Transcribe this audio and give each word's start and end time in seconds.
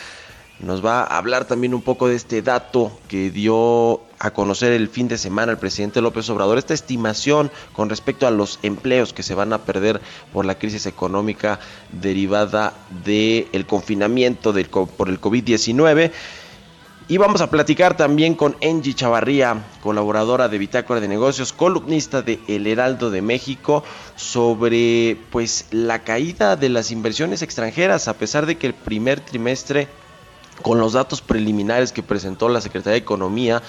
Nos 0.59 0.85
va 0.85 1.01
a 1.01 1.17
hablar 1.17 1.45
también 1.45 1.73
un 1.73 1.81
poco 1.81 2.07
de 2.07 2.15
este 2.15 2.41
dato 2.41 2.91
que 3.07 3.31
dio 3.31 4.01
a 4.19 4.31
conocer 4.31 4.71
el 4.71 4.87
fin 4.87 5.09
de 5.09 5.17
semana 5.17 5.51
el 5.51 5.57
presidente 5.57 5.99
López 5.99 6.29
Obrador, 6.29 6.57
esta 6.57 6.73
estimación 6.73 7.51
con 7.73 7.89
respecto 7.89 8.25
a 8.25 8.31
los 8.31 8.59
empleos 8.63 9.11
que 9.11 9.23
se 9.23 9.35
van 9.35 9.51
a 9.51 9.65
perder 9.65 9.99
por 10.31 10.45
la 10.45 10.57
crisis 10.57 10.85
económica 10.85 11.59
derivada 11.91 12.73
del 13.03 13.65
confinamiento 13.65 14.53
del, 14.53 14.69
por 14.69 15.09
el 15.09 15.19
COVID-19. 15.19 16.11
Y 17.09 17.17
vamos 17.17 17.41
a 17.41 17.49
platicar 17.49 17.97
también 17.97 18.33
con 18.33 18.55
Angie 18.63 18.93
Chavarría, 18.93 19.61
colaboradora 19.81 20.47
de 20.47 20.57
Bitácora 20.57 21.01
de 21.01 21.09
Negocios, 21.09 21.51
columnista 21.51 22.21
de 22.21 22.39
El 22.47 22.65
Heraldo 22.65 23.11
de 23.11 23.21
México, 23.21 23.83
sobre 24.15 25.17
pues 25.29 25.65
la 25.71 25.99
caída 25.99 26.55
de 26.55 26.69
las 26.69 26.91
inversiones 26.91 27.41
extranjeras, 27.41 28.07
a 28.07 28.13
pesar 28.13 28.45
de 28.45 28.55
que 28.55 28.67
el 28.67 28.73
primer 28.73 29.19
trimestre, 29.19 29.89
con 30.61 30.79
los 30.79 30.93
datos 30.93 31.21
preliminares 31.21 31.91
que 31.91 32.03
presentó 32.03 32.49
la 32.49 32.61
Secretaría 32.61 32.93
de 32.93 32.99
Economía, 32.99 33.61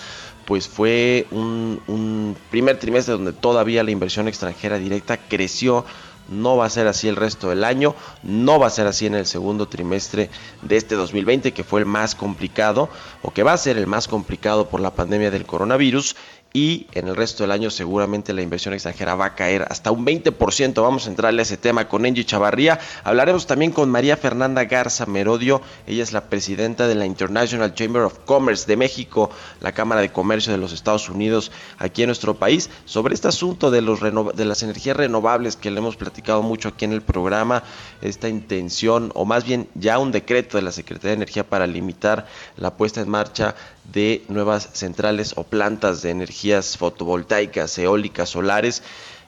pues 0.44 0.68
fue 0.68 1.26
un, 1.30 2.36
primer 2.50 2.78
trimestre 2.78 3.14
donde 3.14 3.32
todavía 3.32 3.82
la 3.82 3.90
inversión 3.90 4.28
extranjera 4.28 4.78
directa 4.78 5.16
creció. 5.16 5.84
No 6.26 6.56
va 6.56 6.64
a 6.64 6.70
ser 6.70 6.86
así 6.86 7.06
el 7.06 7.16
resto 7.16 7.50
del 7.50 7.64
año, 7.64 7.94
no 8.22 8.58
va 8.58 8.68
a 8.68 8.70
ser 8.70 8.86
así 8.86 9.04
en 9.04 9.14
el 9.14 9.26
segundo 9.26 9.68
trimestre 9.68 10.30
de 10.62 10.76
este 10.78 10.94
2020 10.94 11.52
que 11.52 11.64
fue 11.64 11.80
el 11.80 11.86
más 11.86 12.14
complicado 12.14 12.88
o 13.20 13.30
que 13.30 13.42
va 13.42 13.52
a 13.52 13.58
ser 13.58 13.76
el 13.76 13.86
más 13.86 14.08
complicado 14.08 14.70
por 14.70 14.80
la 14.80 14.94
pandemia 14.94 15.30
del 15.30 15.44
coronavirus 15.44 16.16
y 16.56 16.86
en 16.92 17.08
el 17.08 17.16
resto 17.16 17.42
del 17.42 17.50
año 17.50 17.68
seguramente 17.68 18.32
la 18.32 18.40
inversión 18.40 18.74
extranjera 18.74 19.16
va 19.16 19.24
a 19.24 19.34
caer 19.34 19.66
hasta 19.68 19.90
un 19.90 20.06
20%. 20.06 20.80
Vamos 20.80 21.06
a 21.06 21.10
entrarle 21.10 21.40
a 21.40 21.42
ese 21.42 21.56
tema 21.56 21.88
con 21.88 22.06
Angie 22.06 22.24
Chavarría. 22.24 22.78
Hablaremos 23.02 23.48
también 23.48 23.72
con 23.72 23.90
María 23.90 24.16
Fernanda 24.16 24.64
Garza 24.64 25.04
Merodio. 25.06 25.60
Ella 25.88 26.04
es 26.04 26.12
la 26.12 26.26
presidenta 26.26 26.86
de 26.86 26.94
la 26.94 27.06
International 27.06 27.74
Chamber 27.74 28.02
of 28.02 28.20
Commerce 28.24 28.68
de 28.68 28.76
México, 28.76 29.30
la 29.60 29.72
Cámara 29.72 30.00
de 30.00 30.12
Comercio 30.12 30.52
de 30.52 30.58
los 30.58 30.72
Estados 30.72 31.08
Unidos 31.08 31.50
aquí 31.78 32.04
en 32.04 32.06
nuestro 32.06 32.34
país, 32.34 32.70
sobre 32.84 33.14
este 33.14 33.26
asunto 33.26 33.72
de, 33.72 33.82
los 33.82 33.98
de 34.00 34.44
las 34.44 34.62
energías 34.62 34.96
renovables 34.96 35.56
que 35.56 35.72
le 35.72 35.78
hemos 35.78 35.96
platicado 35.96 36.44
mucho 36.44 36.68
aquí 36.68 36.84
en 36.84 36.92
el 36.92 37.02
programa, 37.02 37.64
esta 38.00 38.28
intención 38.28 39.10
o 39.16 39.24
más 39.24 39.44
bien 39.44 39.68
ya 39.74 39.98
un 39.98 40.12
decreto 40.12 40.56
de 40.56 40.62
la 40.62 40.70
Secretaría 40.70 41.10
de 41.10 41.16
Energía 41.16 41.48
para 41.48 41.66
limitar 41.66 42.28
la 42.56 42.76
puesta 42.76 43.00
en 43.00 43.08
marcha 43.08 43.56
de 43.92 44.24
nuevas 44.28 44.70
centrales 44.72 45.34
o 45.36 45.44
plantas 45.44 46.02
de 46.02 46.10
energías 46.10 46.76
fotovoltaicas, 46.76 47.78
eólicas, 47.78 48.30
solares. 48.30 48.82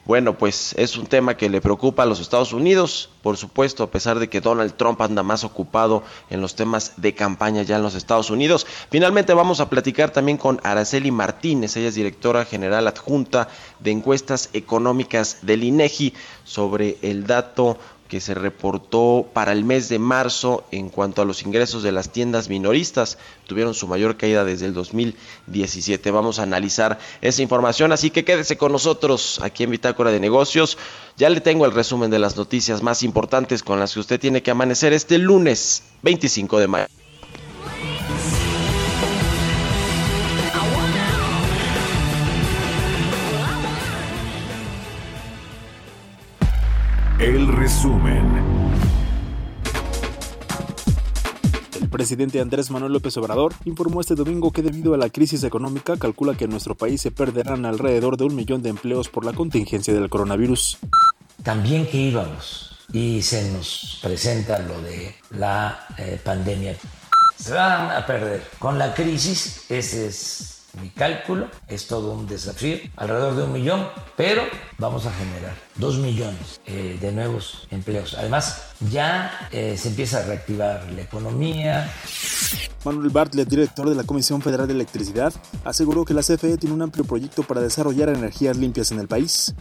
Bueno, 0.07 0.37
pues 0.37 0.73
es 0.77 0.95
un 0.95 1.05
tema 1.05 1.35
que 1.35 1.49
le 1.49 1.59
preocupa 1.59 2.03
a 2.03 2.05
los 2.05 2.21
Estados 2.21 2.53
Unidos, 2.53 3.09
por 3.21 3.35
supuesto, 3.35 3.83
a 3.83 3.91
pesar 3.91 4.19
de 4.19 4.29
que 4.29 4.39
Donald 4.39 4.77
Trump 4.77 5.01
anda 5.01 5.21
más 5.21 5.43
ocupado 5.43 6.01
en 6.29 6.39
los 6.39 6.55
temas 6.55 6.93
de 6.95 7.13
campaña 7.13 7.63
ya 7.63 7.75
en 7.75 7.83
los 7.83 7.93
Estados 7.93 8.29
Unidos. 8.29 8.65
Finalmente 8.89 9.33
vamos 9.33 9.59
a 9.59 9.69
platicar 9.69 10.11
también 10.11 10.37
con 10.37 10.61
Araceli 10.63 11.11
Martínez, 11.11 11.75
ella 11.75 11.89
es 11.89 11.95
directora 11.95 12.45
general 12.45 12.87
adjunta 12.87 13.49
de 13.79 13.91
encuestas 13.91 14.49
económicas 14.53 15.39
del 15.41 15.65
INEGI 15.65 16.13
sobre 16.45 16.97
el 17.01 17.27
dato 17.27 17.77
que 18.07 18.21
se 18.21 18.33
reportó 18.33 19.27
para 19.33 19.51
el 19.51 19.63
mes 19.65 19.89
de 19.89 19.99
marzo 19.99 20.65
en 20.71 20.89
cuanto 20.89 21.21
a 21.21 21.25
los 21.25 21.43
ingresos 21.43 21.83
de 21.83 21.91
las 21.91 22.11
tiendas 22.11 22.49
minoristas. 22.49 23.17
Tuvieron 23.45 23.73
su 23.73 23.87
mayor 23.87 24.17
caída 24.17 24.45
desde 24.45 24.65
el 24.65 24.73
2017. 24.73 26.11
Vamos 26.11 26.39
a 26.39 26.43
analizar 26.43 26.99
esa 27.21 27.41
información, 27.41 27.91
así 27.91 28.09
que 28.09 28.25
quédese 28.25 28.57
con 28.57 28.71
nosotros 28.71 29.39
aquí 29.43 29.63
en 29.63 29.71
Bitácora 29.71 30.11
de 30.11 30.19
Negocios. 30.19 30.77
Ya 31.17 31.29
le 31.29 31.41
tengo 31.41 31.65
el 31.65 31.73
resumen 31.73 32.11
de 32.11 32.19
las 32.19 32.37
noticias 32.37 32.81
más 32.81 33.03
importantes 33.03 33.63
con 33.63 33.79
las 33.79 33.93
que 33.93 33.99
usted 33.99 34.19
tiene 34.19 34.41
que 34.41 34.51
amanecer 34.51 34.93
este 34.93 35.17
lunes 35.17 35.83
25 36.03 36.59
de 36.59 36.67
mayo. 36.67 37.06
El 47.19 47.47
resumen. 47.47 48.23
El 51.81 51.89
presidente 51.89 52.39
Andrés 52.39 52.69
Manuel 52.69 52.93
López 52.93 53.17
Obrador 53.17 53.55
informó 53.65 54.01
este 54.01 54.13
domingo 54.13 54.51
que 54.51 54.61
debido 54.61 54.93
a 54.93 54.97
la 54.97 55.09
crisis 55.09 55.43
económica 55.43 55.97
calcula 55.97 56.35
que 56.35 56.43
en 56.43 56.51
nuestro 56.51 56.75
país 56.75 57.01
se 57.01 57.09
perderán 57.09 57.65
alrededor 57.65 58.17
de 58.17 58.25
un 58.25 58.35
millón 58.35 58.61
de 58.61 58.69
empleos 58.69 59.09
por 59.09 59.25
la 59.25 59.33
contingencia 59.33 59.95
del 59.95 60.09
coronavirus. 60.09 60.77
También 61.41 61.87
que 61.87 61.97
íbamos 61.97 62.77
y 62.93 63.23
se 63.23 63.51
nos 63.51 63.99
presenta 64.03 64.59
lo 64.59 64.79
de 64.83 65.15
la 65.31 65.87
eh, 65.97 66.21
pandemia. 66.23 66.75
Se 67.35 67.51
van 67.51 67.89
a 67.97 68.05
perder. 68.05 68.43
Con 68.59 68.77
la 68.77 68.93
crisis, 68.93 69.65
ese 69.69 70.05
es 70.05 70.56
mi 70.81 70.89
cálculo, 70.89 71.47
es 71.67 71.87
todo 71.87 72.13
un 72.13 72.27
desafío, 72.27 72.77
alrededor 72.95 73.35
de 73.35 73.43
un 73.43 73.53
millón, 73.53 73.87
pero 74.15 74.43
vamos 74.77 75.05
a 75.05 75.11
generar 75.13 75.55
dos 75.75 75.97
millones 75.97 76.59
eh, 76.65 76.97
de 76.99 77.11
nuevos 77.11 77.67
empleos. 77.71 78.15
Además, 78.17 78.73
ya 78.89 79.49
eh, 79.51 79.77
se 79.77 79.89
empieza 79.89 80.19
a 80.19 80.23
reactivar 80.23 80.87
la 80.91 81.01
economía. 81.01 81.91
Manuel 82.83 83.09
Bartlett, 83.09 83.49
director 83.49 83.89
de 83.89 83.95
la 83.95 84.03
Comisión 84.03 84.41
Federal 84.41 84.67
de 84.67 84.73
Electricidad, 84.73 85.33
aseguró 85.65 86.05
que 86.05 86.13
la 86.13 86.21
CFE 86.21 86.57
tiene 86.57 86.73
un 86.73 86.81
amplio 86.81 87.05
proyecto 87.05 87.43
para 87.43 87.61
desarrollar 87.61 88.09
energías 88.09 88.55
limpias 88.57 88.91
en 88.91 88.99
el 88.99 89.07
país. 89.07 89.53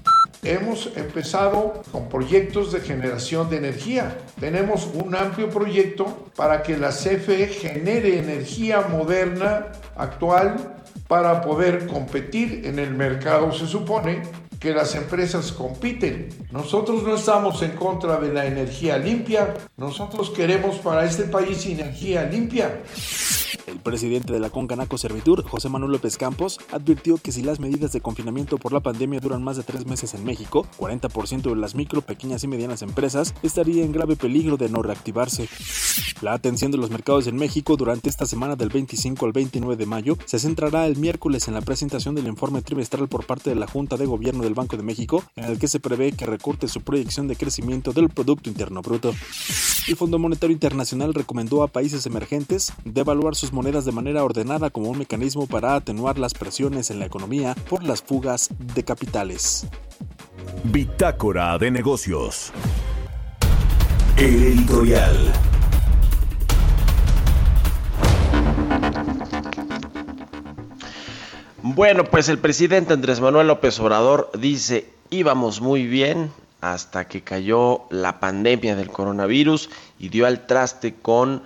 Hemos 0.42 0.90
empezado 0.96 1.82
con 1.90 2.08
proyectos 2.08 2.72
de 2.72 2.80
generación 2.80 3.50
de 3.50 3.56
energía. 3.56 4.18
Tenemos 4.38 4.88
un 4.94 5.14
amplio 5.16 5.50
proyecto 5.50 6.28
para 6.36 6.62
que 6.62 6.76
la 6.76 6.90
CFE 6.90 7.48
genere 7.48 8.18
energía 8.18 8.82
moderna, 8.82 9.66
actual, 9.96 10.76
para 11.08 11.40
poder 11.40 11.86
competir 11.86 12.62
en 12.64 12.78
el 12.78 12.94
mercado. 12.94 13.52
Se 13.52 13.66
supone 13.66 14.22
que 14.58 14.72
las 14.72 14.94
empresas 14.94 15.52
compiten. 15.52 16.28
Nosotros 16.50 17.02
no 17.02 17.14
estamos 17.14 17.62
en 17.62 17.72
contra 17.72 18.18
de 18.18 18.32
la 18.32 18.46
energía 18.46 18.98
limpia. 18.98 19.54
Nosotros 19.76 20.30
queremos 20.30 20.76
para 20.76 21.04
este 21.04 21.24
país 21.24 21.66
energía 21.66 22.24
limpia. 22.24 22.80
El 23.66 23.78
presidente 23.80 24.32
de 24.32 24.40
la 24.40 24.50
Concanaco 24.50 24.98
Servitur, 24.98 25.42
José 25.42 25.68
Manuel 25.68 25.92
López 25.92 26.16
Campos, 26.16 26.58
advirtió 26.72 27.18
que 27.18 27.32
si 27.32 27.42
las 27.42 27.60
medidas 27.60 27.92
de 27.92 28.00
confinamiento 28.00 28.58
por 28.58 28.72
la 28.72 28.80
pandemia 28.80 29.20
duran 29.20 29.42
más 29.42 29.56
de 29.56 29.62
tres 29.62 29.86
meses 29.86 30.14
en 30.14 30.24
México, 30.24 30.66
40% 30.78 31.42
de 31.42 31.56
las 31.56 31.74
micro, 31.74 32.02
pequeñas 32.02 32.44
y 32.44 32.48
medianas 32.48 32.82
empresas 32.82 33.34
estaría 33.42 33.84
en 33.84 33.92
grave 33.92 34.16
peligro 34.16 34.56
de 34.56 34.68
no 34.68 34.82
reactivarse. 34.82 35.48
La 36.22 36.32
atención 36.32 36.70
de 36.70 36.78
los 36.78 36.90
mercados 36.90 37.26
en 37.26 37.36
México 37.36 37.76
durante 37.76 38.08
esta 38.08 38.26
semana 38.26 38.56
del 38.56 38.68
25 38.68 39.26
al 39.26 39.32
29 39.32 39.76
de 39.76 39.86
mayo 39.86 40.16
se 40.24 40.38
centrará 40.38 40.86
el 40.86 40.96
miércoles 40.96 41.48
en 41.48 41.54
la 41.54 41.60
presentación 41.60 42.14
del 42.14 42.26
informe 42.26 42.62
trimestral 42.62 43.08
por 43.08 43.26
parte 43.26 43.50
de 43.50 43.56
la 43.56 43.66
Junta 43.66 43.96
de 43.96 44.06
Gobierno 44.06 44.42
del 44.42 44.54
Banco 44.54 44.76
de 44.76 44.82
México, 44.82 45.24
en 45.36 45.44
el 45.44 45.58
que 45.58 45.68
se 45.68 45.80
prevé 45.80 46.12
que 46.12 46.26
recorte 46.26 46.68
su 46.68 46.80
proyección 46.80 47.28
de 47.28 47.36
crecimiento 47.36 47.92
del 47.92 48.08
Producto 48.08 48.48
Interno 48.48 48.82
Bruto. 48.82 49.14
El 49.88 49.96
Fondo 49.96 50.18
Monetario 50.18 50.54
Internacional 50.54 51.14
recomendó 51.14 51.62
a 51.62 51.68
países 51.68 52.06
emergentes 52.06 52.72
devaluar 52.84 53.36
sus 53.36 53.45
monedas 53.52 53.84
de 53.84 53.92
manera 53.92 54.24
ordenada 54.24 54.70
como 54.70 54.90
un 54.90 54.98
mecanismo 54.98 55.46
para 55.46 55.74
atenuar 55.74 56.18
las 56.18 56.34
presiones 56.34 56.90
en 56.90 56.98
la 56.98 57.06
economía 57.06 57.54
por 57.68 57.82
las 57.82 58.02
fugas 58.02 58.50
de 58.74 58.84
capitales. 58.84 59.66
Bitácora 60.64 61.58
de 61.58 61.70
negocios. 61.70 62.52
El 64.16 64.42
editorial. 64.42 65.32
Bueno, 71.62 72.04
pues 72.04 72.28
el 72.28 72.38
presidente 72.38 72.92
Andrés 72.92 73.20
Manuel 73.20 73.48
López 73.48 73.78
Obrador 73.80 74.30
dice, 74.38 74.88
íbamos 75.10 75.60
muy 75.60 75.86
bien 75.86 76.30
hasta 76.60 77.06
que 77.06 77.22
cayó 77.22 77.82
la 77.90 78.20
pandemia 78.20 78.76
del 78.76 78.90
coronavirus 78.90 79.68
y 79.98 80.08
dio 80.08 80.26
al 80.26 80.46
traste 80.46 80.94
con 80.94 81.42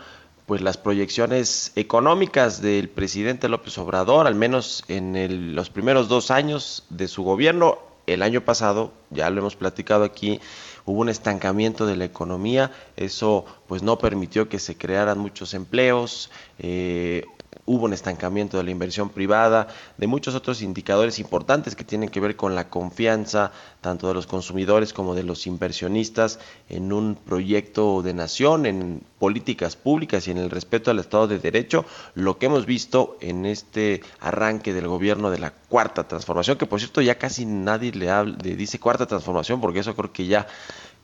pues 0.50 0.62
las 0.62 0.78
proyecciones 0.78 1.70
económicas 1.76 2.60
del 2.60 2.88
presidente 2.88 3.48
López 3.48 3.78
Obrador, 3.78 4.26
al 4.26 4.34
menos 4.34 4.82
en 4.88 5.54
los 5.54 5.70
primeros 5.70 6.08
dos 6.08 6.32
años 6.32 6.82
de 6.90 7.06
su 7.06 7.22
gobierno. 7.22 7.78
El 8.08 8.20
año 8.20 8.44
pasado, 8.44 8.90
ya 9.10 9.30
lo 9.30 9.42
hemos 9.42 9.54
platicado 9.54 10.02
aquí, 10.02 10.40
hubo 10.86 11.02
un 11.02 11.08
estancamiento 11.08 11.86
de 11.86 11.94
la 11.94 12.04
economía, 12.04 12.72
eso 12.96 13.44
pues 13.68 13.84
no 13.84 13.98
permitió 13.98 14.48
que 14.48 14.58
se 14.58 14.76
crearan 14.76 15.20
muchos 15.20 15.54
empleos, 15.54 16.32
eh, 16.58 17.26
hubo 17.66 17.84
un 17.84 17.92
estancamiento 17.92 18.56
de 18.56 18.64
la 18.64 18.70
inversión 18.70 19.10
privada, 19.10 19.68
de 19.96 20.06
muchos 20.06 20.34
otros 20.34 20.62
indicadores 20.62 21.18
importantes 21.18 21.76
que 21.76 21.84
tienen 21.84 22.08
que 22.08 22.20
ver 22.20 22.36
con 22.36 22.54
la 22.54 22.68
confianza 22.68 23.52
tanto 23.80 24.08
de 24.08 24.14
los 24.14 24.26
consumidores 24.26 24.92
como 24.92 25.14
de 25.14 25.22
los 25.22 25.46
inversionistas 25.46 26.38
en 26.68 26.92
un 26.92 27.14
proyecto 27.14 28.02
de 28.02 28.14
nación, 28.14 28.66
en 28.66 29.02
políticas 29.18 29.76
públicas 29.76 30.26
y 30.26 30.30
en 30.30 30.38
el 30.38 30.50
respeto 30.50 30.90
al 30.90 30.98
Estado 30.98 31.28
de 31.28 31.38
Derecho, 31.38 31.84
lo 32.14 32.38
que 32.38 32.46
hemos 32.46 32.66
visto 32.66 33.16
en 33.20 33.46
este 33.46 34.02
arranque 34.20 34.72
del 34.72 34.88
gobierno 34.88 35.30
de 35.30 35.38
la 35.38 35.52
cuarta 35.52 36.08
transformación, 36.08 36.58
que 36.58 36.66
por 36.66 36.80
cierto 36.80 37.00
ya 37.00 37.18
casi 37.18 37.46
nadie 37.46 37.92
le, 37.92 38.06
le 38.24 38.56
dice 38.56 38.78
cuarta 38.78 39.06
transformación, 39.06 39.60
porque 39.60 39.80
eso 39.80 39.94
creo 39.94 40.12
que 40.12 40.26
ya 40.26 40.46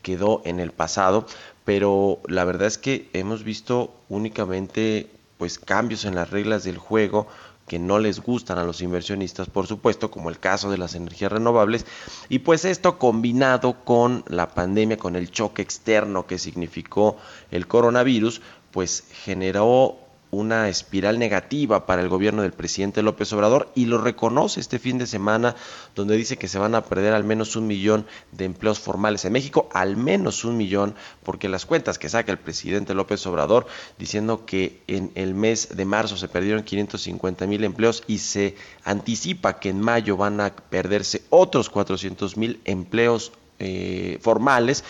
quedó 0.02 0.42
en 0.44 0.60
el 0.60 0.72
pasado, 0.72 1.26
pero 1.64 2.20
la 2.28 2.44
verdad 2.44 2.68
es 2.68 2.78
que 2.78 3.10
hemos 3.12 3.42
visto 3.42 3.92
únicamente 4.08 5.10
pues 5.38 5.58
cambios 5.58 6.04
en 6.04 6.14
las 6.14 6.30
reglas 6.30 6.64
del 6.64 6.78
juego 6.78 7.26
que 7.66 7.78
no 7.78 7.98
les 7.98 8.20
gustan 8.20 8.58
a 8.58 8.64
los 8.64 8.80
inversionistas, 8.80 9.48
por 9.48 9.66
supuesto, 9.66 10.10
como 10.10 10.30
el 10.30 10.38
caso 10.38 10.70
de 10.70 10.78
las 10.78 10.94
energías 10.94 11.32
renovables, 11.32 11.84
y 12.28 12.38
pues 12.40 12.64
esto 12.64 12.98
combinado 12.98 13.84
con 13.84 14.24
la 14.28 14.50
pandemia, 14.50 14.96
con 14.96 15.16
el 15.16 15.30
choque 15.30 15.62
externo 15.62 16.26
que 16.26 16.38
significó 16.38 17.16
el 17.50 17.66
coronavirus, 17.66 18.40
pues 18.70 19.04
generó 19.24 19.98
una 20.36 20.68
espiral 20.68 21.18
negativa 21.18 21.86
para 21.86 22.02
el 22.02 22.08
gobierno 22.08 22.42
del 22.42 22.52
presidente 22.52 23.02
López 23.02 23.32
Obrador 23.32 23.72
y 23.74 23.86
lo 23.86 23.98
reconoce 23.98 24.60
este 24.60 24.78
fin 24.78 24.98
de 24.98 25.06
semana 25.06 25.56
donde 25.94 26.16
dice 26.16 26.36
que 26.36 26.46
se 26.46 26.58
van 26.58 26.74
a 26.74 26.84
perder 26.84 27.14
al 27.14 27.24
menos 27.24 27.56
un 27.56 27.66
millón 27.66 28.06
de 28.32 28.44
empleos 28.44 28.78
formales 28.78 29.24
en 29.24 29.32
México, 29.32 29.68
al 29.72 29.96
menos 29.96 30.44
un 30.44 30.56
millón, 30.56 30.94
porque 31.22 31.48
las 31.48 31.64
cuentas 31.64 31.98
que 31.98 32.10
saca 32.10 32.32
el 32.32 32.38
presidente 32.38 32.92
López 32.92 33.26
Obrador 33.26 33.66
diciendo 33.98 34.44
que 34.44 34.82
en 34.86 35.10
el 35.14 35.34
mes 35.34 35.70
de 35.74 35.84
marzo 35.86 36.16
se 36.16 36.28
perdieron 36.28 36.62
550 36.62 37.46
mil 37.46 37.64
empleos 37.64 38.04
y 38.06 38.18
se 38.18 38.56
anticipa 38.84 39.58
que 39.58 39.70
en 39.70 39.80
mayo 39.80 40.18
van 40.18 40.40
a 40.40 40.54
perderse 40.54 41.22
otros 41.30 41.70
400 41.70 42.36
mil 42.36 42.60
empleos 42.64 43.32
eh, 43.58 44.18
formales 44.20 44.84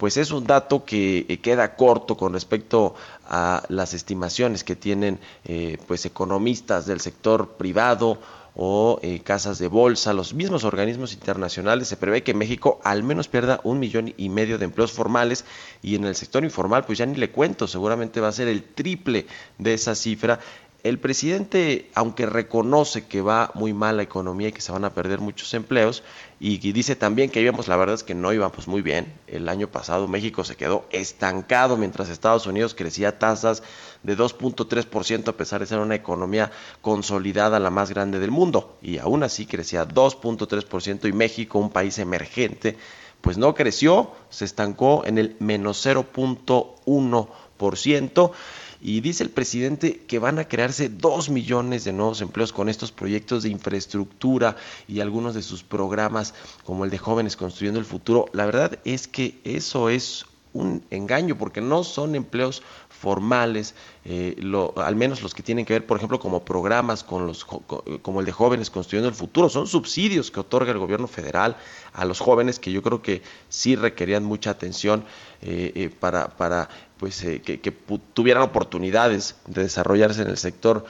pues 0.00 0.16
es 0.16 0.30
un 0.30 0.46
dato 0.46 0.86
que 0.86 1.26
eh, 1.28 1.40
queda 1.40 1.76
corto 1.76 2.16
con 2.16 2.32
respecto 2.32 2.94
a 3.28 3.62
las 3.68 3.92
estimaciones 3.92 4.64
que 4.64 4.74
tienen 4.74 5.20
eh, 5.44 5.76
pues 5.86 6.06
economistas 6.06 6.86
del 6.86 7.00
sector 7.00 7.50
privado 7.58 8.18
o 8.56 8.98
eh, 9.02 9.20
casas 9.20 9.58
de 9.58 9.68
bolsa, 9.68 10.14
los 10.14 10.32
mismos 10.32 10.64
organismos 10.64 11.12
internacionales, 11.12 11.86
se 11.86 11.98
prevé 11.98 12.22
que 12.22 12.32
México 12.32 12.80
al 12.82 13.02
menos 13.02 13.28
pierda 13.28 13.60
un 13.62 13.78
millón 13.78 14.14
y 14.16 14.30
medio 14.30 14.56
de 14.56 14.64
empleos 14.64 14.90
formales 14.90 15.44
y 15.82 15.96
en 15.96 16.04
el 16.04 16.16
sector 16.16 16.44
informal, 16.44 16.86
pues 16.86 16.96
ya 16.96 17.04
ni 17.04 17.16
le 17.16 17.30
cuento, 17.30 17.68
seguramente 17.68 18.22
va 18.22 18.28
a 18.28 18.32
ser 18.32 18.48
el 18.48 18.64
triple 18.64 19.26
de 19.58 19.74
esa 19.74 19.94
cifra 19.94 20.40
el 20.82 20.98
presidente, 20.98 21.90
aunque 21.94 22.26
reconoce 22.26 23.06
que 23.06 23.20
va 23.20 23.52
muy 23.54 23.72
mal 23.74 23.96
la 23.96 24.02
economía 24.02 24.48
y 24.48 24.52
que 24.52 24.60
se 24.60 24.72
van 24.72 24.84
a 24.84 24.94
perder 24.94 25.20
muchos 25.20 25.54
empleos, 25.54 26.02
y 26.38 26.58
dice 26.72 26.96
también 26.96 27.30
que 27.30 27.42
íbamos, 27.42 27.68
la 27.68 27.76
verdad 27.76 27.94
es 27.94 28.02
que 28.02 28.14
no 28.14 28.32
íbamos 28.32 28.66
muy 28.66 28.80
bien. 28.80 29.12
El 29.26 29.48
año 29.48 29.68
pasado 29.68 30.08
México 30.08 30.42
se 30.42 30.56
quedó 30.56 30.86
estancado 30.90 31.76
mientras 31.76 32.08
Estados 32.08 32.46
Unidos 32.46 32.74
crecía 32.74 33.18
tasas 33.18 33.62
de 34.02 34.16
2.3% 34.16 35.28
a 35.28 35.36
pesar 35.36 35.60
de 35.60 35.66
ser 35.66 35.80
una 35.80 35.96
economía 35.96 36.50
consolidada, 36.80 37.60
la 37.60 37.70
más 37.70 37.90
grande 37.90 38.18
del 38.18 38.30
mundo. 38.30 38.78
Y 38.80 38.96
aún 38.98 39.22
así 39.22 39.44
crecía 39.44 39.86
2.3% 39.86 41.08
y 41.08 41.12
México, 41.12 41.58
un 41.58 41.70
país 41.70 41.98
emergente, 41.98 42.78
pues 43.20 43.36
no 43.36 43.54
creció, 43.54 44.12
se 44.30 44.46
estancó 44.46 45.04
en 45.04 45.18
el 45.18 45.36
menos 45.40 45.84
0.1% 45.84 48.32
y 48.80 49.00
dice 49.00 49.22
el 49.22 49.30
presidente 49.30 50.02
que 50.06 50.18
van 50.18 50.38
a 50.38 50.48
crearse 50.48 50.88
dos 50.88 51.28
millones 51.28 51.84
de 51.84 51.92
nuevos 51.92 52.20
empleos 52.20 52.52
con 52.52 52.68
estos 52.68 52.92
proyectos 52.92 53.42
de 53.42 53.50
infraestructura 53.50 54.56
y 54.88 55.00
algunos 55.00 55.34
de 55.34 55.42
sus 55.42 55.62
programas 55.62 56.34
como 56.64 56.84
el 56.84 56.90
de 56.90 56.98
jóvenes 56.98 57.36
construyendo 57.36 57.78
el 57.78 57.86
futuro. 57.86 58.26
La 58.32 58.46
verdad 58.46 58.78
es 58.84 59.08
que 59.08 59.38
eso 59.44 59.90
es 59.90 60.26
un 60.52 60.82
engaño 60.90 61.36
porque 61.36 61.60
no 61.60 61.84
son 61.84 62.14
empleos 62.14 62.62
formales, 63.00 63.74
eh, 64.04 64.36
al 64.76 64.94
menos 64.94 65.22
los 65.22 65.32
que 65.32 65.42
tienen 65.42 65.64
que 65.64 65.72
ver, 65.72 65.86
por 65.86 65.96
ejemplo, 65.96 66.20
como 66.20 66.44
programas 66.44 67.02
con 67.02 67.26
los, 67.26 67.46
como 67.46 68.20
el 68.20 68.26
de 68.26 68.32
jóvenes 68.32 68.68
construyendo 68.68 69.08
el 69.08 69.14
futuro, 69.14 69.48
son 69.48 69.66
subsidios 69.66 70.30
que 70.30 70.40
otorga 70.40 70.70
el 70.70 70.78
gobierno 70.78 71.06
federal 71.06 71.56
a 71.94 72.04
los 72.04 72.20
jóvenes 72.20 72.58
que 72.58 72.70
yo 72.72 72.82
creo 72.82 73.00
que 73.00 73.22
sí 73.48 73.74
requerían 73.74 74.22
mucha 74.22 74.50
atención 74.50 75.04
eh, 75.40 75.72
eh, 75.74 75.88
para, 75.88 76.28
para 76.28 76.68
pues 76.98 77.22
que, 77.22 77.60
que, 77.60 77.72
tuvieran 78.12 78.42
oportunidades 78.42 79.36
de 79.46 79.62
desarrollarse 79.62 80.20
en 80.20 80.28
el 80.28 80.36
sector 80.36 80.84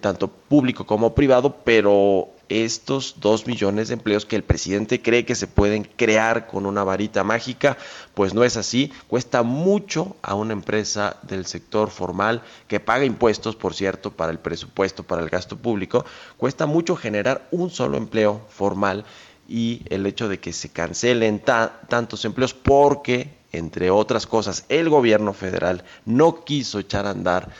tanto 0.00 0.28
público 0.28 0.86
como 0.86 1.14
privado, 1.14 1.56
pero 1.62 2.30
estos 2.50 3.16
dos 3.20 3.46
millones 3.46 3.88
de 3.88 3.94
empleos 3.94 4.26
que 4.26 4.36
el 4.36 4.42
presidente 4.42 5.00
cree 5.00 5.24
que 5.24 5.36
se 5.36 5.46
pueden 5.46 5.84
crear 5.84 6.48
con 6.48 6.66
una 6.66 6.84
varita 6.84 7.24
mágica. 7.24 7.78
Pues 8.12 8.34
no 8.34 8.44
es 8.44 8.56
así. 8.56 8.92
Cuesta 9.06 9.42
mucho 9.42 10.16
a 10.20 10.34
una 10.34 10.52
empresa 10.52 11.16
del 11.22 11.46
sector 11.46 11.90
formal 11.90 12.42
que 12.66 12.80
paga 12.80 13.04
impuestos, 13.04 13.56
por 13.56 13.72
cierto, 13.72 14.10
para 14.10 14.32
el 14.32 14.40
presupuesto, 14.40 15.04
para 15.04 15.22
el 15.22 15.30
gasto 15.30 15.56
público. 15.56 16.04
Cuesta 16.36 16.66
mucho 16.66 16.96
generar 16.96 17.46
un 17.52 17.70
solo 17.70 17.96
empleo 17.96 18.40
formal 18.50 19.04
y 19.48 19.82
el 19.88 20.04
hecho 20.06 20.28
de 20.28 20.40
que 20.40 20.52
se 20.52 20.70
cancelen 20.70 21.40
tantos 21.40 22.24
empleos 22.24 22.54
porque, 22.54 23.36
entre 23.52 23.90
otras 23.90 24.26
cosas, 24.26 24.64
el 24.68 24.88
gobierno 24.88 25.32
federal 25.32 25.84
no 26.04 26.44
quiso 26.44 26.80
echar 26.80 27.06
a 27.06 27.10
andar 27.10 27.50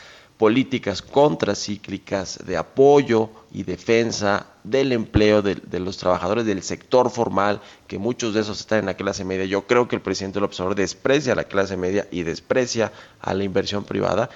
políticas 0.41 1.03
contracíclicas 1.03 2.39
de 2.43 2.57
apoyo 2.57 3.29
y 3.53 3.61
defensa 3.61 4.47
del 4.63 4.91
empleo 4.91 5.43
de, 5.43 5.79
los 5.79 5.97
trabajadores 5.97 6.47
del 6.47 6.63
sector 6.63 7.11
formal, 7.11 7.61
que 7.85 7.99
muchos 7.99 8.33
de 8.33 8.41
esos 8.41 8.59
están 8.59 8.79
en 8.79 8.85
la 8.87 8.95
clase 8.95 9.23
media. 9.23 9.45
Yo 9.45 9.67
creo 9.67 9.87
que 9.87 9.95
el 9.95 10.01
presidente 10.01 10.39
López 10.39 10.59
Obrador 10.59 10.77
desprecia 10.77 11.33
a 11.33 11.35
la 11.35 11.43
clase 11.43 11.77
media 11.77 12.07
y 12.09 12.23
desprecia 12.23 12.91
a 13.19 13.35
la 13.35 13.43
inversión 13.43 13.83
privada, 13.83 14.31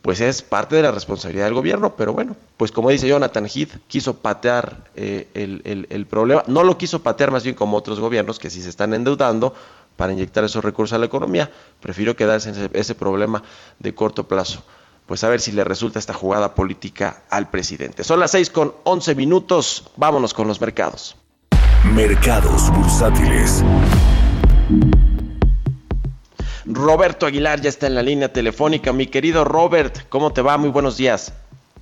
pues 0.00 0.20
es 0.20 0.42
parte 0.42 0.76
de 0.76 0.82
la 0.82 0.92
responsabilidad 0.92 1.46
del 1.46 1.54
gobierno. 1.54 1.96
Pero 1.96 2.12
bueno, 2.12 2.36
pues 2.56 2.70
como 2.70 2.90
dice 2.90 3.08
Jonathan 3.08 3.46
Heath, 3.46 3.78
quiso 3.88 4.18
patear 4.18 4.84
eh, 4.94 5.26
el, 5.34 6.06
problema, 6.06 6.44
no 6.46 6.62
lo 6.62 6.78
quiso 6.78 7.02
patear 7.02 7.32
más 7.32 7.42
bien 7.42 7.56
como 7.56 7.76
otros 7.76 7.98
gobiernos 7.98 8.38
que 8.38 8.48
sí 8.48 8.62
se 8.62 8.68
están 8.68 8.94
endeudando 8.94 9.52
para 9.96 10.12
inyectar 10.12 10.44
esos 10.44 10.64
recursos 10.64 10.94
a 10.94 11.00
la 11.00 11.06
economía. 11.06 11.50
Prefiero 11.80 12.14
quedarse 12.14 12.50
en 12.50 12.70
ese 12.74 12.94
problema 12.94 13.42
de 13.80 13.92
corto 13.92 14.28
plazo 14.28 14.62
pues 15.06 15.22
a 15.24 15.28
ver 15.28 15.40
si 15.40 15.52
le 15.52 15.64
resulta 15.64 15.98
esta 15.98 16.12
jugada 16.12 16.54
política 16.54 17.22
al 17.30 17.48
presidente. 17.48 18.04
Son 18.04 18.20
las 18.20 18.32
6 18.32 18.50
con 18.50 18.74
11 18.84 19.14
minutos, 19.14 19.90
vámonos 19.96 20.34
con 20.34 20.48
los 20.48 20.60
mercados. 20.60 21.16
Mercados 21.94 22.70
bursátiles. 22.72 23.64
Roberto 26.66 27.26
Aguilar 27.26 27.60
ya 27.60 27.68
está 27.68 27.86
en 27.86 27.94
la 27.94 28.02
línea 28.02 28.32
telefónica. 28.32 28.92
Mi 28.92 29.06
querido 29.06 29.44
Robert, 29.44 30.08
¿cómo 30.08 30.32
te 30.32 30.42
va? 30.42 30.58
Muy 30.58 30.70
buenos 30.70 30.96
días. 30.96 31.32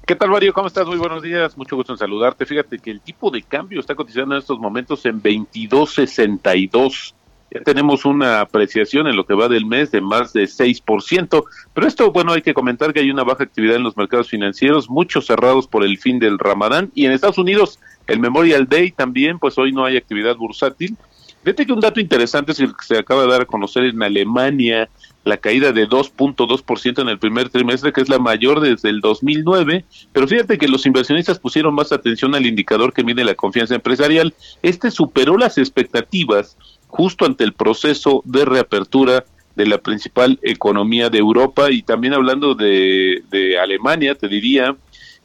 ¿Qué 0.06 0.14
tal, 0.14 0.28
Mario? 0.28 0.52
¿Cómo 0.52 0.66
estás? 0.66 0.86
Muy 0.86 0.98
buenos 0.98 1.22
días. 1.22 1.56
Mucho 1.56 1.76
gusto 1.76 1.92
en 1.92 1.98
saludarte. 1.98 2.44
Fíjate 2.44 2.78
que 2.78 2.90
el 2.90 3.00
tipo 3.00 3.30
de 3.30 3.42
cambio 3.42 3.80
está 3.80 3.94
cotizando 3.94 4.34
en 4.34 4.40
estos 4.40 4.58
momentos 4.58 5.06
en 5.06 5.22
22.62 5.22 7.14
ya 7.54 7.60
tenemos 7.60 8.04
una 8.04 8.40
apreciación 8.40 9.06
en 9.06 9.14
lo 9.14 9.24
que 9.24 9.34
va 9.34 9.48
del 9.48 9.64
mes 9.64 9.92
de 9.92 10.00
más 10.00 10.32
de 10.32 10.42
6%, 10.42 11.44
pero 11.72 11.86
esto, 11.86 12.10
bueno, 12.10 12.32
hay 12.32 12.42
que 12.42 12.52
comentar 12.52 12.92
que 12.92 13.00
hay 13.00 13.10
una 13.10 13.22
baja 13.22 13.44
actividad 13.44 13.76
en 13.76 13.84
los 13.84 13.96
mercados 13.96 14.28
financieros, 14.28 14.90
muchos 14.90 15.26
cerrados 15.26 15.68
por 15.68 15.84
el 15.84 15.98
fin 15.98 16.18
del 16.18 16.40
Ramadán, 16.40 16.90
y 16.94 17.06
en 17.06 17.12
Estados 17.12 17.38
Unidos 17.38 17.78
el 18.08 18.18
Memorial 18.18 18.68
Day 18.68 18.90
también, 18.90 19.38
pues 19.38 19.56
hoy 19.56 19.72
no 19.72 19.84
hay 19.84 19.96
actividad 19.96 20.36
bursátil. 20.36 20.96
Fíjate 21.44 21.66
que 21.66 21.72
un 21.72 21.80
dato 21.80 22.00
interesante 22.00 22.52
es 22.52 22.60
el 22.60 22.74
que 22.74 22.86
se 22.86 22.98
acaba 22.98 23.22
de 23.22 23.28
dar 23.28 23.42
a 23.42 23.46
conocer 23.46 23.84
en 23.84 24.02
Alemania, 24.02 24.88
la 25.24 25.36
caída 25.36 25.72
de 25.72 25.88
2.2% 25.88 27.02
en 27.02 27.08
el 27.08 27.18
primer 27.18 27.50
trimestre, 27.50 27.92
que 27.92 28.00
es 28.00 28.08
la 28.08 28.18
mayor 28.18 28.60
desde 28.60 28.88
el 28.88 29.00
2009, 29.00 29.84
pero 30.12 30.26
fíjate 30.26 30.58
que 30.58 30.68
los 30.68 30.86
inversionistas 30.86 31.38
pusieron 31.38 31.74
más 31.74 31.92
atención 31.92 32.34
al 32.34 32.46
indicador 32.46 32.92
que 32.92 33.04
mide 33.04 33.24
la 33.24 33.34
confianza 33.34 33.74
empresarial. 33.74 34.34
Este 34.62 34.90
superó 34.90 35.36
las 35.36 35.56
expectativas 35.58 36.56
justo 36.94 37.26
ante 37.26 37.42
el 37.42 37.54
proceso 37.54 38.22
de 38.24 38.44
reapertura 38.44 39.24
de 39.56 39.66
la 39.66 39.78
principal 39.78 40.38
economía 40.42 41.10
de 41.10 41.18
Europa 41.18 41.68
y 41.72 41.82
también 41.82 42.14
hablando 42.14 42.54
de, 42.54 43.20
Alemania, 43.60 44.14
te 44.14 44.28
diría 44.28 44.76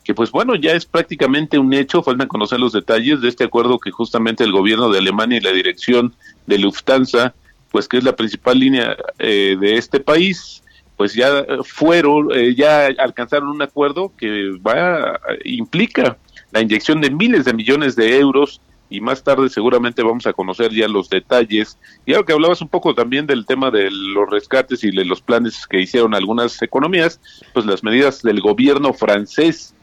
que 0.04 0.16
pues 0.16 0.32
bueno, 0.32 0.56
ya 0.56 0.72
es 0.72 0.88
prácticamente 0.88 1.60
un 1.60 1.72
hecho, 1.72 2.02
faltan 2.02 2.28
conocer 2.28 2.60
los 2.60 2.74
detalles 2.74 3.22
de 3.22 3.30
este 3.30 3.44
acuerdo 3.44 3.78
que 3.78 3.92
justamente 3.92 4.44
el 4.44 4.52
gobierno 4.52 4.90
de 4.90 4.98
Alemania 4.98 5.38
y 5.38 5.42
la 5.42 5.52
dirección 5.52 6.16
de 6.48 6.58
Lufthansa, 6.58 7.36
pues 7.70 7.88
que 7.88 7.98
es 7.98 8.04
la 8.04 8.16
principal 8.16 8.60
línea 8.60 8.98
eh, 9.20 9.56
de 9.60 9.76
este 9.76 10.00
país, 10.00 10.64
pues 10.98 11.14
ya 11.14 11.46
fueron, 11.64 12.30
eh, 12.34 12.56
ya 12.56 12.88
alcanzaron 12.98 13.50
un 13.50 13.62
acuerdo 13.62 14.12
que 14.18 14.58
va, 14.68 15.20
implica 15.46 16.18
la 16.52 16.62
inyección 16.62 17.00
de 17.00 17.12
miles 17.12 17.46
de 17.46 17.54
millones 17.54 17.96
de 17.96 18.18
euros 18.18 18.60
y 18.90 19.02
más 19.02 19.24
tarde 19.24 19.50
seguramente 19.50 20.04
vamos 20.04 20.26
a 20.26 20.34
conocer 20.34 20.72
ya 20.72 20.88
los 20.88 21.10
detalles. 21.10 21.78
Y 22.06 22.14
ahora 22.14 22.26
que 22.26 22.34
hablabas 22.34 22.62
un 22.62 22.70
poco 22.70 22.96
también 22.96 23.28
del 23.28 23.46
tema 23.46 23.70
de 23.72 23.90
los 23.92 24.30
rescates 24.30 24.84
y 24.84 24.92
de 24.92 25.06
los 25.06 25.22
planes 25.22 25.68
que 25.68 25.80
hicieron 25.80 26.16
algunas 26.16 26.62
economías, 26.62 27.20
pues 27.54 27.66
las 27.66 27.84
medidas 27.84 28.22
del 28.22 28.42
gobierno 28.42 28.94
francés 28.94 29.74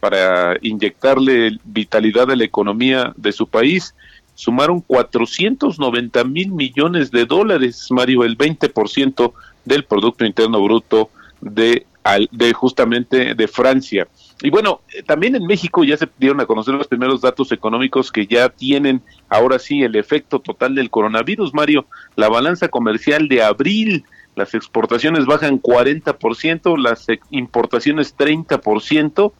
para 0.00 0.56
inyectarle 0.62 1.58
vitalidad 1.64 2.30
a 2.30 2.36
la 2.36 2.44
economía 2.44 3.12
de 3.16 3.32
su 3.32 3.46
país 3.46 3.94
sumaron 4.34 4.80
490 4.80 6.24
mil 6.24 6.52
millones 6.52 7.10
de 7.10 7.26
dólares, 7.26 7.86
Mario, 7.90 8.24
el 8.24 8.36
20% 8.36 9.32
del 9.64 9.84
Producto 9.84 10.24
Interno 10.24 10.62
Bruto 10.62 11.10
de, 11.40 11.86
de 12.30 12.52
justamente 12.52 13.34
de 13.34 13.48
Francia. 13.48 14.08
Y 14.42 14.50
bueno, 14.50 14.80
eh, 14.92 15.02
también 15.02 15.36
en 15.36 15.46
México 15.46 15.84
ya 15.84 15.96
se 15.96 16.08
dieron 16.18 16.40
a 16.40 16.46
conocer 16.46 16.74
los 16.74 16.88
primeros 16.88 17.20
datos 17.20 17.52
económicos 17.52 18.10
que 18.10 18.26
ya 18.26 18.48
tienen 18.48 19.02
ahora 19.28 19.58
sí 19.58 19.82
el 19.82 19.94
efecto 19.96 20.40
total 20.40 20.74
del 20.74 20.90
coronavirus, 20.90 21.54
Mario. 21.54 21.86
La 22.16 22.28
balanza 22.28 22.68
comercial 22.68 23.28
de 23.28 23.42
abril, 23.42 24.04
las 24.34 24.54
exportaciones 24.54 25.26
bajan 25.26 25.60
40%, 25.60 26.76
las 26.76 27.06
importaciones 27.30 28.16
30%, 28.16 29.32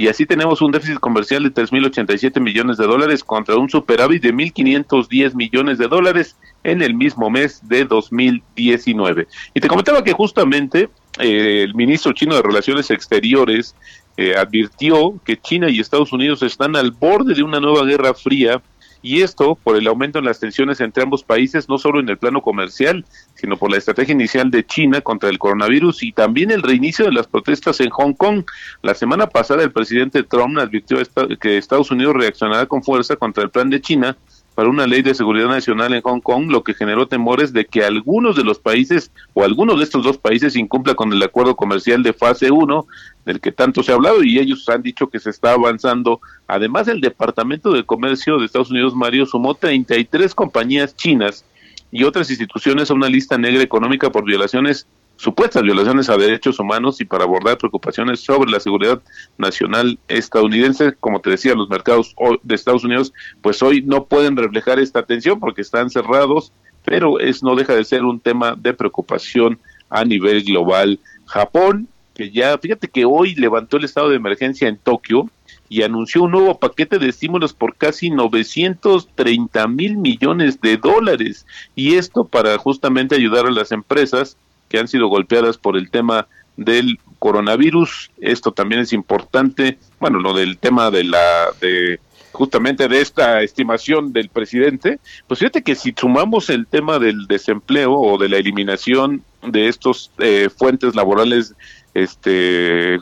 y 0.00 0.06
así 0.06 0.26
tenemos 0.26 0.62
un 0.62 0.70
déficit 0.70 1.00
comercial 1.00 1.42
de 1.42 1.52
3.087 1.52 2.40
millones 2.40 2.76
de 2.76 2.86
dólares 2.86 3.24
contra 3.24 3.56
un 3.56 3.68
superávit 3.68 4.22
de 4.22 4.32
1.510 4.32 5.34
millones 5.34 5.78
de 5.78 5.88
dólares 5.88 6.36
en 6.62 6.82
el 6.82 6.94
mismo 6.94 7.30
mes 7.30 7.60
de 7.68 7.84
2019. 7.84 9.26
Y 9.54 9.60
te 9.60 9.66
comentaba 9.66 10.04
que 10.04 10.12
justamente 10.12 10.88
eh, 11.18 11.64
el 11.64 11.74
ministro 11.74 12.12
chino 12.12 12.36
de 12.36 12.42
Relaciones 12.42 12.92
Exteriores 12.92 13.74
eh, 14.20 14.34
advirtió 14.36 15.14
que 15.24 15.36
China 15.36 15.70
y 15.70 15.78
Estados 15.78 16.12
Unidos 16.12 16.42
están 16.42 16.74
al 16.74 16.90
borde 16.90 17.34
de 17.34 17.44
una 17.44 17.60
nueva 17.60 17.84
guerra 17.84 18.14
fría 18.14 18.60
y 19.00 19.22
esto 19.22 19.56
por 19.62 19.76
el 19.76 19.86
aumento 19.86 20.18
en 20.18 20.24
las 20.24 20.40
tensiones 20.40 20.80
entre 20.80 21.04
ambos 21.04 21.22
países, 21.22 21.68
no 21.68 21.78
solo 21.78 22.00
en 22.00 22.08
el 22.08 22.18
plano 22.18 22.42
comercial, 22.42 23.04
sino 23.36 23.56
por 23.56 23.70
la 23.70 23.76
estrategia 23.76 24.14
inicial 24.14 24.50
de 24.50 24.66
China 24.66 25.02
contra 25.02 25.28
el 25.28 25.38
coronavirus 25.38 26.02
y 26.02 26.10
también 26.10 26.50
el 26.50 26.64
reinicio 26.64 27.04
de 27.04 27.12
las 27.12 27.28
protestas 27.28 27.80
en 27.80 27.90
Hong 27.90 28.14
Kong. 28.14 28.42
La 28.82 28.94
semana 28.94 29.28
pasada 29.28 29.62
el 29.62 29.70
presidente 29.70 30.24
Trump 30.24 30.58
advirtió 30.58 30.98
que 31.40 31.56
Estados 31.56 31.92
Unidos 31.92 32.16
reaccionará 32.16 32.66
con 32.66 32.82
fuerza 32.82 33.14
contra 33.14 33.44
el 33.44 33.50
plan 33.50 33.70
de 33.70 33.80
China 33.80 34.16
para 34.58 34.70
una 34.70 34.88
ley 34.88 35.02
de 35.02 35.14
seguridad 35.14 35.46
nacional 35.46 35.94
en 35.94 36.02
Hong 36.02 36.18
Kong, 36.18 36.50
lo 36.50 36.64
que 36.64 36.74
generó 36.74 37.06
temores 37.06 37.52
de 37.52 37.64
que 37.64 37.84
algunos 37.84 38.34
de 38.34 38.42
los 38.42 38.58
países 38.58 39.12
o 39.32 39.44
algunos 39.44 39.78
de 39.78 39.84
estos 39.84 40.02
dos 40.02 40.18
países 40.18 40.56
incumpla 40.56 40.96
con 40.96 41.12
el 41.12 41.22
acuerdo 41.22 41.54
comercial 41.54 42.02
de 42.02 42.12
fase 42.12 42.50
1 42.50 42.84
del 43.24 43.40
que 43.40 43.52
tanto 43.52 43.84
se 43.84 43.92
ha 43.92 43.94
hablado 43.94 44.24
y 44.24 44.40
ellos 44.40 44.68
han 44.68 44.82
dicho 44.82 45.06
que 45.10 45.20
se 45.20 45.30
está 45.30 45.52
avanzando. 45.52 46.20
Además, 46.48 46.88
el 46.88 47.00
Departamento 47.00 47.70
de 47.70 47.86
Comercio 47.86 48.36
de 48.36 48.46
Estados 48.46 48.72
Unidos, 48.72 48.96
Mario, 48.96 49.26
sumó 49.26 49.54
33 49.54 50.34
compañías 50.34 50.96
chinas 50.96 51.44
y 51.92 52.02
otras 52.02 52.28
instituciones 52.28 52.90
a 52.90 52.94
una 52.94 53.08
lista 53.08 53.38
negra 53.38 53.62
económica 53.62 54.10
por 54.10 54.24
violaciones 54.24 54.88
supuestas 55.18 55.64
violaciones 55.64 56.08
a 56.08 56.16
derechos 56.16 56.60
humanos 56.60 57.00
y 57.00 57.04
para 57.04 57.24
abordar 57.24 57.58
preocupaciones 57.58 58.20
sobre 58.20 58.50
la 58.50 58.60
seguridad 58.60 59.02
nacional 59.36 59.98
estadounidense. 60.06 60.94
Como 61.00 61.20
te 61.20 61.30
decía, 61.30 61.54
los 61.54 61.68
mercados 61.68 62.14
de 62.42 62.54
Estados 62.54 62.84
Unidos, 62.84 63.12
pues 63.42 63.60
hoy 63.62 63.82
no 63.82 64.04
pueden 64.04 64.36
reflejar 64.36 64.78
esta 64.78 65.00
atención 65.00 65.40
porque 65.40 65.62
están 65.62 65.90
cerrados, 65.90 66.52
pero 66.84 67.18
es 67.18 67.42
no 67.42 67.56
deja 67.56 67.74
de 67.74 67.84
ser 67.84 68.04
un 68.04 68.20
tema 68.20 68.54
de 68.56 68.72
preocupación 68.72 69.58
a 69.90 70.04
nivel 70.04 70.44
global. 70.44 71.00
Japón, 71.26 71.88
que 72.14 72.30
ya, 72.30 72.56
fíjate 72.56 72.86
que 72.86 73.04
hoy 73.04 73.34
levantó 73.34 73.76
el 73.76 73.84
estado 73.84 74.10
de 74.10 74.16
emergencia 74.16 74.68
en 74.68 74.78
Tokio 74.78 75.28
y 75.68 75.82
anunció 75.82 76.22
un 76.22 76.30
nuevo 76.30 76.58
paquete 76.58 76.98
de 76.98 77.08
estímulos 77.08 77.52
por 77.52 77.74
casi 77.74 78.08
930 78.10 79.66
mil 79.66 79.96
millones 79.96 80.60
de 80.60 80.76
dólares. 80.76 81.44
Y 81.74 81.96
esto 81.96 82.24
para 82.24 82.56
justamente 82.56 83.16
ayudar 83.16 83.46
a 83.46 83.50
las 83.50 83.72
empresas 83.72 84.36
que 84.68 84.78
han 84.78 84.88
sido 84.88 85.08
golpeadas 85.08 85.58
por 85.58 85.76
el 85.76 85.90
tema 85.90 86.26
del 86.56 86.98
coronavirus. 87.18 88.10
Esto 88.20 88.52
también 88.52 88.80
es 88.80 88.92
importante, 88.92 89.78
bueno, 90.00 90.18
lo 90.18 90.34
del 90.34 90.58
tema 90.58 90.90
de 90.90 91.04
la 91.04 91.48
de 91.60 92.00
justamente 92.32 92.88
de 92.88 93.00
esta 93.00 93.42
estimación 93.42 94.12
del 94.12 94.28
presidente, 94.28 95.00
pues 95.26 95.40
fíjate 95.40 95.62
que 95.62 95.74
si 95.74 95.92
sumamos 95.96 96.50
el 96.50 96.66
tema 96.66 96.98
del 96.98 97.26
desempleo 97.26 97.94
o 97.94 98.18
de 98.18 98.28
la 98.28 98.36
eliminación 98.36 99.24
de 99.42 99.68
estos 99.68 100.12
eh, 100.18 100.48
fuentes 100.56 100.94
laborales 100.94 101.54
este 101.94 103.00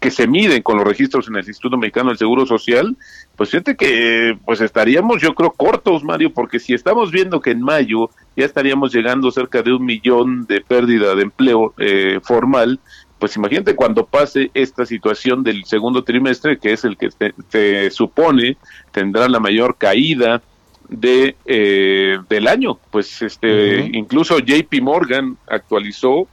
que 0.00 0.10
se 0.10 0.26
miden 0.26 0.62
con 0.62 0.78
los 0.78 0.86
registros 0.86 1.28
en 1.28 1.36
el 1.36 1.46
Instituto 1.46 1.76
Mexicano 1.76 2.08
del 2.08 2.18
Seguro 2.18 2.44
Social, 2.44 2.96
pues 3.36 3.50
fíjate 3.50 3.76
que 3.76 4.36
pues 4.44 4.60
estaríamos 4.60 5.20
yo 5.22 5.34
creo 5.34 5.50
cortos, 5.52 6.04
Mario, 6.04 6.32
porque 6.32 6.58
si 6.58 6.74
estamos 6.74 7.10
viendo 7.10 7.40
que 7.40 7.50
en 7.50 7.62
mayo 7.62 8.10
ya 8.36 8.44
estaríamos 8.44 8.94
llegando 8.94 9.30
cerca 9.30 9.62
de 9.62 9.72
un 9.72 9.84
millón 9.84 10.46
de 10.46 10.60
pérdida 10.60 11.14
de 11.14 11.22
empleo 11.22 11.74
eh, 11.78 12.20
formal, 12.22 12.78
pues 13.18 13.36
imagínate 13.36 13.76
cuando 13.76 14.04
pase 14.04 14.50
esta 14.52 14.84
situación 14.84 15.44
del 15.44 15.64
segundo 15.64 16.02
trimestre, 16.02 16.58
que 16.58 16.72
es 16.72 16.84
el 16.84 16.96
que 16.96 17.08
se, 17.50 17.90
supone 17.90 18.56
tendrá 18.90 19.28
la 19.28 19.38
mayor 19.38 19.76
caída 19.78 20.42
de 20.88 21.36
eh, 21.46 22.18
del 22.28 22.48
año. 22.48 22.78
Pues 22.90 23.22
este, 23.22 23.90
incluso 23.92 24.40
JP 24.40 24.72
Morgan 24.82 25.36
actualizó 25.46 26.26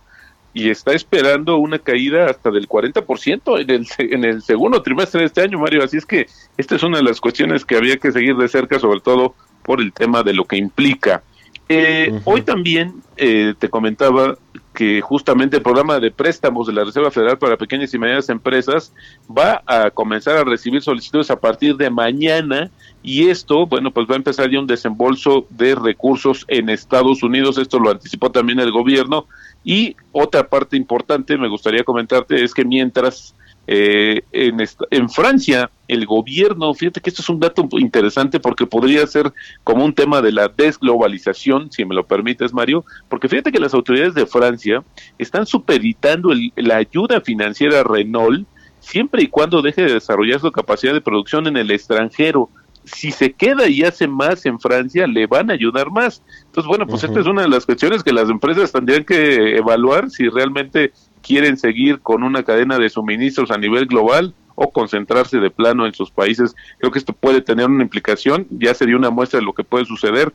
y 0.53 0.69
está 0.69 0.93
esperando 0.93 1.57
una 1.57 1.79
caída 1.79 2.29
hasta 2.29 2.49
del 2.51 2.67
40% 2.67 3.61
en 3.61 3.69
el, 3.69 3.87
en 3.97 4.25
el 4.25 4.41
segundo 4.41 4.81
trimestre 4.81 5.21
de 5.21 5.27
este 5.27 5.41
año, 5.41 5.59
Mario. 5.59 5.83
Así 5.83 5.97
es 5.97 6.05
que 6.05 6.27
esta 6.57 6.75
es 6.75 6.83
una 6.83 6.97
de 6.97 7.03
las 7.03 7.21
cuestiones 7.21 7.65
que 7.65 7.75
había 7.75 7.97
que 7.97 8.11
seguir 8.11 8.35
de 8.35 8.47
cerca, 8.47 8.79
sobre 8.79 8.99
todo 9.01 9.35
por 9.63 9.79
el 9.79 9.93
tema 9.93 10.23
de 10.23 10.33
lo 10.33 10.45
que 10.45 10.57
implica. 10.57 11.23
Eh, 11.67 12.19
Hoy 12.25 12.41
también 12.41 12.95
eh, 13.15 13.53
te 13.59 13.69
comentaba 13.69 14.37
que 14.79 15.01
justamente 15.01 15.57
el 15.57 15.61
programa 15.61 15.99
de 15.99 16.09
préstamos 16.09 16.65
de 16.65 16.71
la 16.71 16.85
Reserva 16.85 17.11
Federal 17.11 17.37
para 17.37 17.57
pequeñas 17.57 17.93
y 17.93 17.99
medianas 17.99 18.29
empresas 18.29 18.93
va 19.29 19.61
a 19.65 19.91
comenzar 19.91 20.37
a 20.37 20.45
recibir 20.45 20.81
solicitudes 20.81 21.29
a 21.29 21.37
partir 21.37 21.75
de 21.75 21.89
mañana 21.89 22.71
y 23.03 23.27
esto, 23.27 23.67
bueno, 23.67 23.91
pues 23.91 24.07
va 24.07 24.13
a 24.13 24.15
empezar 24.15 24.49
ya 24.49 24.57
un 24.57 24.67
desembolso 24.67 25.45
de 25.49 25.75
recursos 25.75 26.45
en 26.47 26.69
Estados 26.69 27.23
Unidos, 27.23 27.57
esto 27.57 27.77
lo 27.77 27.91
anticipó 27.91 28.31
también 28.31 28.61
el 28.61 28.71
gobierno. 28.71 29.25
Y 29.65 29.97
otra 30.13 30.47
parte 30.47 30.77
importante 30.77 31.37
me 31.37 31.49
gustaría 31.49 31.83
comentarte 31.83 32.41
es 32.41 32.53
que 32.53 32.63
mientras 32.63 33.35
eh, 33.71 34.23
en, 34.31 34.65
en 34.89 35.09
Francia, 35.11 35.69
el 35.87 36.07
gobierno, 36.07 36.73
fíjate 36.73 37.01
que 37.01 37.11
esto 37.11 37.21
es 37.21 37.29
un 37.29 37.39
dato 37.39 37.67
interesante 37.73 38.39
porque 38.39 38.65
podría 38.65 39.05
ser 39.05 39.31
como 39.63 39.85
un 39.85 39.93
tema 39.93 40.23
de 40.23 40.31
la 40.31 40.47
desglobalización, 40.47 41.71
si 41.71 41.85
me 41.85 41.93
lo 41.93 42.03
permites, 42.03 42.51
Mario, 42.51 42.83
porque 43.09 43.29
fíjate 43.29 43.51
que 43.51 43.59
las 43.59 43.75
autoridades 43.75 44.15
de 44.15 44.25
Francia 44.25 44.83
están 45.19 45.45
supeditando 45.45 46.31
la 46.55 46.77
ayuda 46.77 47.21
financiera 47.21 47.81
a 47.81 47.83
Renault 47.83 48.47
siempre 48.79 49.21
y 49.21 49.27
cuando 49.27 49.61
deje 49.61 49.83
de 49.83 49.93
desarrollar 49.93 50.39
su 50.39 50.51
capacidad 50.51 50.93
de 50.93 51.01
producción 51.01 51.45
en 51.45 51.55
el 51.55 51.69
extranjero 51.69 52.49
si 52.85 53.11
se 53.11 53.33
queda 53.33 53.67
y 53.67 53.83
hace 53.83 54.07
más 54.07 54.45
en 54.45 54.59
Francia, 54.59 55.05
le 55.07 55.27
van 55.27 55.49
a 55.49 55.53
ayudar 55.53 55.91
más. 55.91 56.23
Entonces, 56.45 56.67
bueno, 56.67 56.87
pues 56.87 57.03
esta 57.03 57.19
es 57.19 57.25
una 57.25 57.43
de 57.43 57.49
las 57.49 57.65
cuestiones 57.65 58.03
que 58.03 58.13
las 58.13 58.29
empresas 58.29 58.71
tendrían 58.71 59.03
que 59.03 59.57
evaluar 59.57 60.09
si 60.09 60.27
realmente 60.27 60.91
quieren 61.21 61.57
seguir 61.57 61.99
con 61.99 62.23
una 62.23 62.43
cadena 62.43 62.77
de 62.77 62.89
suministros 62.89 63.51
a 63.51 63.57
nivel 63.57 63.85
global 63.85 64.33
o 64.55 64.71
concentrarse 64.71 65.39
de 65.39 65.49
plano 65.49 65.85
en 65.85 65.93
sus 65.93 66.11
países. 66.11 66.55
Creo 66.79 66.91
que 66.91 66.99
esto 66.99 67.13
puede 67.13 67.41
tener 67.41 67.67
una 67.67 67.83
implicación, 67.83 68.45
ya 68.49 68.73
sería 68.73 68.97
una 68.97 69.09
muestra 69.09 69.39
de 69.39 69.45
lo 69.45 69.53
que 69.53 69.63
puede 69.63 69.85
suceder. 69.85 70.33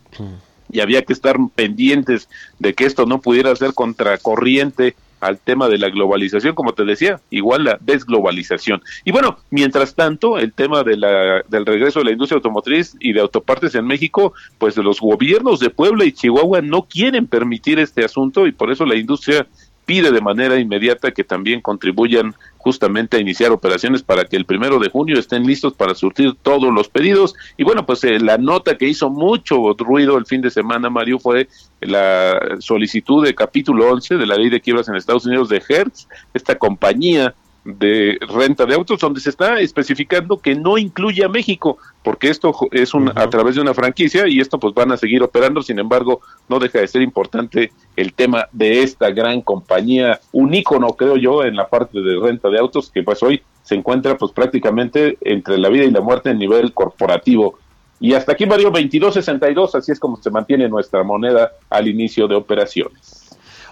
Y 0.73 0.81
había 0.81 1.03
que 1.03 1.13
estar 1.13 1.37
pendientes 1.55 2.29
de 2.59 2.73
que 2.73 2.87
esto 2.87 3.05
no 3.05 3.21
pudiera 3.21 3.55
ser 3.55 3.75
contracorriente 3.75 4.97
al 5.25 5.39
tema 5.39 5.69
de 5.69 5.79
la 5.79 5.89
globalización, 5.89 6.55
como 6.55 6.75
te 6.75 6.85
decía, 6.85 7.21
igual 7.31 7.65
la 7.65 7.79
desglobalización. 7.81 8.83
Y 9.05 9.13
bueno, 9.13 9.39
mientras 9.51 9.95
tanto, 9.95 10.39
el 10.39 10.53
tema 10.53 10.83
de 10.83 10.97
la, 10.97 11.43
del 11.49 11.67
regreso 11.67 12.01
de 12.01 12.07
la 12.07 12.13
industria 12.13 12.37
automotriz 12.37 12.97
y 13.01 13.13
de 13.13 13.21
autopartes 13.21 13.75
en 13.75 13.87
México, 13.87 14.35
pues 14.59 14.77
los 14.77 15.01
gobiernos 15.01 15.61
de 15.61 15.71
Puebla 15.71 16.05
y 16.05 16.13
Chihuahua 16.13 16.61
no 16.61 16.83
quieren 16.83 17.27
permitir 17.27 17.79
este 17.79 18.05
asunto 18.05 18.47
y 18.47 18.53
por 18.53 18.71
eso 18.71 18.85
la 18.85 18.97
industria 18.97 19.47
pide 19.85 20.11
de 20.11 20.21
manera 20.21 20.59
inmediata 20.59 21.13
que 21.13 21.25
también 21.25 21.61
contribuyan 21.61 22.35
justamente 22.59 23.17
a 23.17 23.21
iniciar 23.21 23.53
operaciones 23.53 24.03
para 24.03 24.25
que 24.25 24.37
el 24.37 24.47
primero 24.47 24.79
de 24.79 24.89
junio 24.89 25.19
estén 25.19 25.47
listos 25.47 25.75
para 25.75 25.95
surtir 25.95 26.35
todos 26.43 26.73
los 26.73 26.89
pedidos. 26.89 27.35
Y 27.59 27.65
bueno, 27.65 27.85
pues 27.85 28.03
eh, 28.05 28.19
la 28.19 28.39
nota 28.39 28.79
que 28.79 28.89
hizo 28.89 29.11
mucho 29.11 29.75
ruido 29.79 30.17
el 30.17 30.25
fin 30.25 30.41
de 30.41 30.51
semana, 30.51 30.89
Mario, 30.89 31.19
fue 31.19 31.49
la 31.81 32.57
solicitud 32.61 33.25
de 33.25 33.35
capítulo 33.35 33.91
11 33.93 34.17
de 34.17 34.27
la 34.27 34.37
ley 34.37 34.49
de 34.49 34.61
quiebras 34.61 34.89
en 34.89 34.97
Estados 34.97 35.27
Unidos 35.27 35.51
de 35.51 35.63
Hertz, 35.69 36.09
esta 36.33 36.57
compañía 36.57 37.35
de 37.65 38.19
renta 38.21 38.67
de 38.67 38.75
autos 38.75 39.01
donde 39.01 39.21
se 39.21 39.31
está 39.31 39.59
especificando 39.59 40.37
que 40.39 40.55
no 40.55 40.77
incluye 40.77 41.25
a 41.25 41.29
México 41.29 41.79
porque 42.03 42.29
esto 42.29 42.55
es 42.71 42.93
un, 42.93 43.09
a 43.09 43.31
través 43.31 43.55
de 43.55 43.63
una 43.63 43.73
franquicia 43.73 44.29
y 44.29 44.39
esto 44.39 44.59
pues 44.59 44.75
van 44.75 44.93
a 44.93 44.97
seguir 44.99 45.23
operando. 45.23 45.63
Sin 45.63 45.79
embargo 45.79 46.21
no 46.49 46.59
deja 46.59 46.81
de 46.81 46.87
ser 46.87 47.01
importante 47.03 47.73
el 47.97 48.13
tema 48.13 48.47
de 48.53 48.83
esta 48.83 49.11
gran 49.11 49.41
compañía 49.41 50.21
un 50.33 50.53
ícono 50.53 50.89
creo 50.89 51.17
yo 51.17 51.45
en 51.45 51.57
la 51.57 51.69
parte 51.69 52.01
de 52.01 52.21
renta 52.21 52.51
de 52.51 52.59
autos 52.59 52.91
que 52.91 53.03
pues 53.03 53.23
hoy 53.23 53.43
se 53.63 53.75
encuentra 53.75 54.19
pues 54.19 54.33
prácticamente 54.33 55.17
entre 55.23 55.57
la 55.57 55.71
vida 55.71 55.85
y 55.85 55.91
la 55.91 56.03
muerte 56.03 56.31
en 56.31 56.39
nivel 56.39 56.75
corporativo. 56.75 57.59
Y 57.99 58.13
hasta 58.13 58.33
aquí 58.33 58.45
Mario 58.45 58.71
2262 58.71 59.75
así 59.75 59.93
es 59.93 59.99
como 59.99 60.21
se 60.21 60.31
mantiene 60.31 60.69
nuestra 60.69 61.03
moneda 61.03 61.53
al 61.71 61.89
inicio 61.89 62.29
de 62.29 62.35
operaciones 62.35 63.24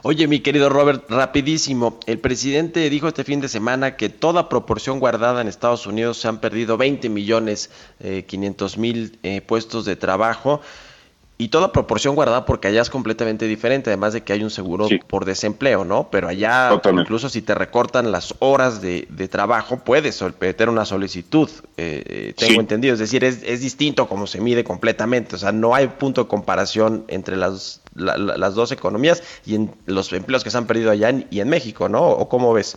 Oye, 0.04 0.26
mi 0.26 0.40
querido 0.40 0.68
Robert, 0.68 1.08
rapidísimo. 1.08 2.00
El 2.06 2.18
presidente 2.18 2.90
dijo 2.90 3.06
este 3.06 3.22
fin 3.22 3.40
de 3.40 3.48
semana 3.48 3.96
que 3.96 4.08
toda 4.08 4.48
proporción 4.48 4.98
guardada 4.98 5.40
en 5.40 5.46
Estados 5.46 5.86
Unidos 5.86 6.18
se 6.18 6.26
han 6.26 6.38
perdido 6.38 6.76
20 6.76 7.08
millones 7.08 7.70
eh, 8.00 8.24
500 8.26 8.78
mil 8.78 9.18
eh, 9.22 9.40
puestos 9.42 9.84
de 9.84 9.94
trabajo. 9.94 10.60
Y 11.38 11.48
toda 11.48 11.72
proporción 11.72 12.14
guardada 12.14 12.44
porque 12.44 12.68
allá 12.68 12.82
es 12.82 12.90
completamente 12.90 13.46
diferente, 13.46 13.90
además 13.90 14.12
de 14.12 14.22
que 14.22 14.32
hay 14.32 14.44
un 14.44 14.50
seguro 14.50 14.88
por 15.08 15.24
desempleo, 15.24 15.84
¿no? 15.84 16.08
Pero 16.10 16.28
allá, 16.28 16.80
incluso 16.92 17.28
si 17.28 17.42
te 17.42 17.54
recortan 17.54 18.12
las 18.12 18.34
horas 18.38 18.80
de, 18.80 19.06
trabajo, 19.28 19.78
puedes 19.78 20.22
meter 20.40 20.68
una 20.68 20.84
solicitud, 20.84 21.48
eh, 21.76 22.04
eh, 22.06 22.34
tengo 22.36 22.60
entendido. 22.60 22.94
Es 22.94 23.00
decir, 23.00 23.24
es, 23.24 23.42
es 23.44 23.60
distinto 23.60 24.08
como 24.08 24.26
se 24.26 24.40
mide 24.40 24.62
completamente. 24.62 25.34
O 25.36 25.38
sea, 25.38 25.52
no 25.52 25.74
hay 25.74 25.88
punto 25.88 26.24
de 26.24 26.28
comparación 26.28 27.04
entre 27.08 27.36
las, 27.36 27.81
las 27.94 28.54
dos 28.54 28.72
economías 28.72 29.22
y 29.44 29.54
en 29.54 29.74
los 29.86 30.12
empleos 30.12 30.44
que 30.44 30.50
se 30.50 30.58
han 30.58 30.66
perdido 30.66 30.90
allá 30.90 31.12
y 31.30 31.40
en 31.40 31.48
México, 31.48 31.88
¿no? 31.88 32.02
¿O 32.08 32.28
cómo 32.28 32.52
ves? 32.52 32.76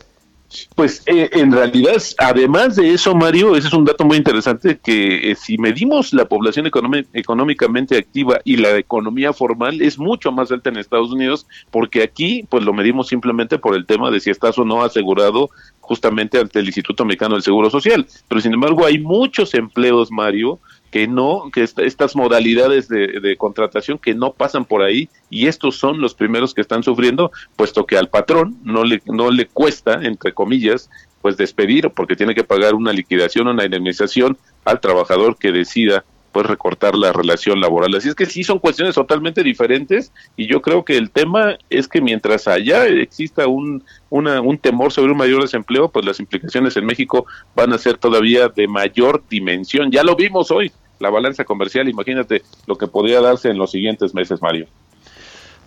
Pues 0.75 1.04
eh, 1.08 1.30
en 1.34 1.51
realidad, 1.51 2.01
además 2.17 2.75
de 2.75 2.93
eso, 2.93 3.15
Mario, 3.15 3.56
ese 3.56 3.67
es 3.67 3.73
un 3.73 3.84
dato 3.84 4.06
muy 4.06 4.17
interesante 4.17 4.78
que 4.82 5.32
eh, 5.32 5.36
si 5.36 5.58
medimos 5.58 6.13
la 6.13 6.25
población 6.25 6.67
económicamente 7.13 7.97
activa 7.97 8.39
y 8.43 8.58
la 8.58 8.78
economía 8.78 9.34
formal 9.34 9.82
es 9.82 9.97
mucho 9.97 10.32
más 10.32 10.51
alta 10.51 10.69
en 10.69 10.78
Estados 10.78 11.12
Unidos, 11.12 11.47
porque 11.71 12.04
aquí 12.04 12.45
pues 12.49 12.63
lo 12.63 12.73
medimos 12.73 13.08
simplemente 13.08 13.58
por 13.58 13.75
el 13.75 13.86
tema 13.86 14.12
de 14.12 14.19
si 14.19 14.30
estás 14.30 14.58
o 14.58 14.65
no 14.65 14.84
asegurado 14.84 15.49
justamente 15.82 16.39
ante 16.39 16.60
el 16.60 16.67
Instituto 16.67 17.06
Mexicano 17.06 17.36
del 17.36 17.43
Seguro 17.43 17.69
Social. 17.69 18.06
Pero 18.28 18.41
sin 18.41 18.54
embargo 18.54 18.86
hay 18.86 18.99
muchos 18.99 19.54
empleos, 19.56 20.12
Mario, 20.12 20.60
que 20.91 21.08
no, 21.08 21.50
que 21.54 21.63
estas 21.63 22.15
modalidades 22.15 22.88
de, 22.88 23.36
contratación 23.38 23.98
que 23.98 24.13
no 24.13 24.32
pasan 24.32 24.65
por 24.65 24.82
ahí 24.82 25.10
y 25.30 25.48
estos 25.48 25.78
son 25.78 26.00
los 26.00 26.13
primeros 26.13 26.54
que 26.54 26.62
están 26.62 26.84
sufriendo, 26.84 27.32
puesto 27.56 27.86
que 27.86 27.98
al 27.98 28.10
patrón 28.10 28.58
no 28.63 28.84
le, 28.84 29.02
no 29.06 29.30
le 29.30 29.48
cuesta, 29.48 30.00
entre 30.04 30.34
comillas, 30.34 30.89
pues 31.21 31.38
despedir 31.38 31.89
porque 31.89 32.15
tiene 32.15 32.36
que 32.36 32.43
pagar 32.43 32.76
una 32.76 32.93
liquidación 32.93 33.48
o 33.48 33.52
una 33.52 33.65
indemnización 33.65 34.38
al 34.63 34.80
trabajador 34.80 35.38
que 35.38 35.52
decida 35.52 36.06
pues 36.36 36.48
recortar 36.48 36.95
la 36.95 37.13
relación 37.13 37.62
laboral. 37.62 37.95
Así 37.95 38.10
es 38.10 38.13
que 38.13 38.26
sí 38.26 38.43
son 38.43 38.60
cuestiones 38.60 38.95
totalmente 38.95 39.41
diferentes 39.41 40.12
y 40.36 40.48
yo 40.48 40.62
creo 40.62 40.84
que 40.84 40.98
el 40.98 41.10
tema 41.10 41.58
es 41.69 41.88
que 41.88 42.02
mientras 42.02 42.50
allá 42.50 42.88
exista 42.88 43.48
un, 43.48 43.86
una, 44.10 44.41
un 44.41 44.58
temor 44.58 44.91
sobre 44.91 45.13
un 45.13 45.17
mayor 45.17 45.43
desempleo, 45.43 45.88
pues 45.88 46.06
las 46.06 46.19
implicaciones 46.19 46.76
en 46.76 46.86
México 46.86 47.26
van 47.56 47.71
a 47.71 47.78
ser 47.78 47.98
todavía 47.98 48.50
de 48.50 48.67
mayor 48.67 49.24
dimensión. 49.30 49.91
Ya 49.91 50.04
lo 50.04 50.17
vimos 50.17 50.52
hoy, 50.52 50.74
la 51.00 51.10
balanza 51.10 51.45
comercial, 51.45 51.88
imagínate 51.88 52.41
lo 52.67 52.78
que 52.78 52.88
podría 52.88 53.21
darse 53.21 53.50
en 53.50 53.58
los 53.58 53.71
siguientes 53.71 54.13
meses, 54.13 54.41
Mario. 54.41 54.67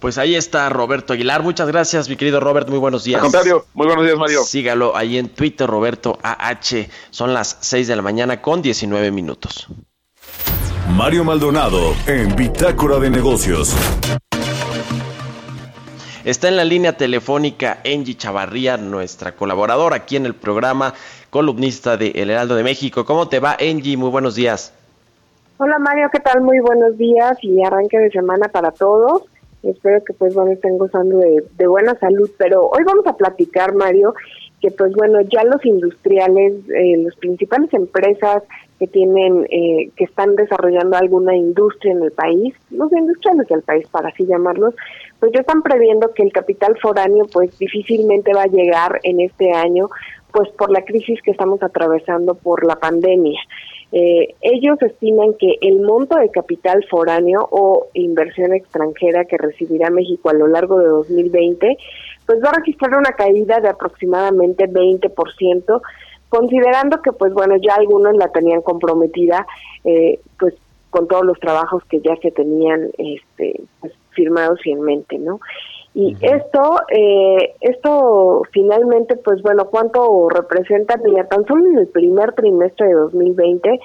Pues 0.01 0.19
ahí 0.19 0.35
está 0.35 0.69
Roberto 0.69 1.15
Aguilar. 1.15 1.43
Muchas 1.43 1.69
gracias, 1.69 2.11
mi 2.11 2.17
querido 2.17 2.41
Robert. 2.41 2.69
Muy 2.69 2.79
buenos 2.79 3.05
días. 3.05 3.23
Al 3.23 3.23
contrario, 3.23 3.65
muy 3.73 3.87
buenos 3.87 4.05
días, 4.05 4.19
Mario. 4.19 4.43
Sígalo 4.45 4.95
ahí 4.95 5.17
en 5.17 5.31
Twitter, 5.31 5.67
Roberto 5.67 6.19
AH. 6.23 6.91
Son 7.09 7.33
las 7.33 7.57
6 7.63 7.89
de 7.89 7.97
la 7.97 8.03
mañana 8.03 8.43
con 8.43 8.61
19 8.61 9.11
minutos. 9.11 9.67
Mario 10.97 11.23
Maldonado 11.23 11.93
en 12.07 12.35
Bitácora 12.35 12.99
de 12.99 13.11
Negocios. 13.11 13.77
Está 16.25 16.49
en 16.49 16.57
la 16.57 16.65
línea 16.65 16.97
telefónica 16.97 17.79
Angie 17.85 18.17
Chavarría, 18.17 18.77
nuestra 18.77 19.33
colaboradora 19.33 19.97
aquí 19.97 20.17
en 20.17 20.27
el 20.27 20.35
programa, 20.35 20.95
columnista 21.31 21.97
de 21.97 22.09
El 22.09 22.31
Heraldo 22.31 22.57
de 22.57 22.65
México. 22.65 23.05
¿Cómo 23.05 23.29
te 23.29 23.39
va, 23.39 23.57
Angie? 23.61 23.97
Muy 23.97 24.11
buenos 24.11 24.35
días. 24.35 24.75
Hola 25.59 25.79
Mario, 25.79 26.09
¿qué 26.13 26.21
tal? 26.21 26.41
Muy 26.41 26.59
buenos 26.61 26.97
días 26.97 27.37
y 27.43 27.63
arranque 27.63 27.99
de 27.99 28.11
semana 28.11 28.49
para 28.49 28.71
todos. 28.71 29.23
Espero 29.63 30.03
que 30.05 30.13
pues 30.13 30.35
bueno 30.35 30.53
estén 30.53 30.79
gozando 30.79 31.19
de, 31.19 31.67
buena 31.67 31.95
salud, 31.99 32.31
pero 32.39 32.69
hoy 32.69 32.85
vamos 32.85 33.07
a 33.07 33.17
platicar 33.17 33.75
Mario 33.75 34.15
que 34.61 34.71
pues 34.71 34.93
bueno 34.95 35.21
ya 35.23 35.45
los 35.45 35.65
industriales, 35.65 36.55
eh, 36.69 36.97
las 36.99 37.15
principales 37.17 37.73
empresas 37.75 38.43
que 38.79 38.87
tienen, 38.87 39.47
eh, 39.51 39.91
que 39.97 40.05
están 40.05 40.37
desarrollando 40.37 40.97
alguna 40.97 41.37
industria 41.37 41.93
en 41.93 42.03
el 42.03 42.13
país, 42.13 42.55
los 42.71 42.93
industriales 42.93 43.49
del 43.49 43.63
país 43.63 43.87
para 43.89 44.09
así 44.09 44.25
llamarlos, 44.25 44.75
pues 45.19 45.33
ya 45.33 45.41
están 45.41 45.63
previendo 45.63 46.13
que 46.15 46.23
el 46.23 46.33
capital 46.33 46.77
foráneo 46.81 47.27
pues 47.33 47.59
difícilmente 47.59 48.33
va 48.33 48.43
a 48.43 48.47
llegar 48.47 49.01
en 49.03 49.21
este 49.21 49.51
año, 49.53 49.89
pues 50.33 50.49
por 50.51 50.71
la 50.71 50.85
crisis 50.85 51.21
que 51.23 51.33
estamos 51.33 51.63
atravesando 51.63 52.35
por 52.35 52.65
la 52.67 52.77
pandemia. 52.77 53.41
eh, 53.91 54.35
ellos 54.43 54.77
estiman 54.83 55.33
que 55.39 55.57
el 55.63 55.81
monto 55.81 56.17
de 56.17 56.31
capital 56.31 56.85
foráneo 56.91 57.49
o 57.51 57.89
inversión 57.95 58.53
extranjera 58.53 59.25
que 59.25 59.39
recibirá 59.39 59.89
México 59.89 60.29
a 60.29 60.35
lo 60.35 60.47
largo 60.47 60.79
de 60.79 60.89
2020, 60.89 61.79
pues 62.27 62.45
va 62.45 62.51
a 62.51 62.59
registrar 62.59 62.95
una 62.95 63.13
caída 63.13 63.61
de 63.61 63.69
aproximadamente 63.69 64.69
20%, 64.69 65.81
considerando 66.29 67.01
que, 67.03 67.13
pues 67.13 67.33
bueno, 67.33 67.57
ya 67.57 67.75
algunos 67.75 68.17
la 68.17 68.29
tenían 68.29 68.63
comprometida, 68.63 69.47
eh, 69.85 70.21
pues 70.39 70.55
con 70.91 71.07
todos 71.07 71.25
los 71.25 71.39
trabajos 71.39 71.85
que 71.85 72.01
ya 72.01 72.17
se 72.17 72.31
tenían 72.31 72.91
este, 72.97 73.61
pues, 73.81 73.93
firmados 74.11 74.59
y 74.65 74.73
en 74.73 74.81
mente, 74.81 75.19
¿no? 75.19 75.41
Y 75.95 76.17
esto, 76.21 76.77
eh, 76.91 77.55
esto 77.61 78.43
finalmente, 78.53 79.17
pues 79.17 79.43
bueno, 79.43 79.67
¿cuánto 79.71 80.29
representa? 80.29 80.97
Mira, 80.99 81.27
tan 81.27 81.45
solo 81.47 81.67
en 81.67 81.79
el 81.79 81.89
primer 81.89 82.33
trimestre 82.35 82.89
de 82.89 82.95
2020 82.95 83.81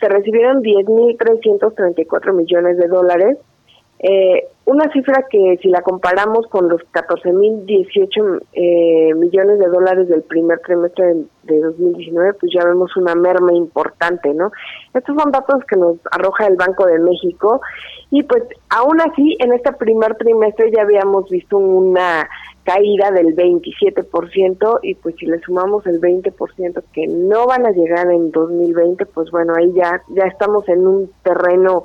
se 0.00 0.08
recibieron 0.08 0.62
10.334 0.62 2.32
millones 2.32 2.78
de 2.78 2.86
dólares, 2.86 3.38
eh, 4.00 4.46
una 4.64 4.92
cifra 4.92 5.24
que 5.28 5.58
si 5.60 5.68
la 5.68 5.80
comparamos 5.80 6.46
con 6.48 6.68
los 6.68 6.80
14.018 6.92 8.42
eh, 8.52 9.14
millones 9.14 9.58
de 9.58 9.66
dólares 9.66 10.08
del 10.08 10.22
primer 10.22 10.60
trimestre 10.60 11.14
de, 11.44 11.60
2019, 11.60 12.34
pues 12.34 12.52
ya 12.54 12.64
vemos 12.64 12.94
una 12.96 13.14
merma 13.14 13.52
importante, 13.54 14.32
¿no? 14.34 14.52
Estos 14.92 15.16
son 15.16 15.32
datos 15.32 15.64
que 15.64 15.76
nos 15.76 15.96
arroja 16.12 16.46
el 16.46 16.56
Banco 16.56 16.86
de 16.86 16.98
México 16.98 17.62
y 18.10 18.22
pues 18.22 18.42
aún 18.68 19.00
así 19.00 19.36
en 19.40 19.54
este 19.54 19.72
primer 19.72 20.14
trimestre 20.16 20.70
ya 20.70 20.82
habíamos 20.82 21.28
visto 21.30 21.56
una 21.56 22.28
caída 22.64 23.10
del 23.10 23.34
27% 23.34 24.80
y 24.82 24.94
pues 24.96 25.16
si 25.16 25.24
le 25.24 25.40
sumamos 25.40 25.86
el 25.86 26.00
20% 26.00 26.82
que 26.92 27.06
no 27.06 27.46
van 27.46 27.66
a 27.66 27.70
llegar 27.70 28.12
en 28.12 28.30
2020, 28.30 29.06
pues 29.06 29.30
bueno, 29.30 29.54
ahí 29.56 29.72
ya 29.72 30.02
ya 30.08 30.24
estamos 30.24 30.68
en 30.68 30.86
un 30.86 31.10
terreno 31.22 31.84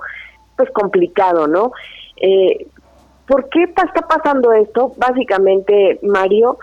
pues 0.57 0.69
complicado, 0.71 1.47
¿no? 1.47 1.71
Eh, 2.17 2.67
¿Por 3.27 3.49
qué 3.49 3.63
está 3.63 3.85
pasando 4.07 4.51
esto? 4.53 4.93
Básicamente, 4.97 5.99
Mario, 6.03 6.57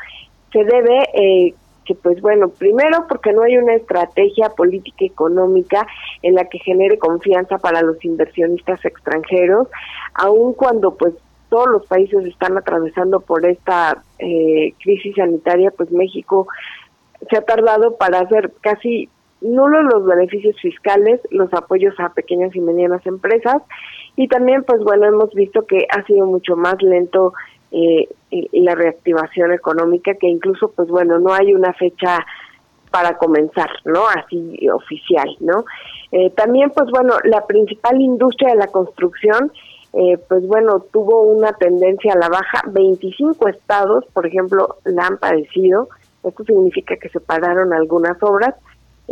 se 0.52 0.64
debe 0.64 1.08
eh, 1.14 1.54
que, 1.84 1.94
pues 1.94 2.20
bueno, 2.20 2.50
primero 2.50 3.06
porque 3.08 3.32
no 3.32 3.42
hay 3.42 3.56
una 3.56 3.74
estrategia 3.74 4.50
política 4.50 5.04
económica 5.04 5.86
en 6.22 6.34
la 6.34 6.44
que 6.44 6.58
genere 6.58 6.98
confianza 6.98 7.58
para 7.58 7.82
los 7.82 8.04
inversionistas 8.04 8.84
extranjeros, 8.84 9.68
aun 10.14 10.52
cuando 10.52 10.94
pues 10.94 11.14
todos 11.48 11.68
los 11.68 11.86
países 11.86 12.24
están 12.26 12.56
atravesando 12.56 13.20
por 13.20 13.44
esta 13.44 14.02
eh, 14.18 14.74
crisis 14.82 15.16
sanitaria, 15.16 15.70
pues 15.70 15.90
México 15.90 16.46
se 17.28 17.36
ha 17.36 17.42
tardado 17.42 17.96
para 17.96 18.20
hacer 18.20 18.52
casi 18.60 19.08
nulos 19.40 19.84
los 19.92 20.06
beneficios 20.06 20.56
fiscales, 20.60 21.20
los 21.30 21.52
apoyos 21.54 21.98
a 21.98 22.10
pequeñas 22.10 22.54
y 22.54 22.60
medianas 22.60 23.04
empresas 23.06 23.62
y 24.16 24.28
también, 24.28 24.64
pues 24.64 24.80
bueno, 24.82 25.06
hemos 25.06 25.32
visto 25.34 25.66
que 25.66 25.86
ha 25.90 26.04
sido 26.04 26.26
mucho 26.26 26.56
más 26.56 26.80
lento 26.82 27.32
eh, 27.72 28.08
la 28.52 28.74
reactivación 28.74 29.52
económica, 29.52 30.14
que 30.14 30.26
incluso, 30.26 30.72
pues 30.72 30.88
bueno, 30.88 31.18
no 31.18 31.32
hay 31.32 31.54
una 31.54 31.72
fecha 31.72 32.26
para 32.90 33.16
comenzar, 33.16 33.70
¿no? 33.84 34.06
Así 34.08 34.68
oficial, 34.68 35.28
¿no? 35.40 35.64
Eh, 36.12 36.30
también, 36.30 36.70
pues 36.70 36.90
bueno, 36.90 37.14
la 37.24 37.46
principal 37.46 38.00
industria 38.00 38.50
de 38.50 38.56
la 38.56 38.66
construcción, 38.66 39.52
eh, 39.92 40.18
pues 40.28 40.46
bueno, 40.46 40.80
tuvo 40.92 41.22
una 41.22 41.52
tendencia 41.52 42.12
a 42.14 42.18
la 42.18 42.28
baja. 42.28 42.62
25 42.66 43.48
estados, 43.48 44.04
por 44.12 44.26
ejemplo, 44.26 44.76
la 44.84 45.06
han 45.06 45.18
padecido. 45.18 45.88
Esto 46.24 46.44
significa 46.44 46.96
que 46.96 47.08
se 47.08 47.20
pararon 47.20 47.72
algunas 47.72 48.20
obras 48.22 48.54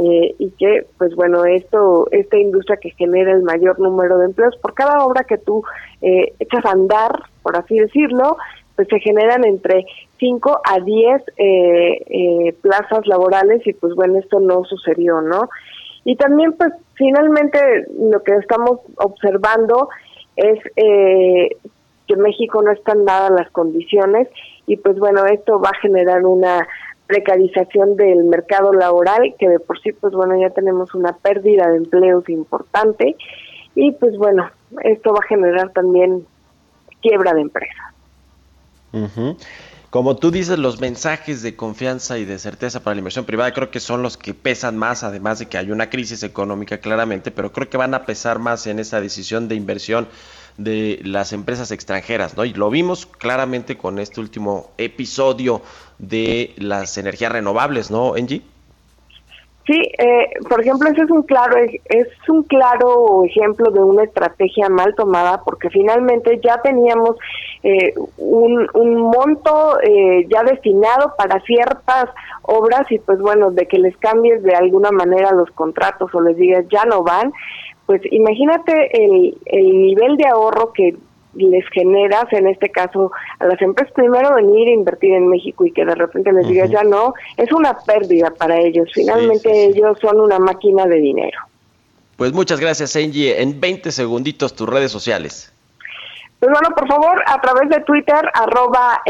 eh, 0.00 0.36
y 0.38 0.50
que, 0.52 0.86
pues 0.96 1.12
bueno, 1.16 1.44
esto, 1.44 2.06
esta 2.12 2.36
industria 2.36 2.76
que 2.76 2.90
genera 2.90 3.32
el 3.32 3.42
mayor 3.42 3.80
número 3.80 4.18
de 4.18 4.26
empleos, 4.26 4.56
por 4.58 4.72
cada 4.72 5.04
obra 5.04 5.24
que 5.24 5.38
tú 5.38 5.64
eh, 6.02 6.34
echas 6.38 6.64
a 6.64 6.70
andar, 6.70 7.24
por 7.42 7.56
así 7.56 7.76
decirlo, 7.76 8.36
pues 8.76 8.86
se 8.88 9.00
generan 9.00 9.44
entre 9.44 9.86
5 10.20 10.60
a 10.64 10.78
10 10.78 11.22
eh, 11.36 12.54
plazas 12.62 13.08
laborales 13.08 13.66
y 13.66 13.72
pues 13.72 13.92
bueno, 13.96 14.20
esto 14.20 14.38
no 14.38 14.62
sucedió, 14.64 15.20
¿no? 15.20 15.48
Y 16.04 16.14
también 16.14 16.52
pues 16.52 16.70
finalmente 16.94 17.58
lo 17.98 18.22
que 18.22 18.34
estamos 18.36 18.78
observando 18.98 19.88
es 20.36 20.60
que 20.76 22.16
México 22.16 22.62
no 22.62 22.70
están 22.70 23.04
dadas 23.04 23.32
las 23.32 23.50
condiciones 23.50 24.28
y 24.68 24.76
pues 24.76 24.96
bueno, 24.98 25.26
esto 25.26 25.58
va 25.60 25.70
a 25.70 25.80
generar 25.80 26.24
una 26.24 26.66
precarización 27.08 27.96
del 27.96 28.22
mercado 28.24 28.72
laboral, 28.72 29.34
que 29.38 29.48
de 29.48 29.58
por 29.58 29.80
sí, 29.80 29.92
pues 29.92 30.12
bueno, 30.12 30.38
ya 30.40 30.50
tenemos 30.50 30.94
una 30.94 31.14
pérdida 31.16 31.68
de 31.70 31.78
empleos 31.78 32.28
importante 32.28 33.16
y 33.74 33.92
pues 33.92 34.16
bueno, 34.16 34.48
esto 34.84 35.12
va 35.12 35.20
a 35.24 35.26
generar 35.26 35.72
también 35.72 36.26
quiebra 37.00 37.32
de 37.32 37.40
empresas. 37.40 37.76
Como 39.90 40.16
tú 40.16 40.30
dices, 40.30 40.58
los 40.58 40.80
mensajes 40.80 41.40
de 41.42 41.56
confianza 41.56 42.18
y 42.18 42.26
de 42.26 42.38
certeza 42.38 42.80
para 42.80 42.94
la 42.94 42.98
inversión 42.98 43.24
privada 43.24 43.54
creo 43.54 43.70
que 43.70 43.80
son 43.80 44.02
los 44.02 44.18
que 44.18 44.34
pesan 44.34 44.76
más, 44.76 45.02
además 45.02 45.38
de 45.38 45.46
que 45.46 45.56
hay 45.56 45.70
una 45.70 45.88
crisis 45.88 46.22
económica 46.22 46.78
claramente, 46.78 47.30
pero 47.30 47.52
creo 47.52 47.70
que 47.70 47.78
van 47.78 47.94
a 47.94 48.04
pesar 48.04 48.38
más 48.38 48.66
en 48.66 48.80
esa 48.80 49.00
decisión 49.00 49.48
de 49.48 49.54
inversión 49.54 50.06
de 50.58 51.00
las 51.04 51.32
empresas 51.32 51.70
extranjeras, 51.70 52.36
¿no? 52.36 52.44
Y 52.44 52.52
lo 52.52 52.68
vimos 52.68 53.06
claramente 53.06 53.78
con 53.78 53.98
este 53.98 54.20
último 54.20 54.70
episodio 54.76 55.62
de 55.98 56.52
las 56.58 56.98
energías 56.98 57.32
renovables, 57.32 57.90
¿no, 57.90 58.14
Angie? 58.14 58.42
Sí, 59.68 59.78
eh, 59.98 60.30
por 60.48 60.62
ejemplo, 60.62 60.88
ese 60.88 61.02
es 61.02 61.10
un 61.10 61.24
claro 61.24 61.54
es 61.58 62.08
un 62.26 62.42
claro 62.44 63.22
ejemplo 63.24 63.70
de 63.70 63.80
una 63.80 64.04
estrategia 64.04 64.70
mal 64.70 64.94
tomada, 64.94 65.42
porque 65.44 65.68
finalmente 65.68 66.40
ya 66.42 66.58
teníamos 66.62 67.16
eh, 67.62 67.92
un, 68.16 68.66
un, 68.72 68.96
monto 68.96 69.78
eh, 69.82 70.26
ya 70.30 70.42
destinado 70.42 71.14
para 71.18 71.38
ciertas 71.40 72.06
obras 72.40 72.90
y 72.90 72.98
pues 72.98 73.18
bueno, 73.18 73.50
de 73.50 73.66
que 73.66 73.78
les 73.78 73.94
cambies 73.98 74.42
de 74.42 74.54
alguna 74.54 74.90
manera 74.90 75.32
los 75.32 75.50
contratos 75.50 76.14
o 76.14 76.22
les 76.22 76.38
digas 76.38 76.64
ya 76.70 76.86
no 76.86 77.02
van, 77.02 77.30
pues 77.88 78.02
imagínate 78.10 79.02
el, 79.02 79.34
el 79.46 79.80
nivel 79.80 80.18
de 80.18 80.28
ahorro 80.28 80.74
que 80.74 80.94
les 81.32 81.66
generas, 81.70 82.30
en 82.32 82.46
este 82.46 82.68
caso, 82.68 83.10
a 83.38 83.46
las 83.46 83.58
empresas, 83.62 83.94
primero 83.94 84.34
venir 84.34 84.68
a 84.68 84.72
invertir 84.72 85.14
en 85.14 85.26
México 85.26 85.64
y 85.64 85.72
que 85.72 85.86
de 85.86 85.94
repente 85.94 86.30
les 86.30 86.46
digas 86.46 86.68
ya 86.68 86.82
no, 86.82 87.14
es 87.38 87.50
una 87.50 87.78
pérdida 87.78 88.30
para 88.38 88.60
ellos. 88.60 88.90
Finalmente 88.92 89.68
ellos 89.68 89.96
son 90.02 90.20
una 90.20 90.38
máquina 90.38 90.84
de 90.84 90.96
dinero. 90.96 91.38
Pues 92.18 92.34
muchas 92.34 92.60
gracias, 92.60 92.94
Angie. 92.94 93.40
En 93.40 93.58
20 93.58 93.90
segunditos 93.90 94.54
tus 94.54 94.68
redes 94.68 94.92
sociales. 94.92 95.50
Pues 96.40 96.52
bueno, 96.52 96.68
por 96.76 96.86
favor, 96.88 97.24
a 97.26 97.40
través 97.40 97.70
de 97.70 97.80
Twitter, 97.80 98.20
arroba 98.34 99.00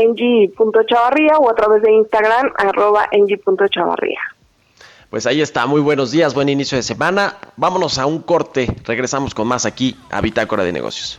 Chavarría 0.87 1.37
o 1.38 1.51
a 1.51 1.55
través 1.57 1.83
de 1.83 1.91
Instagram, 1.95 2.53
arroba 2.57 3.11
Chavarría. 3.71 4.21
Pues 5.11 5.27
ahí 5.27 5.40
está, 5.40 5.66
muy 5.66 5.81
buenos 5.81 6.11
días, 6.11 6.35
buen 6.35 6.51
inicio 6.51 6.77
de 6.77 6.83
semana. 6.83 7.38
Vámonos 7.57 7.97
a 7.97 8.05
un 8.05 8.21
corte, 8.21 8.77
regresamos 8.85 9.35
con 9.35 9.49
más 9.49 9.64
aquí 9.64 9.97
a 10.11 10.21
Bitácora 10.21 10.64
de 10.64 10.73
Negocios. 10.73 11.18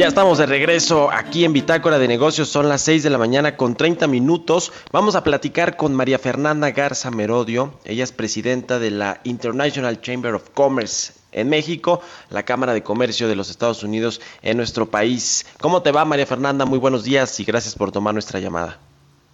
Ya 0.00 0.08
estamos 0.08 0.38
de 0.38 0.46
regreso 0.46 1.10
aquí 1.12 1.44
en 1.44 1.52
Bitácora 1.52 1.98
de 1.98 2.08
Negocios, 2.08 2.48
son 2.48 2.70
las 2.70 2.80
6 2.80 3.02
de 3.02 3.10
la 3.10 3.18
mañana 3.18 3.58
con 3.58 3.74
30 3.74 4.06
minutos. 4.06 4.72
Vamos 4.92 5.14
a 5.14 5.22
platicar 5.22 5.76
con 5.76 5.94
María 5.94 6.18
Fernanda 6.18 6.70
Garza 6.70 7.10
Merodio, 7.10 7.74
ella 7.84 8.04
es 8.04 8.10
presidenta 8.10 8.78
de 8.78 8.92
la 8.92 9.20
International 9.24 10.00
Chamber 10.00 10.32
of 10.32 10.48
Commerce 10.54 11.12
en 11.32 11.50
México, 11.50 12.00
la 12.30 12.44
Cámara 12.46 12.72
de 12.72 12.82
Comercio 12.82 13.28
de 13.28 13.36
los 13.36 13.50
Estados 13.50 13.82
Unidos 13.82 14.22
en 14.40 14.56
nuestro 14.56 14.88
país. 14.88 15.44
¿Cómo 15.60 15.82
te 15.82 15.92
va 15.92 16.06
María 16.06 16.24
Fernanda? 16.24 16.64
Muy 16.64 16.78
buenos 16.78 17.04
días 17.04 17.38
y 17.38 17.44
gracias 17.44 17.74
por 17.74 17.92
tomar 17.92 18.14
nuestra 18.14 18.40
llamada. 18.40 18.78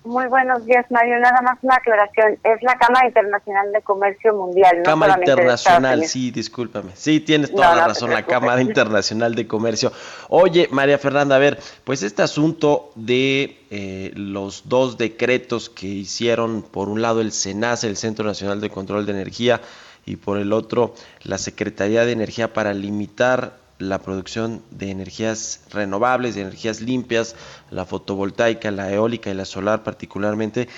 Muy 0.06 0.28
buenos 0.28 0.64
días, 0.64 0.86
Mario. 0.88 1.18
Nada 1.18 1.42
más 1.42 1.58
una 1.62 1.74
aclaración. 1.74 2.38
Es 2.44 2.62
la 2.62 2.78
Cámara 2.78 3.08
Internacional 3.08 3.72
de 3.72 3.82
Comercio 3.82 4.34
Mundial. 4.34 4.78
No 4.78 4.84
Cámara 4.84 5.16
Internacional, 5.18 6.04
sí, 6.06 6.30
discúlpame. 6.30 6.92
Sí, 6.94 7.18
tienes 7.18 7.52
toda 7.52 7.74
la 7.74 7.88
razón, 7.88 8.10
la 8.10 8.22
Cámara 8.22 8.60
Internacional 8.60 9.34
de 9.34 9.48
Comercio. 9.48 9.90
Oye, 10.28 10.68
María 10.70 10.98
Fernanda, 10.98 11.34
a 11.34 11.40
ver, 11.40 11.58
pues 11.82 12.04
este 12.04 12.22
asunto 12.22 12.92
de 12.94 13.58
eh, 13.70 14.12
los 14.14 14.68
dos 14.68 14.96
decretos 14.96 15.68
que 15.68 15.88
hicieron, 15.88 16.62
por 16.62 16.88
un 16.88 17.02
lado 17.02 17.20
el 17.20 17.32
SENACE, 17.32 17.88
el 17.88 17.96
Centro 17.96 18.24
Nacional 18.24 18.60
de 18.60 18.70
Control 18.70 19.06
de 19.06 19.12
Energía, 19.12 19.60
y 20.04 20.14
por 20.14 20.38
el 20.38 20.52
otro 20.52 20.94
la 21.24 21.36
Secretaría 21.36 22.04
de 22.04 22.12
Energía 22.12 22.52
para 22.52 22.72
limitar 22.74 23.65
la 23.78 23.98
producción 24.00 24.62
de 24.70 24.90
energías 24.90 25.60
renovables, 25.70 26.34
de 26.34 26.42
energías 26.42 26.80
limpias, 26.80 27.36
la 27.70 27.84
fotovoltaica, 27.84 28.70
la 28.70 28.92
eólica 28.92 29.30
y 29.30 29.34
la 29.34 29.44
solar 29.44 29.82
particularmente, 29.82 30.68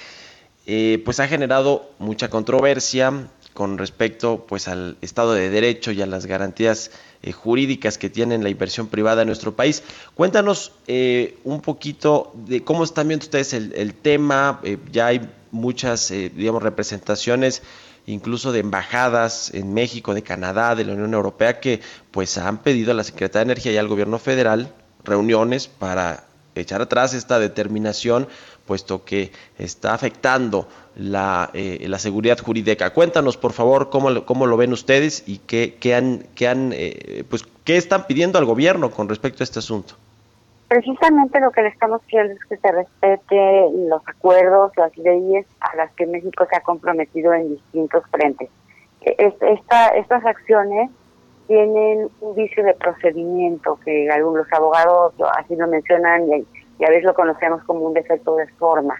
eh, 0.66 1.00
pues 1.04 1.20
ha 1.20 1.28
generado 1.28 1.90
mucha 1.98 2.28
controversia 2.28 3.28
con 3.54 3.78
respecto 3.78 4.44
pues 4.46 4.68
al 4.68 4.96
Estado 5.00 5.32
de 5.32 5.50
Derecho 5.50 5.92
y 5.92 6.02
a 6.02 6.06
las 6.06 6.26
garantías 6.26 6.90
eh, 7.22 7.32
jurídicas 7.32 7.98
que 7.98 8.10
tiene 8.10 8.38
la 8.38 8.50
inversión 8.50 8.88
privada 8.88 9.22
en 9.22 9.28
nuestro 9.28 9.56
país. 9.56 9.82
Cuéntanos 10.14 10.72
eh, 10.86 11.38
un 11.44 11.60
poquito 11.60 12.32
de 12.34 12.62
cómo 12.62 12.84
están 12.84 13.08
viendo 13.08 13.24
ustedes 13.24 13.52
el, 13.52 13.72
el 13.74 13.94
tema, 13.94 14.60
ya 14.92 15.06
hay 15.06 15.28
muchas, 15.50 16.10
digamos, 16.10 16.62
representaciones 16.62 17.62
incluso 18.08 18.52
de 18.52 18.60
embajadas 18.60 19.52
en 19.54 19.74
México, 19.74 20.14
de 20.14 20.22
Canadá, 20.22 20.74
de 20.74 20.84
la 20.84 20.94
Unión 20.94 21.14
Europea, 21.14 21.60
que 21.60 21.80
pues 22.10 22.38
han 22.38 22.58
pedido 22.58 22.90
a 22.90 22.94
la 22.94 23.04
Secretaría 23.04 23.44
de 23.44 23.52
Energía 23.52 23.72
y 23.72 23.76
al 23.76 23.88
gobierno 23.88 24.18
federal 24.18 24.72
reuniones 25.04 25.68
para 25.68 26.24
echar 26.54 26.82
atrás 26.82 27.14
esta 27.14 27.38
determinación, 27.38 28.26
puesto 28.66 29.04
que 29.04 29.30
está 29.58 29.94
afectando 29.94 30.68
la, 30.96 31.50
eh, 31.54 31.84
la 31.88 31.98
seguridad 31.98 32.38
jurídica. 32.38 32.90
Cuéntanos, 32.90 33.36
por 33.36 33.52
favor, 33.52 33.90
cómo, 33.90 34.24
cómo 34.24 34.46
lo 34.46 34.56
ven 34.56 34.72
ustedes 34.72 35.24
y 35.26 35.38
qué, 35.38 35.76
qué 35.78 35.94
han, 35.94 36.26
qué 36.34 36.48
han 36.48 36.72
eh, 36.74 37.24
pues, 37.28 37.44
qué 37.64 37.76
están 37.76 38.06
pidiendo 38.06 38.38
al 38.38 38.44
gobierno 38.44 38.90
con 38.90 39.08
respecto 39.08 39.42
a 39.42 39.44
este 39.44 39.60
asunto. 39.60 39.94
Precisamente 40.68 41.40
lo 41.40 41.50
que 41.50 41.62
le 41.62 41.68
estamos 41.68 42.02
pidiendo 42.04 42.34
es 42.34 42.44
que 42.44 42.58
se 42.58 42.70
respete 42.70 43.68
los 43.88 44.06
acuerdos, 44.06 44.70
las 44.76 44.94
leyes 44.98 45.46
a 45.60 45.74
las 45.76 45.90
que 45.92 46.06
México 46.06 46.46
se 46.48 46.56
ha 46.56 46.60
comprometido 46.60 47.32
en 47.32 47.48
distintos 47.48 48.04
frentes. 48.10 48.50
E, 49.00 49.32
esta, 49.40 49.88
estas 49.96 50.26
acciones 50.26 50.90
tienen 51.46 52.10
un 52.20 52.34
vicio 52.36 52.62
de 52.62 52.74
procedimiento 52.74 53.80
que 53.82 54.10
algunos 54.10 54.46
abogados 54.52 55.14
así 55.38 55.56
lo 55.56 55.66
mencionan 55.68 56.30
y, 56.30 56.46
y 56.78 56.84
a 56.84 56.90
veces 56.90 57.04
lo 57.04 57.14
conocemos 57.14 57.64
como 57.64 57.80
un 57.80 57.94
defecto 57.94 58.36
de 58.36 58.46
forma. 58.48 58.94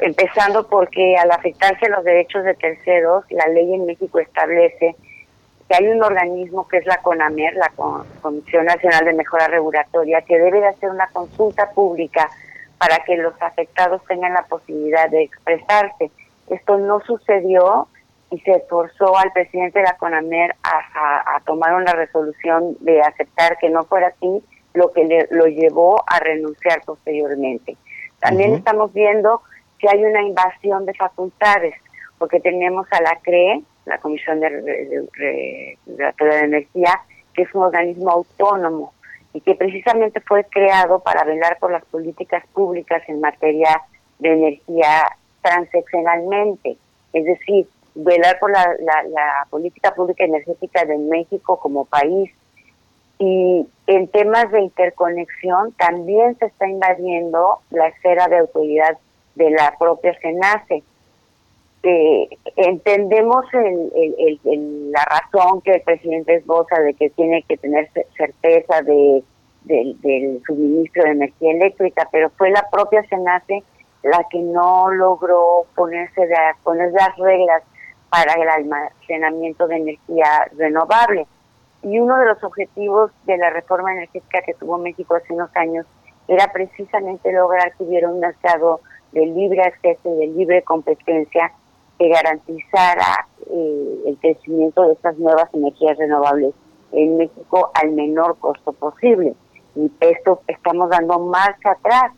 Empezando 0.00 0.66
porque 0.66 1.16
al 1.16 1.30
afectarse 1.30 1.90
los 1.90 2.04
derechos 2.04 2.42
de 2.44 2.54
terceros, 2.54 3.24
la 3.28 3.46
ley 3.48 3.74
en 3.74 3.84
México 3.84 4.18
establece 4.18 4.96
que 5.68 5.74
hay 5.76 5.88
un 5.88 6.02
organismo 6.02 6.68
que 6.68 6.78
es 6.78 6.86
la 6.86 6.98
CONAMER, 6.98 7.54
la 7.54 7.72
Comisión 8.22 8.66
Nacional 8.66 9.04
de 9.04 9.14
Mejora 9.14 9.48
Regulatoria, 9.48 10.22
que 10.22 10.38
debe 10.38 10.60
de 10.60 10.68
hacer 10.68 10.90
una 10.90 11.08
consulta 11.08 11.70
pública 11.70 12.30
para 12.78 12.98
que 13.04 13.16
los 13.16 13.34
afectados 13.40 14.02
tengan 14.06 14.34
la 14.34 14.44
posibilidad 14.44 15.10
de 15.10 15.22
expresarse. 15.22 16.10
Esto 16.48 16.78
no 16.78 17.00
sucedió 17.00 17.88
y 18.30 18.38
se 18.40 18.60
forzó 18.68 19.16
al 19.16 19.32
presidente 19.32 19.80
de 19.80 19.86
la 19.86 19.96
CONAMER 19.96 20.54
a, 20.62 21.40
tomar 21.44 21.74
una 21.74 21.92
resolución 21.92 22.76
de 22.80 23.00
aceptar 23.00 23.56
que 23.58 23.70
no 23.70 23.84
fuera 23.84 24.08
así, 24.08 24.42
lo 24.74 24.92
que 24.92 25.04
le, 25.04 25.28
lo 25.30 25.46
llevó 25.46 26.02
a 26.06 26.18
renunciar 26.20 26.82
posteriormente. 26.84 27.76
También 28.18 28.54
estamos 28.54 28.92
viendo 28.92 29.42
que 29.78 29.88
hay 29.88 30.04
una 30.04 30.22
invasión 30.22 30.86
de 30.86 30.94
facultades, 30.94 31.74
porque 32.18 32.40
tenemos 32.40 32.86
a 32.90 33.00
la 33.00 33.18
CRE, 33.22 33.62
la 33.86 33.98
Comisión 33.98 34.40
de, 34.40 34.50
de, 34.50 35.78
de, 35.86 36.38
Energía, 36.40 37.00
que 37.34 37.42
es 37.42 37.54
un 37.54 37.62
organismo 37.62 38.10
autónomo 38.10 38.92
y 39.32 39.40
que 39.40 39.54
precisamente 39.54 40.20
fue 40.20 40.44
creado 40.44 41.00
para 41.00 41.24
velar 41.24 41.58
por 41.58 41.70
las 41.70 41.84
políticas 41.86 42.44
públicas 42.52 43.02
en 43.08 43.20
materia 43.20 43.82
de 44.18 44.32
energía 44.32 45.04
transeccionalmente, 45.42 46.76
es 47.12 47.24
decir, 47.24 47.68
velar 47.94 48.38
por 48.38 48.50
la, 48.50 49.46
política 49.50 49.94
pública 49.94 50.24
energética 50.24 50.84
de 50.84 50.98
México 50.98 51.58
como 51.58 51.84
país. 51.84 52.30
Y 53.18 53.66
en 53.86 54.08
temas 54.08 54.50
de 54.50 54.60
interconexión 54.60 55.72
también 55.72 56.36
se 56.38 56.46
está 56.46 56.68
invadiendo 56.68 57.60
la 57.70 57.88
esfera 57.88 58.28
de 58.28 58.38
autoridad 58.38 58.98
de 59.36 59.50
la 59.50 59.74
propia 59.78 60.18
SENACE 60.20 60.82
entendemos 62.56 63.44
el, 63.52 64.90
la 64.90 65.04
razón 65.04 65.60
que 65.62 65.74
el 65.74 65.82
presidente 65.82 66.36
esboza 66.36 66.80
de 66.80 66.94
que 66.94 67.10
tiene 67.10 67.42
que 67.42 67.56
tener 67.56 67.88
certeza 68.16 68.82
de, 68.82 69.22
del 69.64 70.42
suministro 70.46 71.04
de 71.04 71.10
energía 71.10 71.52
eléctrica, 71.52 72.08
pero 72.10 72.30
fue 72.30 72.50
la 72.50 72.68
propia 72.70 73.02
SENACE 73.08 73.62
la 74.02 74.24
que 74.30 74.38
no 74.38 74.90
logró 74.90 75.66
ponerse 75.74 76.26
de, 76.26 76.36
poner 76.62 76.92
las 76.92 77.16
reglas 77.16 77.62
para 78.08 78.34
el 78.34 78.48
almacenamiento 78.48 79.66
de 79.66 79.76
energía 79.76 80.48
renovable. 80.56 81.26
Y 81.82 81.98
uno 81.98 82.16
de 82.18 82.26
los 82.26 82.42
objetivos 82.44 83.10
de 83.24 83.36
la 83.36 83.50
reforma 83.50 83.92
energética 83.92 84.42
que 84.42 84.54
tuvo 84.54 84.78
México 84.78 85.16
hace 85.16 85.32
unos 85.32 85.50
años 85.56 85.86
era 86.28 86.52
precisamente 86.52 87.32
lograr 87.32 87.72
que 87.76 87.84
hubiera 87.84 88.08
un 88.08 88.20
mercado 88.20 88.80
de 89.12 89.26
libre 89.26 89.62
acceso 89.62 90.14
y 90.14 90.18
de 90.18 90.26
libre 90.28 90.62
competencia 90.62 91.52
que 91.98 92.08
garantizara 92.08 93.26
eh, 93.50 94.02
el 94.06 94.18
crecimiento 94.18 94.82
de 94.86 94.94
estas 94.94 95.16
nuevas 95.18 95.52
energías 95.54 95.96
renovables 95.98 96.54
en 96.92 97.16
México 97.16 97.70
al 97.74 97.92
menor 97.92 98.38
costo 98.38 98.72
posible. 98.72 99.34
Y 99.74 99.90
esto 100.00 100.40
estamos 100.46 100.90
dando 100.90 101.18
marcha 101.18 101.72
atrás. 101.72 102.12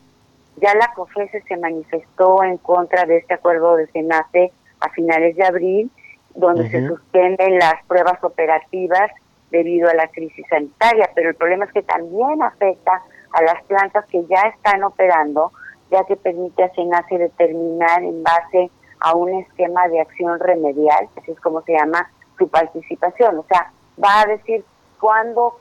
Ya 0.57 0.73
la 0.75 0.91
COFESE 0.93 1.41
se 1.47 1.57
manifestó 1.57 2.43
en 2.43 2.57
contra 2.57 3.05
de 3.05 3.17
este 3.17 3.35
acuerdo 3.35 3.75
de 3.75 3.87
SENACE 3.87 4.51
a 4.81 4.89
finales 4.89 5.35
de 5.35 5.45
abril, 5.45 5.91
donde 6.35 6.69
se 6.69 6.87
suspenden 6.87 7.57
las 7.57 7.83
pruebas 7.87 8.23
operativas 8.23 9.11
debido 9.51 9.89
a 9.89 9.93
la 9.93 10.07
crisis 10.09 10.45
sanitaria, 10.49 11.09
pero 11.15 11.29
el 11.29 11.35
problema 11.35 11.65
es 11.65 11.71
que 11.71 11.81
también 11.81 12.41
afecta 12.43 13.01
a 13.31 13.41
las 13.41 13.63
plantas 13.63 14.05
que 14.07 14.23
ya 14.25 14.41
están 14.55 14.83
operando, 14.83 15.51
ya 15.91 16.03
que 16.03 16.15
permite 16.15 16.63
a 16.63 16.73
SENACE 16.73 17.17
determinar 17.17 18.03
en 18.03 18.23
base 18.23 18.69
a 18.99 19.15
un 19.15 19.33
esquema 19.33 19.87
de 19.87 20.01
acción 20.01 20.39
remedial, 20.39 21.07
así 21.17 21.31
es 21.31 21.39
como 21.39 21.61
se 21.61 21.73
llama 21.73 22.09
su 22.37 22.47
participación. 22.47 23.39
O 23.39 23.45
sea, 23.47 23.71
va 24.03 24.21
a 24.21 24.25
decir 24.25 24.63
cuándo, 24.99 25.55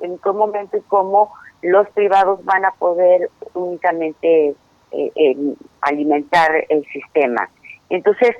en, 0.00 0.18
qué 0.18 0.32
momento 0.32 0.76
y 0.76 0.82
cómo 0.82 1.32
los 1.62 1.88
privados 1.90 2.44
van 2.44 2.64
a 2.64 2.72
poder 2.72 3.30
únicamente 3.54 4.54
eh, 4.92 5.54
alimentar 5.80 6.50
el 6.68 6.84
sistema. 6.86 7.48
Entonces, 7.88 8.36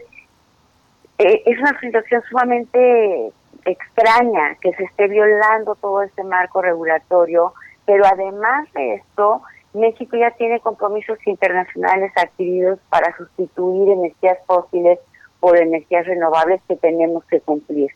eh, 1.18 1.42
es 1.46 1.58
una 1.58 1.78
situación 1.80 2.22
sumamente 2.28 3.32
extraña 3.64 4.54
que 4.60 4.72
se 4.74 4.84
esté 4.84 5.08
violando 5.08 5.74
todo 5.76 6.02
este 6.02 6.22
marco 6.24 6.62
regulatorio, 6.62 7.52
pero 7.84 8.04
además 8.06 8.72
de 8.74 8.94
esto, 8.94 9.42
México 9.76 10.16
ya 10.16 10.30
tiene 10.32 10.60
compromisos 10.60 11.18
internacionales 11.26 12.12
adquiridos 12.16 12.78
para 12.88 13.16
sustituir 13.16 13.90
energías 13.90 14.38
fósiles 14.46 14.98
por 15.40 15.56
energías 15.56 16.06
renovables 16.06 16.60
que 16.68 16.76
tenemos 16.76 17.24
que 17.26 17.40
cumplir. 17.40 17.90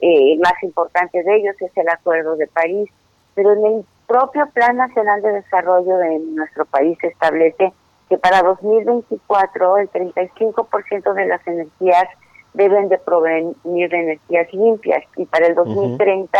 Eh, 0.00 0.32
el 0.32 0.40
más 0.40 0.60
importante 0.62 1.22
de 1.22 1.36
ellos 1.36 1.54
es 1.60 1.70
el 1.76 1.88
Acuerdo 1.88 2.36
de 2.36 2.48
París, 2.48 2.90
pero 3.34 3.52
en 3.52 3.64
el 3.64 3.84
propio 4.06 4.48
Plan 4.52 4.76
Nacional 4.76 5.22
de 5.22 5.32
Desarrollo 5.32 5.96
de 5.98 6.18
nuestro 6.18 6.64
país 6.64 6.98
se 7.00 7.08
establece 7.08 7.72
que 8.08 8.18
para 8.18 8.42
2024 8.42 9.78
el 9.78 9.90
35% 9.90 11.14
de 11.14 11.26
las 11.26 11.46
energías 11.46 12.08
deben 12.52 12.88
de 12.88 12.98
provenir 12.98 13.90
de 13.90 13.96
energías 13.96 14.52
limpias 14.52 15.04
y 15.16 15.24
para 15.26 15.46
el 15.46 15.54
2030 15.54 16.38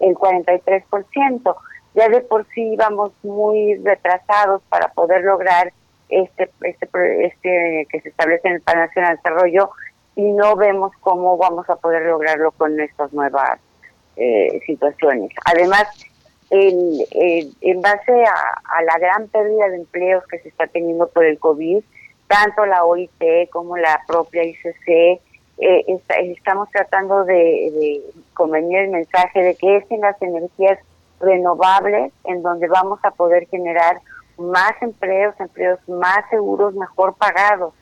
el 0.00 0.14
43% 0.14 1.56
ya 1.94 2.08
de 2.08 2.20
por 2.20 2.46
sí 2.48 2.72
íbamos 2.72 3.12
muy 3.22 3.76
retrasados 3.76 4.62
para 4.68 4.88
poder 4.88 5.22
lograr 5.22 5.72
este, 6.08 6.50
este, 6.62 7.26
este 7.26 7.86
que 7.90 8.00
se 8.00 8.08
establece 8.08 8.48
en 8.48 8.54
el 8.54 8.60
Plan 8.60 8.78
Nacional 8.78 9.12
de 9.12 9.16
Desarrollo 9.16 9.70
y 10.16 10.22
no 10.32 10.56
vemos 10.56 10.92
cómo 11.00 11.36
vamos 11.36 11.68
a 11.70 11.76
poder 11.76 12.02
lograrlo 12.02 12.52
con 12.52 12.78
estas 12.78 13.12
nuevas 13.12 13.58
eh, 14.16 14.60
situaciones. 14.66 15.30
Además, 15.44 15.88
en 16.50 17.80
base 17.80 18.12
a, 18.12 18.82
la 18.82 18.98
gran 18.98 19.26
pérdida 19.28 19.68
de 19.70 19.76
empleos 19.76 20.24
que 20.28 20.38
se 20.38 20.50
está 20.50 20.68
teniendo 20.68 21.08
por 21.08 21.24
el 21.24 21.38
COVID, 21.38 21.82
tanto 22.28 22.64
la 22.66 22.84
OIT 22.84 23.50
como 23.50 23.76
la 23.76 24.00
propia 24.06 24.44
ICC, 24.44 25.20
eh, 25.58 25.84
estamos 26.20 26.70
tratando 26.70 27.24
de, 27.24 27.34
de 27.34 28.02
convenir 28.34 28.78
el 28.78 28.90
mensaje 28.90 29.42
de 29.42 29.54
que 29.56 29.78
es 29.78 29.90
en 29.90 30.00
las 30.00 30.20
energías 30.22 30.78
renovables 31.20 32.12
en 32.24 32.42
donde 32.42 32.68
vamos 32.68 32.98
a 33.02 33.10
poder 33.10 33.46
generar 33.48 34.00
más 34.36 34.72
empleos, 34.80 35.34
empleos 35.38 35.78
más 35.88 36.28
seguros, 36.30 36.74
mejor 36.74 37.14
pagados. 37.14 37.74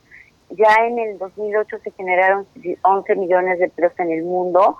Ya 0.50 0.86
en 0.86 0.98
el 0.98 1.18
2008 1.18 1.78
se 1.82 1.90
generaron 1.92 2.46
11 2.82 3.16
millones 3.16 3.58
de 3.58 3.66
empleos 3.66 3.92
en 3.98 4.10
el 4.12 4.22
mundo 4.22 4.76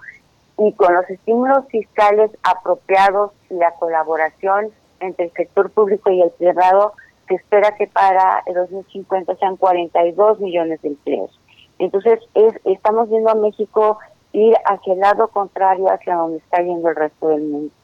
y 0.59 0.73
con 0.75 0.95
los 0.95 1.09
estímulos 1.09 1.67
fiscales 1.69 2.31
apropiados 2.43 3.33
y 3.51 3.55
la 3.55 3.73
colaboración 3.73 4.71
entre 5.01 5.27
el 5.27 5.33
sector 5.33 5.71
público 5.71 6.11
y 6.11 6.23
el 6.23 6.31
privado, 6.31 6.93
se 7.29 7.35
espera 7.35 7.75
que 7.77 7.87
para 7.87 8.43
el 8.47 8.55
2050 8.55 9.35
sean 9.37 9.57
42 9.57 10.41
millones 10.41 10.81
de 10.83 10.89
empleos. 10.89 11.41
Entonces, 11.79 12.21
es, 12.35 12.55
estamos 12.65 13.11
viendo 13.11 13.31
a 13.31 13.35
México 13.35 13.99
ir 14.33 14.55
hacia 14.65 14.93
el 14.93 15.01
lado 15.01 15.29
contrario, 15.29 15.91
hacia 15.91 16.17
donde 16.17 16.39
está 16.39 16.63
yendo 16.63 16.89
el 16.89 16.97
resto 16.97 17.29
del 17.29 17.43
mundo. 17.43 17.75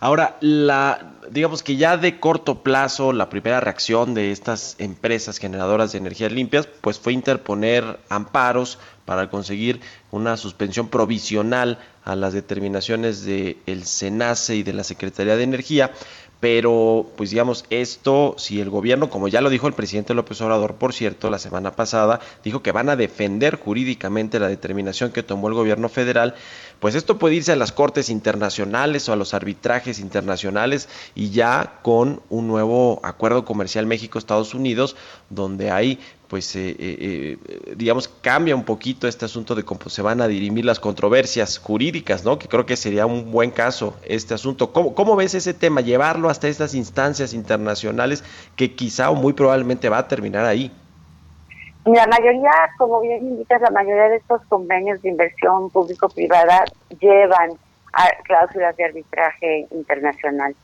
Ahora, 0.00 0.36
la, 0.40 1.14
digamos 1.30 1.62
que 1.62 1.76
ya 1.76 1.96
de 1.96 2.20
corto 2.20 2.62
plazo, 2.62 3.12
la 3.12 3.30
primera 3.30 3.60
reacción 3.60 4.14
de 4.14 4.30
estas 4.30 4.76
empresas 4.78 5.38
generadoras 5.38 5.92
de 5.92 5.98
energías 5.98 6.32
limpias, 6.32 6.68
pues 6.80 6.98
fue 6.98 7.12
interponer 7.12 7.98
amparos 8.08 8.78
para 9.06 9.30
conseguir 9.30 9.80
una 10.10 10.36
suspensión 10.36 10.88
provisional 10.88 11.78
a 12.04 12.14
las 12.14 12.32
determinaciones 12.34 13.24
del 13.24 13.56
el 13.66 13.84
SENACE 13.84 14.56
y 14.56 14.62
de 14.62 14.72
la 14.72 14.84
Secretaría 14.84 15.36
de 15.36 15.44
Energía 15.44 15.92
pero 16.40 17.06
pues 17.16 17.30
digamos 17.30 17.64
esto, 17.70 18.34
si 18.36 18.60
el 18.60 18.68
gobierno, 18.68 19.08
como 19.08 19.28
ya 19.28 19.40
lo 19.40 19.48
dijo 19.48 19.68
el 19.68 19.72
presidente 19.72 20.14
López 20.14 20.40
Obrador, 20.42 20.74
por 20.74 20.92
cierto, 20.92 21.30
la 21.30 21.38
semana 21.38 21.72
pasada, 21.72 22.20
dijo 22.44 22.62
que 22.62 22.72
van 22.72 22.90
a 22.90 22.96
defender 22.96 23.56
jurídicamente 23.56 24.38
la 24.38 24.48
determinación 24.48 25.12
que 25.12 25.22
tomó 25.22 25.48
el 25.48 25.54
gobierno 25.54 25.88
federal, 25.88 26.34
pues 26.78 26.94
esto 26.94 27.18
puede 27.18 27.36
irse 27.36 27.52
a 27.52 27.56
las 27.56 27.72
cortes 27.72 28.10
internacionales 28.10 29.08
o 29.08 29.14
a 29.14 29.16
los 29.16 29.32
arbitrajes 29.32 29.98
internacionales 29.98 30.90
y 31.14 31.30
ya 31.30 31.80
con 31.82 32.20
un 32.28 32.48
nuevo 32.48 33.00
acuerdo 33.02 33.46
comercial 33.46 33.86
México-Estados 33.86 34.52
Unidos, 34.52 34.94
donde 35.30 35.70
hay 35.70 35.98
pues 36.28 36.56
eh, 36.56 36.70
eh, 36.70 36.76
eh, 37.48 37.74
digamos 37.76 38.08
cambia 38.08 38.56
un 38.56 38.64
poquito 38.64 39.06
este 39.06 39.24
asunto 39.24 39.54
de 39.54 39.64
cómo 39.64 39.80
se 39.86 40.02
van 40.02 40.20
a 40.20 40.26
dirimir 40.26 40.64
las 40.64 40.80
controversias 40.80 41.58
jurídicas, 41.58 42.24
¿no? 42.24 42.38
Que 42.38 42.48
creo 42.48 42.66
que 42.66 42.76
sería 42.76 43.06
un 43.06 43.30
buen 43.30 43.50
caso 43.50 43.96
este 44.04 44.34
asunto. 44.34 44.72
¿Cómo, 44.72 44.94
cómo 44.94 45.16
ves 45.16 45.34
ese 45.34 45.54
tema? 45.54 45.80
Llevarlo 45.80 46.28
hasta 46.28 46.48
estas 46.48 46.74
instancias 46.74 47.32
internacionales 47.32 48.24
que 48.56 48.74
quizá 48.74 49.10
o 49.10 49.14
muy 49.14 49.32
probablemente 49.32 49.88
va 49.88 49.98
a 49.98 50.08
terminar 50.08 50.44
ahí. 50.44 50.72
La 51.84 52.06
mayoría, 52.08 52.50
como 52.78 53.00
bien 53.00 53.24
indicas, 53.24 53.60
la 53.60 53.70
mayoría 53.70 54.08
de 54.08 54.16
estos 54.16 54.42
convenios 54.48 55.00
de 55.02 55.10
inversión 55.10 55.70
público-privada 55.70 56.64
llevan 56.98 57.52
a 57.92 58.08
cláusulas 58.24 58.76
de 58.76 58.84
arbitraje 58.84 59.68
internacional. 59.70 60.56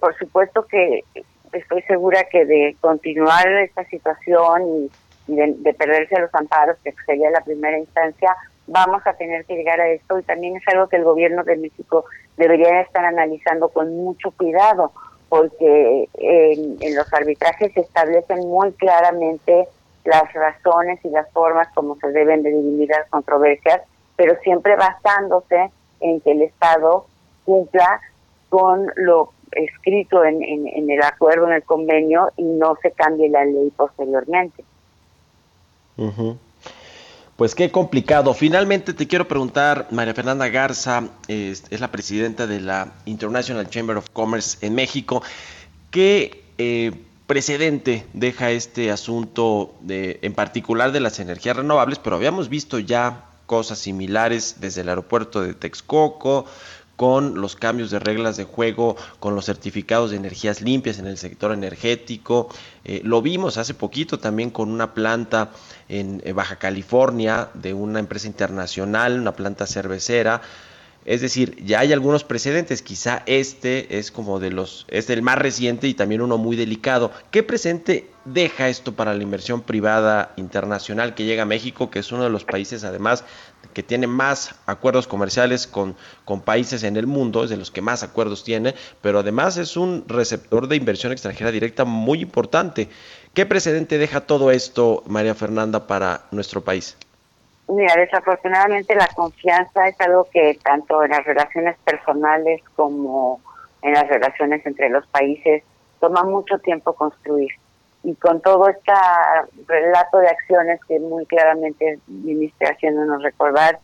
por 0.00 0.16
supuesto 0.16 0.66
que 0.66 1.04
estoy 1.52 1.82
segura 1.82 2.24
que 2.24 2.44
de 2.44 2.76
continuar 2.80 3.46
esta 3.48 3.84
situación 3.84 4.90
y, 5.26 5.34
de, 5.34 5.74
perderse 5.74 6.18
los 6.18 6.34
amparos, 6.34 6.76
que 6.82 6.94
sería 7.06 7.30
la 7.30 7.42
primera 7.42 7.78
instancia, 7.78 8.34
vamos 8.66 9.06
a 9.06 9.14
tener 9.14 9.44
que 9.44 9.54
llegar 9.54 9.80
a 9.80 9.88
esto. 9.88 10.18
Y 10.18 10.22
también 10.22 10.56
es 10.56 10.62
algo 10.68 10.88
que 10.88 10.96
el 10.96 11.04
gobierno 11.04 11.44
de 11.44 11.56
México 11.56 12.04
debería 12.36 12.80
estar 12.80 13.04
analizando 13.04 13.68
con 13.68 13.96
mucho 13.96 14.30
cuidado, 14.32 14.92
porque 15.28 16.08
en, 16.14 16.76
en 16.80 16.96
los 16.96 17.12
arbitrajes 17.12 17.72
se 17.72 17.80
establecen 17.80 18.40
muy 18.40 18.72
claramente 18.72 19.68
las 20.04 20.32
razones 20.32 20.98
y 21.04 21.10
las 21.10 21.30
formas 21.30 21.68
como 21.74 21.96
se 21.96 22.08
deben 22.08 22.42
de 22.42 22.50
dividir 22.50 22.88
las 22.88 23.08
controversias, 23.08 23.82
pero 24.16 24.36
siempre 24.42 24.76
basándose 24.76 25.70
en 26.00 26.20
que 26.20 26.32
el 26.32 26.42
Estado 26.42 27.06
cumpla 27.44 28.00
con 28.48 28.90
lo 28.96 29.32
escrito 29.52 30.24
en, 30.24 30.42
en, 30.42 30.90
el 30.90 31.02
acuerdo, 31.02 31.46
en 31.46 31.54
el 31.54 31.62
convenio, 31.62 32.30
y 32.36 32.42
no 32.42 32.76
se 32.82 32.90
cambie 32.92 33.28
la 33.28 33.44
ley 33.44 33.72
posteriormente. 33.76 34.64
Pues 37.36 37.54
qué 37.54 37.70
complicado. 37.70 38.34
Finalmente 38.34 38.94
te 38.94 39.06
quiero 39.06 39.26
preguntar, 39.26 39.88
María 39.90 40.14
Fernanda 40.14 40.48
Garza 40.48 41.08
es, 41.28 41.64
la 41.70 41.90
presidenta 41.90 42.46
de 42.46 42.60
la 42.60 42.92
International 43.04 43.68
Chamber 43.68 43.96
of 43.96 44.10
Commerce 44.10 44.64
en 44.64 44.74
México, 44.74 45.22
¿qué 45.90 46.44
eh, 46.58 46.92
precedente 47.26 48.04
deja 48.12 48.50
este 48.50 48.90
asunto 48.90 49.74
de, 49.80 50.18
en 50.22 50.34
particular 50.34 50.92
de 50.92 51.00
las 51.00 51.18
energías 51.20 51.56
renovables? 51.56 51.98
Pero 51.98 52.16
habíamos 52.16 52.48
visto 52.48 52.78
ya 52.78 53.24
cosas 53.46 53.78
similares 53.78 54.56
desde 54.60 54.82
el 54.82 54.88
aeropuerto 54.88 55.42
de 55.42 55.54
Texcoco, 55.54 56.46
con 56.96 57.40
los 57.40 57.56
cambios 57.56 57.90
de 57.90 57.98
reglas 57.98 58.36
de 58.36 58.44
juego, 58.44 58.96
con 59.18 59.34
los 59.34 59.46
certificados 59.46 60.10
de 60.10 60.16
energías 60.16 60.60
limpias 60.60 60.98
en 60.98 61.06
el 61.06 61.18
sector 61.18 61.52
energético. 61.52 62.48
Eh, 62.84 63.00
lo 63.04 63.22
vimos 63.22 63.56
hace 63.56 63.74
poquito 63.74 64.18
también 64.18 64.50
con 64.50 64.70
una 64.70 64.94
planta 64.94 65.50
en 65.88 66.22
eh, 66.24 66.32
Baja 66.32 66.56
California 66.56 67.48
de 67.54 67.74
una 67.74 67.98
empresa 67.98 68.26
internacional, 68.26 69.18
una 69.18 69.32
planta 69.32 69.66
cervecera. 69.66 70.42
Es 71.04 71.20
decir, 71.20 71.56
ya 71.64 71.80
hay 71.80 71.92
algunos 71.92 72.22
precedentes, 72.22 72.82
quizá 72.82 73.24
este 73.26 73.98
es 73.98 74.12
como 74.12 74.38
de 74.38 74.50
los, 74.50 74.86
es 74.88 75.10
el 75.10 75.22
más 75.22 75.36
reciente 75.36 75.88
y 75.88 75.94
también 75.94 76.20
uno 76.20 76.38
muy 76.38 76.54
delicado. 76.54 77.10
¿Qué 77.32 77.42
presente 77.42 78.11
deja 78.24 78.68
esto 78.68 78.94
para 78.94 79.14
la 79.14 79.22
inversión 79.22 79.62
privada 79.62 80.32
internacional 80.36 81.14
que 81.14 81.24
llega 81.24 81.42
a 81.42 81.46
México, 81.46 81.90
que 81.90 81.98
es 81.98 82.12
uno 82.12 82.24
de 82.24 82.30
los 82.30 82.44
países 82.44 82.84
además 82.84 83.24
que 83.74 83.82
tiene 83.82 84.06
más 84.06 84.60
acuerdos 84.66 85.06
comerciales 85.06 85.66
con, 85.66 85.96
con 86.24 86.40
países 86.40 86.84
en 86.84 86.96
el 86.96 87.06
mundo, 87.06 87.44
es 87.44 87.50
de 87.50 87.56
los 87.56 87.70
que 87.70 87.80
más 87.80 88.02
acuerdos 88.02 88.44
tiene, 88.44 88.74
pero 89.00 89.20
además 89.20 89.56
es 89.56 89.76
un 89.76 90.04
receptor 90.08 90.68
de 90.68 90.76
inversión 90.76 91.12
extranjera 91.12 91.50
directa 91.50 91.84
muy 91.84 92.20
importante. 92.20 92.88
¿Qué 93.34 93.46
precedente 93.46 93.98
deja 93.98 94.20
todo 94.20 94.50
esto, 94.50 95.02
María 95.06 95.34
Fernanda, 95.34 95.86
para 95.86 96.22
nuestro 96.30 96.62
país? 96.62 96.96
Mira, 97.68 97.94
desafortunadamente 97.96 98.94
la 98.94 99.08
confianza 99.08 99.88
es 99.88 99.98
algo 100.00 100.28
que 100.30 100.58
tanto 100.62 101.02
en 101.02 101.10
las 101.10 101.24
relaciones 101.24 101.76
personales 101.84 102.60
como 102.76 103.40
en 103.80 103.94
las 103.94 104.06
relaciones 104.08 104.64
entre 104.66 104.90
los 104.90 105.06
países 105.06 105.62
toma 106.00 106.24
mucho 106.24 106.58
tiempo 106.58 106.92
construir 106.92 107.50
y 108.04 108.14
con 108.14 108.40
todo 108.40 108.68
este 108.68 108.92
relato 109.66 110.18
de 110.18 110.28
acciones 110.28 110.80
que 110.86 110.98
muy 110.98 111.24
claramente 111.26 111.98
viniste 112.06 112.66
haciéndonos 112.66 113.22
recordar, 113.22 113.78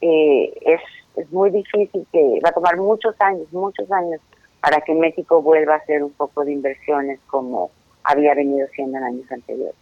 eh, 0.00 0.52
es, 0.62 0.80
es 1.16 1.30
muy 1.32 1.50
difícil 1.50 2.06
que 2.12 2.40
va 2.44 2.50
a 2.50 2.52
tomar 2.52 2.76
muchos 2.76 3.14
años, 3.20 3.52
muchos 3.52 3.90
años 3.92 4.20
para 4.60 4.80
que 4.80 4.94
México 4.94 5.42
vuelva 5.42 5.74
a 5.74 5.78
hacer 5.78 6.02
un 6.02 6.12
poco 6.12 6.44
de 6.44 6.52
inversiones 6.52 7.20
como 7.26 7.70
había 8.04 8.34
venido 8.34 8.66
siendo 8.74 8.98
en 8.98 9.04
años 9.04 9.30
anteriores. 9.30 9.74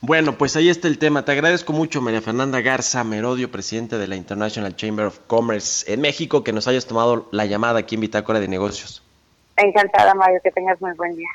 Bueno, 0.00 0.36
pues 0.38 0.56
ahí 0.56 0.68
está 0.68 0.88
el 0.88 0.98
tema. 0.98 1.24
Te 1.24 1.32
agradezco 1.32 1.72
mucho, 1.72 2.00
María 2.00 2.22
Fernanda 2.22 2.60
Garza 2.60 3.04
Merodio, 3.04 3.50
presidente 3.50 3.98
de 3.98 4.06
la 4.06 4.16
International 4.16 4.74
Chamber 4.76 5.06
of 5.06 5.18
Commerce 5.26 5.90
en 5.92 6.00
México, 6.00 6.42
que 6.42 6.52
nos 6.52 6.68
hayas 6.68 6.86
tomado 6.86 7.28
la 7.32 7.44
llamada 7.46 7.80
aquí 7.80 7.94
en 7.96 8.02
Bitácora 8.02 8.40
de 8.40 8.48
Negocios. 8.48 9.02
Encantada, 9.56 10.14
Mario, 10.14 10.40
que 10.42 10.50
tengas 10.50 10.80
muy 10.80 10.92
buen 10.94 11.16
día. 11.16 11.28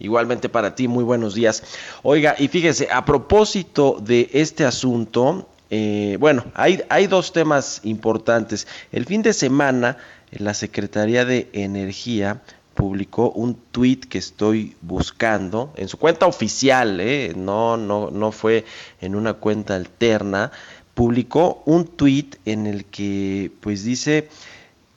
Igualmente 0.00 0.48
para 0.48 0.74
ti, 0.74 0.88
muy 0.88 1.04
buenos 1.04 1.34
días. 1.34 1.62
Oiga, 2.02 2.34
y 2.38 2.48
fíjese, 2.48 2.88
a 2.90 3.04
propósito 3.04 3.98
de 4.00 4.30
este 4.32 4.64
asunto, 4.64 5.46
eh, 5.68 6.16
bueno, 6.18 6.46
hay, 6.54 6.82
hay 6.88 7.06
dos 7.06 7.34
temas 7.34 7.82
importantes. 7.84 8.66
El 8.92 9.04
fin 9.04 9.20
de 9.20 9.34
semana, 9.34 9.98
la 10.32 10.54
Secretaría 10.54 11.26
de 11.26 11.50
Energía 11.52 12.40
publicó 12.72 13.30
un 13.30 13.54
tuit 13.54 14.06
que 14.06 14.16
estoy 14.16 14.74
buscando 14.80 15.70
en 15.76 15.86
su 15.86 15.98
cuenta 15.98 16.26
oficial, 16.26 16.98
eh, 17.00 17.34
no, 17.36 17.76
no, 17.76 18.10
no 18.10 18.32
fue 18.32 18.64
en 19.02 19.14
una 19.14 19.34
cuenta 19.34 19.76
alterna, 19.76 20.50
publicó 20.94 21.62
un 21.66 21.86
tuit 21.86 22.36
en 22.46 22.66
el 22.66 22.86
que 22.86 23.52
pues 23.60 23.84
dice 23.84 24.30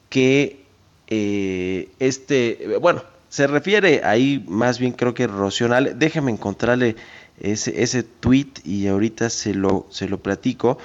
que 0.08 0.63
eh, 1.08 1.89
este, 2.00 2.78
bueno, 2.80 3.04
se 3.34 3.48
refiere 3.48 4.02
ahí 4.04 4.46
más 4.48 4.78
bien 4.78 4.91
creo 4.91 5.15
que 5.15 5.26
Rocional. 5.26 5.98
Déjeme 5.98 6.30
encontrarle 6.30 6.96
ese, 7.39 7.82
ese 7.82 8.04
tweet 8.04 8.52
y 8.63 8.86
ahorita 8.86 9.32
se 9.32 9.56
lo, 9.56 9.88
se 9.89 10.08
lo 10.08 10.22
platico. 10.22 10.78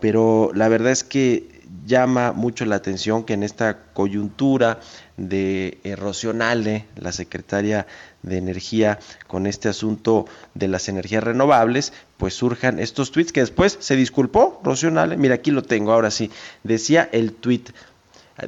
Pero 0.00 0.50
la 0.52 0.66
verdad 0.66 0.90
es 0.90 1.04
que 1.04 1.62
llama 1.86 2.32
mucho 2.32 2.64
la 2.64 2.74
atención 2.74 3.22
que 3.22 3.34
en 3.34 3.44
esta 3.44 3.84
coyuntura 3.92 4.80
de 5.16 5.78
Rocionale, 5.96 6.86
la 6.96 7.12
secretaria 7.12 7.86
de 8.22 8.36
Energía, 8.36 8.98
con 9.28 9.46
este 9.46 9.68
asunto 9.68 10.26
de 10.54 10.66
las 10.66 10.88
energías 10.88 11.22
renovables, 11.22 11.92
pues 12.16 12.34
surjan 12.34 12.80
estos 12.80 13.12
tweets 13.12 13.32
que 13.32 13.40
después 13.40 13.78
se 13.80 13.94
disculpó 13.94 14.60
Rocionale. 14.64 15.16
Mira, 15.16 15.36
aquí 15.36 15.52
lo 15.52 15.62
tengo 15.62 15.92
ahora 15.92 16.10
sí. 16.10 16.32
Decía 16.64 17.08
el 17.12 17.32
tweet 17.32 17.66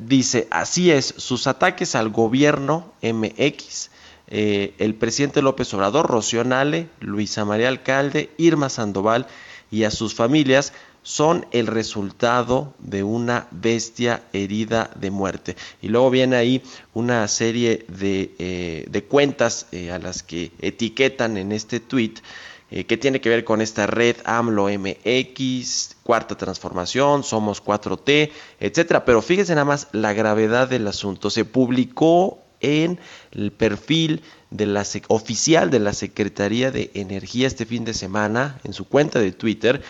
Dice, 0.00 0.48
así 0.50 0.90
es, 0.90 1.14
sus 1.18 1.46
ataques 1.46 1.94
al 1.94 2.08
gobierno 2.08 2.92
MX, 3.02 3.90
eh, 4.28 4.74
el 4.78 4.94
presidente 4.94 5.42
López 5.42 5.72
Obrador, 5.74 6.06
Rocío 6.06 6.42
Nale, 6.44 6.88
Luisa 7.00 7.44
María 7.44 7.68
Alcalde, 7.68 8.30
Irma 8.38 8.70
Sandoval 8.70 9.26
y 9.70 9.84
a 9.84 9.90
sus 9.90 10.14
familias 10.14 10.72
son 11.02 11.46
el 11.50 11.66
resultado 11.66 12.72
de 12.78 13.02
una 13.02 13.46
bestia 13.50 14.22
herida 14.32 14.90
de 14.96 15.10
muerte. 15.10 15.56
Y 15.82 15.88
luego 15.88 16.10
viene 16.10 16.36
ahí 16.36 16.62
una 16.94 17.28
serie 17.28 17.84
de, 17.88 18.34
eh, 18.38 19.06
cuentas 19.08 19.66
eh, 19.70 19.92
a 19.92 19.98
las 19.98 20.22
que 20.22 20.50
etiquetan 20.60 21.36
en 21.36 21.52
este 21.52 21.78
tweet 21.78 22.14
eh, 22.76 22.86
que 22.86 22.96
tiene 22.96 23.20
que 23.20 23.28
ver 23.28 23.44
con 23.44 23.60
esta 23.60 23.86
red 23.86 24.16
AMLO 24.24 24.66
MX, 24.66 25.94
cuarta 26.02 26.36
transformación, 26.36 27.22
somos 27.22 27.62
4T, 27.62 28.32
etcétera. 28.58 29.04
Pero 29.04 29.22
fíjense 29.22 29.54
nada 29.54 29.64
más 29.64 29.86
la 29.92 30.12
gravedad 30.12 30.68
del 30.68 30.88
asunto. 30.88 31.30
Se 31.30 31.44
publicó 31.44 32.40
en 32.58 32.98
el 33.30 33.52
perfil 33.52 34.22
oficial 35.06 35.70
de 35.70 35.78
la 35.78 35.92
Secretaría 35.92 36.72
de 36.72 36.90
Energía 36.94 37.46
este 37.46 37.64
fin 37.64 37.84
de 37.84 37.94
semana 37.94 38.58
en 38.64 38.72
su 38.72 38.88
cuenta 38.88 39.20
de 39.20 39.30
Twitter. 39.30 39.80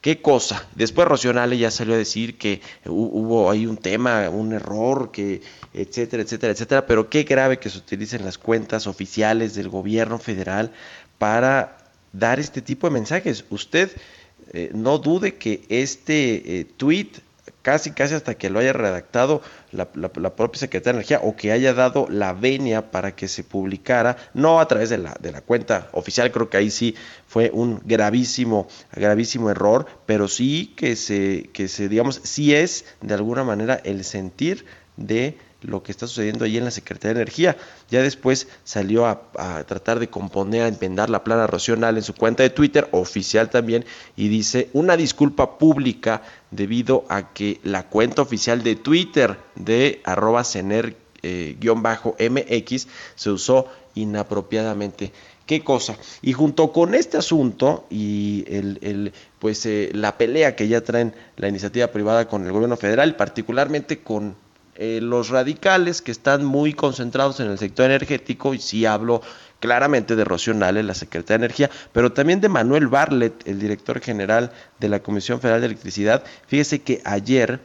¿Qué 0.00 0.20
cosa? 0.20 0.66
Después 0.74 1.06
Rocionale 1.06 1.56
ya 1.56 1.70
salió 1.70 1.94
a 1.94 1.98
decir 1.98 2.38
que 2.38 2.60
hubo 2.86 3.52
ahí 3.52 3.66
un 3.66 3.76
tema, 3.76 4.28
un 4.30 4.52
error, 4.52 5.12
que 5.12 5.42
etcétera, 5.72 6.24
etcétera, 6.24 6.52
etcétera, 6.52 6.86
pero 6.86 7.08
qué 7.08 7.22
grave 7.22 7.60
que 7.60 7.70
se 7.70 7.78
utilicen 7.78 8.24
las 8.24 8.36
cuentas 8.36 8.88
oficiales 8.88 9.54
del 9.54 9.68
gobierno 9.68 10.18
federal 10.18 10.72
para 11.18 11.75
dar 12.18 12.40
este 12.40 12.62
tipo 12.62 12.86
de 12.86 12.94
mensajes. 12.94 13.44
Usted 13.50 13.90
eh, 14.52 14.70
no 14.74 14.98
dude 14.98 15.34
que 15.34 15.64
este 15.68 16.60
eh, 16.60 16.64
tweet 16.64 17.10
casi, 17.66 17.90
casi 17.90 18.14
hasta 18.14 18.36
que 18.36 18.48
lo 18.48 18.60
haya 18.60 18.72
redactado 18.72 19.42
la, 19.72 19.86
propia 19.90 20.60
Secretaría 20.60 20.92
de 20.92 20.98
Energía 20.98 21.20
o 21.24 21.34
que 21.34 21.50
haya 21.50 21.74
dado 21.74 22.06
la 22.08 22.32
venia 22.32 22.92
para 22.92 23.16
que 23.16 23.26
se 23.26 23.42
publicara, 23.42 24.16
no 24.34 24.60
a 24.60 24.68
través 24.68 24.88
de 24.88 24.98
la, 24.98 25.16
de 25.20 25.32
la 25.32 25.40
cuenta 25.40 25.88
oficial, 25.90 26.30
creo 26.30 26.48
que 26.48 26.58
ahí 26.58 26.70
sí 26.70 26.94
fue 27.26 27.50
un 27.52 27.80
gravísimo, 27.84 28.68
gravísimo 28.92 29.50
error, 29.50 29.86
pero 30.06 30.28
sí 30.28 30.74
que 30.76 30.94
se, 30.94 31.50
que 31.52 31.66
se, 31.66 31.88
digamos, 31.88 32.20
sí 32.22 32.54
es 32.54 32.84
de 33.00 33.14
alguna 33.14 33.42
manera 33.42 33.80
el 33.82 34.04
sentir 34.04 34.64
de 34.96 35.36
lo 35.66 35.82
que 35.82 35.92
está 35.92 36.06
sucediendo 36.06 36.44
allí 36.44 36.56
en 36.58 36.64
la 36.64 36.70
Secretaría 36.70 37.14
de 37.14 37.20
Energía. 37.22 37.56
Ya 37.90 38.02
después 38.02 38.48
salió 38.64 39.06
a, 39.06 39.64
tratar 39.66 39.98
de 39.98 40.08
componer, 40.08 40.62
a 40.62 40.68
enmendar 40.68 41.10
la 41.10 41.24
plana 41.24 41.46
racional 41.46 41.96
en 41.96 42.02
su 42.02 42.14
cuenta 42.14 42.42
de 42.42 42.50
Twitter, 42.50 42.88
oficial 42.92 43.50
también, 43.50 43.84
y 44.16 44.28
dice 44.28 44.70
una 44.72 44.96
disculpa 44.96 45.58
pública 45.58 46.22
debido 46.50 47.04
a 47.08 47.32
que 47.32 47.60
la 47.64 47.88
cuenta 47.88 48.22
oficial 48.22 48.62
de 48.62 48.76
Twitter 48.76 49.36
de 49.56 50.00
arroba 50.04 50.44
cener-mx 50.44 50.96
eh, 51.22 52.88
se 53.14 53.30
usó 53.30 53.66
inapropiadamente. 53.94 55.12
¿Qué 55.46 55.62
cosa? 55.62 55.96
Y 56.22 56.32
junto 56.32 56.72
con 56.72 56.94
este 56.94 57.18
asunto 57.18 57.86
y 57.88 58.44
el, 58.48 59.12
pues 59.38 59.64
eh, 59.66 59.90
la 59.94 60.18
pelea 60.18 60.56
que 60.56 60.66
ya 60.66 60.80
traen 60.82 61.14
la 61.36 61.48
iniciativa 61.48 61.86
privada 61.88 62.28
con 62.28 62.44
el 62.44 62.52
gobierno 62.52 62.76
federal, 62.76 63.14
particularmente 63.14 64.00
con 64.00 64.34
eh, 64.78 65.00
los 65.02 65.28
radicales 65.28 66.02
que 66.02 66.12
están 66.12 66.44
muy 66.44 66.72
concentrados 66.72 67.40
en 67.40 67.50
el 67.50 67.58
sector 67.58 67.86
energético, 67.86 68.54
y 68.54 68.58
sí 68.58 68.86
hablo 68.86 69.22
claramente 69.60 70.16
de 70.16 70.24
Rocío 70.24 70.54
Nale, 70.54 70.82
la 70.82 70.94
secretaria 70.94 71.38
de 71.38 71.44
Energía, 71.46 71.70
pero 71.92 72.12
también 72.12 72.40
de 72.40 72.48
Manuel 72.48 72.88
Barlet, 72.88 73.46
el 73.46 73.58
director 73.58 74.00
general 74.00 74.52
de 74.78 74.88
la 74.88 75.00
Comisión 75.00 75.40
Federal 75.40 75.60
de 75.60 75.66
Electricidad. 75.66 76.24
Fíjese 76.46 76.82
que 76.82 77.00
ayer 77.04 77.60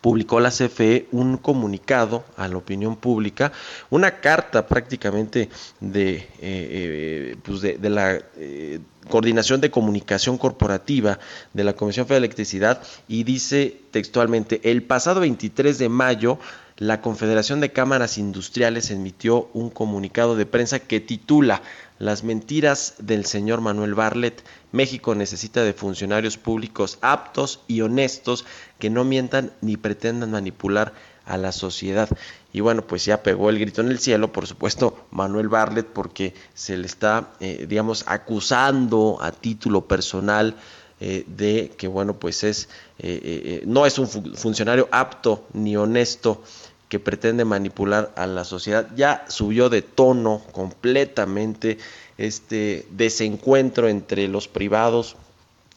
publicó 0.00 0.40
la 0.40 0.50
CFE 0.50 1.08
un 1.12 1.36
comunicado 1.36 2.24
a 2.36 2.48
la 2.48 2.56
opinión 2.56 2.96
pública, 2.96 3.52
una 3.90 4.20
carta 4.20 4.66
prácticamente 4.66 5.48
de, 5.80 6.16
eh, 6.16 6.28
eh, 6.40 7.36
pues 7.42 7.60
de, 7.60 7.90
la 7.90 8.18
eh, 8.36 8.80
coordinación 9.08 9.60
de 9.60 9.70
comunicación 9.70 10.38
corporativa 10.38 11.18
de 11.52 11.64
la 11.64 11.74
Comisión 11.74 12.06
Federal 12.06 12.22
de 12.22 12.26
Electricidad 12.26 12.82
y 13.08 13.24
dice 13.24 13.80
textualmente, 13.90 14.60
el 14.70 14.82
pasado 14.82 15.20
23 15.20 15.78
de 15.78 15.88
mayo 15.88 16.38
la 16.80 17.02
Confederación 17.02 17.60
de 17.60 17.72
Cámaras 17.72 18.16
Industriales 18.16 18.90
emitió 18.90 19.50
un 19.52 19.68
comunicado 19.68 20.34
de 20.34 20.46
prensa 20.46 20.78
que 20.78 20.98
titula 20.98 21.60
Las 21.98 22.24
mentiras 22.24 22.94
del 22.98 23.26
señor 23.26 23.60
Manuel 23.60 23.94
Barlet 23.94 24.42
México 24.72 25.14
necesita 25.14 25.62
de 25.62 25.72
funcionarios 25.72 26.36
públicos 26.36 26.98
aptos 27.00 27.60
y 27.66 27.80
honestos 27.80 28.44
que 28.78 28.90
no 28.90 29.04
mientan 29.04 29.52
ni 29.60 29.76
pretendan 29.76 30.30
manipular 30.30 30.92
a 31.24 31.36
la 31.36 31.52
sociedad. 31.52 32.08
Y 32.52 32.60
bueno, 32.60 32.82
pues 32.86 33.04
ya 33.04 33.22
pegó 33.22 33.50
el 33.50 33.58
grito 33.58 33.80
en 33.80 33.88
el 33.88 34.00
cielo, 34.00 34.32
por 34.32 34.46
supuesto, 34.46 35.06
Manuel 35.10 35.48
Barlet, 35.48 35.86
porque 35.86 36.34
se 36.54 36.76
le 36.76 36.86
está, 36.86 37.30
eh, 37.40 37.66
digamos, 37.68 38.04
acusando 38.06 39.18
a 39.20 39.30
título 39.30 39.86
personal 39.86 40.56
eh, 40.98 41.24
de 41.26 41.72
que, 41.76 41.86
bueno, 41.86 42.14
pues 42.14 42.44
es, 42.44 42.68
eh, 42.98 43.62
no 43.66 43.86
es 43.86 43.98
un 43.98 44.08
funcionario 44.08 44.88
apto 44.90 45.46
ni 45.52 45.76
honesto 45.76 46.42
que 46.88 46.98
pretende 46.98 47.44
manipular 47.44 48.12
a 48.16 48.26
la 48.26 48.44
sociedad. 48.44 48.88
Ya 48.96 49.24
subió 49.28 49.68
de 49.68 49.82
tono 49.82 50.42
completamente 50.50 51.78
este 52.20 52.86
desencuentro 52.90 53.88
entre 53.88 54.28
los 54.28 54.46
privados 54.46 55.16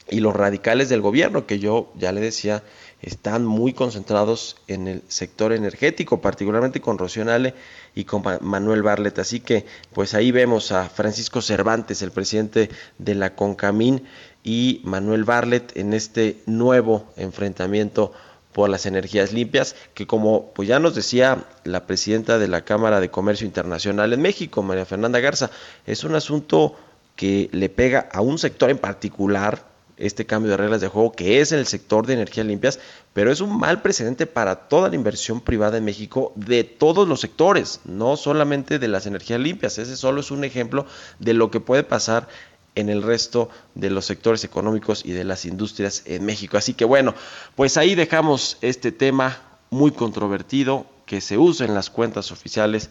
y 0.10 0.20
los 0.20 0.36
radicales 0.36 0.90
del 0.90 1.02
gobierno, 1.02 1.48
que 1.48 1.60
yo 1.60 1.92
ya 1.96 2.12
le 2.12 2.20
decía, 2.20 2.64
están 3.02 3.46
muy 3.46 3.74
concentrados 3.74 4.58
en 4.68 4.88
el 4.88 5.02
sector 5.08 5.54
energético, 5.54 6.22
particularmente 6.22 6.82
con 6.82 6.98
Rocío 6.98 7.24
Nale 7.24 7.54
y 7.96 8.04
con 8.04 8.24
Manuel 8.42 8.84
Barlet. 8.84 9.18
Así 9.20 9.40
que, 9.40 9.66
pues 9.94 10.14
ahí 10.14 10.32
vemos 10.32 10.72
a 10.72 10.90
Francisco 10.90 11.42
Cervantes, 11.42 12.02
el 12.02 12.12
presidente 12.12 12.70
de 12.98 13.16
la 13.16 13.36
CONCAMIN, 13.36 14.04
y 14.44 14.82
Manuel 14.84 15.24
Barlet 15.24 15.76
en 15.78 15.94
este 15.94 16.42
nuevo 16.46 17.06
enfrentamiento 17.16 18.12
por 18.54 18.70
las 18.70 18.86
energías 18.86 19.34
limpias, 19.34 19.76
que 19.94 20.08
como 20.08 20.52
pues 20.54 20.68
ya 20.68 20.80
nos 20.80 20.96
decía 20.96 21.46
la 21.64 21.86
presidenta 21.86 22.38
de 22.38 22.48
la 22.48 22.62
Cámara 22.62 23.00
de 23.00 23.10
Comercio 23.10 23.46
Internacional 23.46 24.14
en 24.14 24.22
México, 24.22 24.64
María 24.64 24.86
Fernanda 24.86 25.20
Garza, 25.20 25.50
es 25.86 26.04
un 26.04 26.16
asunto 26.16 26.76
que 27.16 27.50
le 27.52 27.70
pega 27.70 28.08
a 28.12 28.22
un 28.22 28.38
sector 28.38 28.70
en 28.70 28.78
particular, 28.78 29.74
este 29.98 30.26
cambio 30.26 30.52
de 30.52 30.58
reglas 30.58 30.82
de 30.82 30.88
juego, 30.88 31.12
que 31.12 31.40
es 31.40 31.52
el 31.52 31.68
sector 31.68 32.08
de 32.08 32.14
energías 32.14 32.46
limpias, 32.46 32.80
pero 33.14 33.32
es 33.32 33.42
un 33.42 33.58
mal 33.58 33.82
precedente 33.82 34.26
para 34.26 34.56
toda 34.56 34.90
la 34.90 34.96
inversión 34.96 35.40
privada 35.40 35.78
en 35.78 35.86
México 35.86 36.34
de 36.36 36.64
todos 36.64 37.08
los 37.08 37.22
sectores, 37.22 37.80
no 37.86 38.18
solamente 38.18 38.80
de 38.80 38.88
las 38.88 39.06
energías 39.06 39.40
limpias. 39.40 39.78
Ese 39.78 39.96
solo 39.96 40.22
es 40.22 40.32
un 40.32 40.44
ejemplo 40.44 40.86
de 41.20 41.34
lo 41.34 41.52
que 41.52 41.60
puede 41.60 41.84
pasar 41.84 42.28
en 42.76 42.90
el 42.90 43.04
resto 43.04 43.50
de 43.76 43.90
los 43.90 44.06
sectores 44.06 44.44
económicos 44.44 45.06
y 45.06 45.12
de 45.12 45.24
las 45.24 45.46
industrias 45.46 46.04
en 46.06 46.26
México. 46.26 46.58
Así 46.58 46.74
que 46.74 46.86
bueno, 46.86 47.14
pues 47.56 47.78
ahí 47.78 47.96
dejamos 47.96 48.58
este 48.62 48.92
tema 48.92 49.42
muy 49.70 49.92
controvertido 49.92 50.86
que 51.06 51.22
se 51.22 51.38
usa 51.38 51.66
en 51.66 51.74
las 51.74 51.90
cuentas 51.90 52.32
oficiales, 52.32 52.90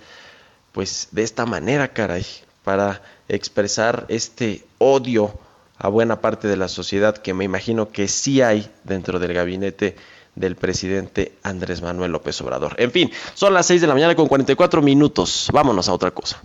pues 0.73 1.09
de 1.13 1.23
esta 1.23 1.47
manera, 1.47 1.93
caray, 1.93 2.27
para 2.65 3.03
expresar 3.29 4.07
este 4.09 4.65
odio 4.79 5.39
a 5.79 5.89
buena 5.89 6.21
parte 6.21 6.47
de 6.49 6.57
la 6.57 6.69
sociedad 6.69 7.17
que 7.17 7.35
me 7.35 7.45
imagino 7.45 7.91
que 7.91 8.07
sí 8.09 8.41
hay 8.41 8.71
dentro 8.85 9.19
del 9.19 9.33
gabinete 9.33 9.97
del 10.35 10.57
presidente 10.57 11.37
Andrés 11.43 11.83
Manuel 11.83 12.13
López 12.13 12.41
Obrador. 12.41 12.75
En 12.79 12.91
fin, 12.91 13.11
son 13.35 13.53
las 13.53 13.67
6 13.67 13.81
de 13.81 13.87
la 13.87 13.95
mañana 13.95 14.15
con 14.15 14.29
44 14.29 14.81
minutos. 14.81 15.49
Vámonos 15.53 15.89
a 15.89 15.93
otra 15.93 16.11
cosa. 16.11 16.41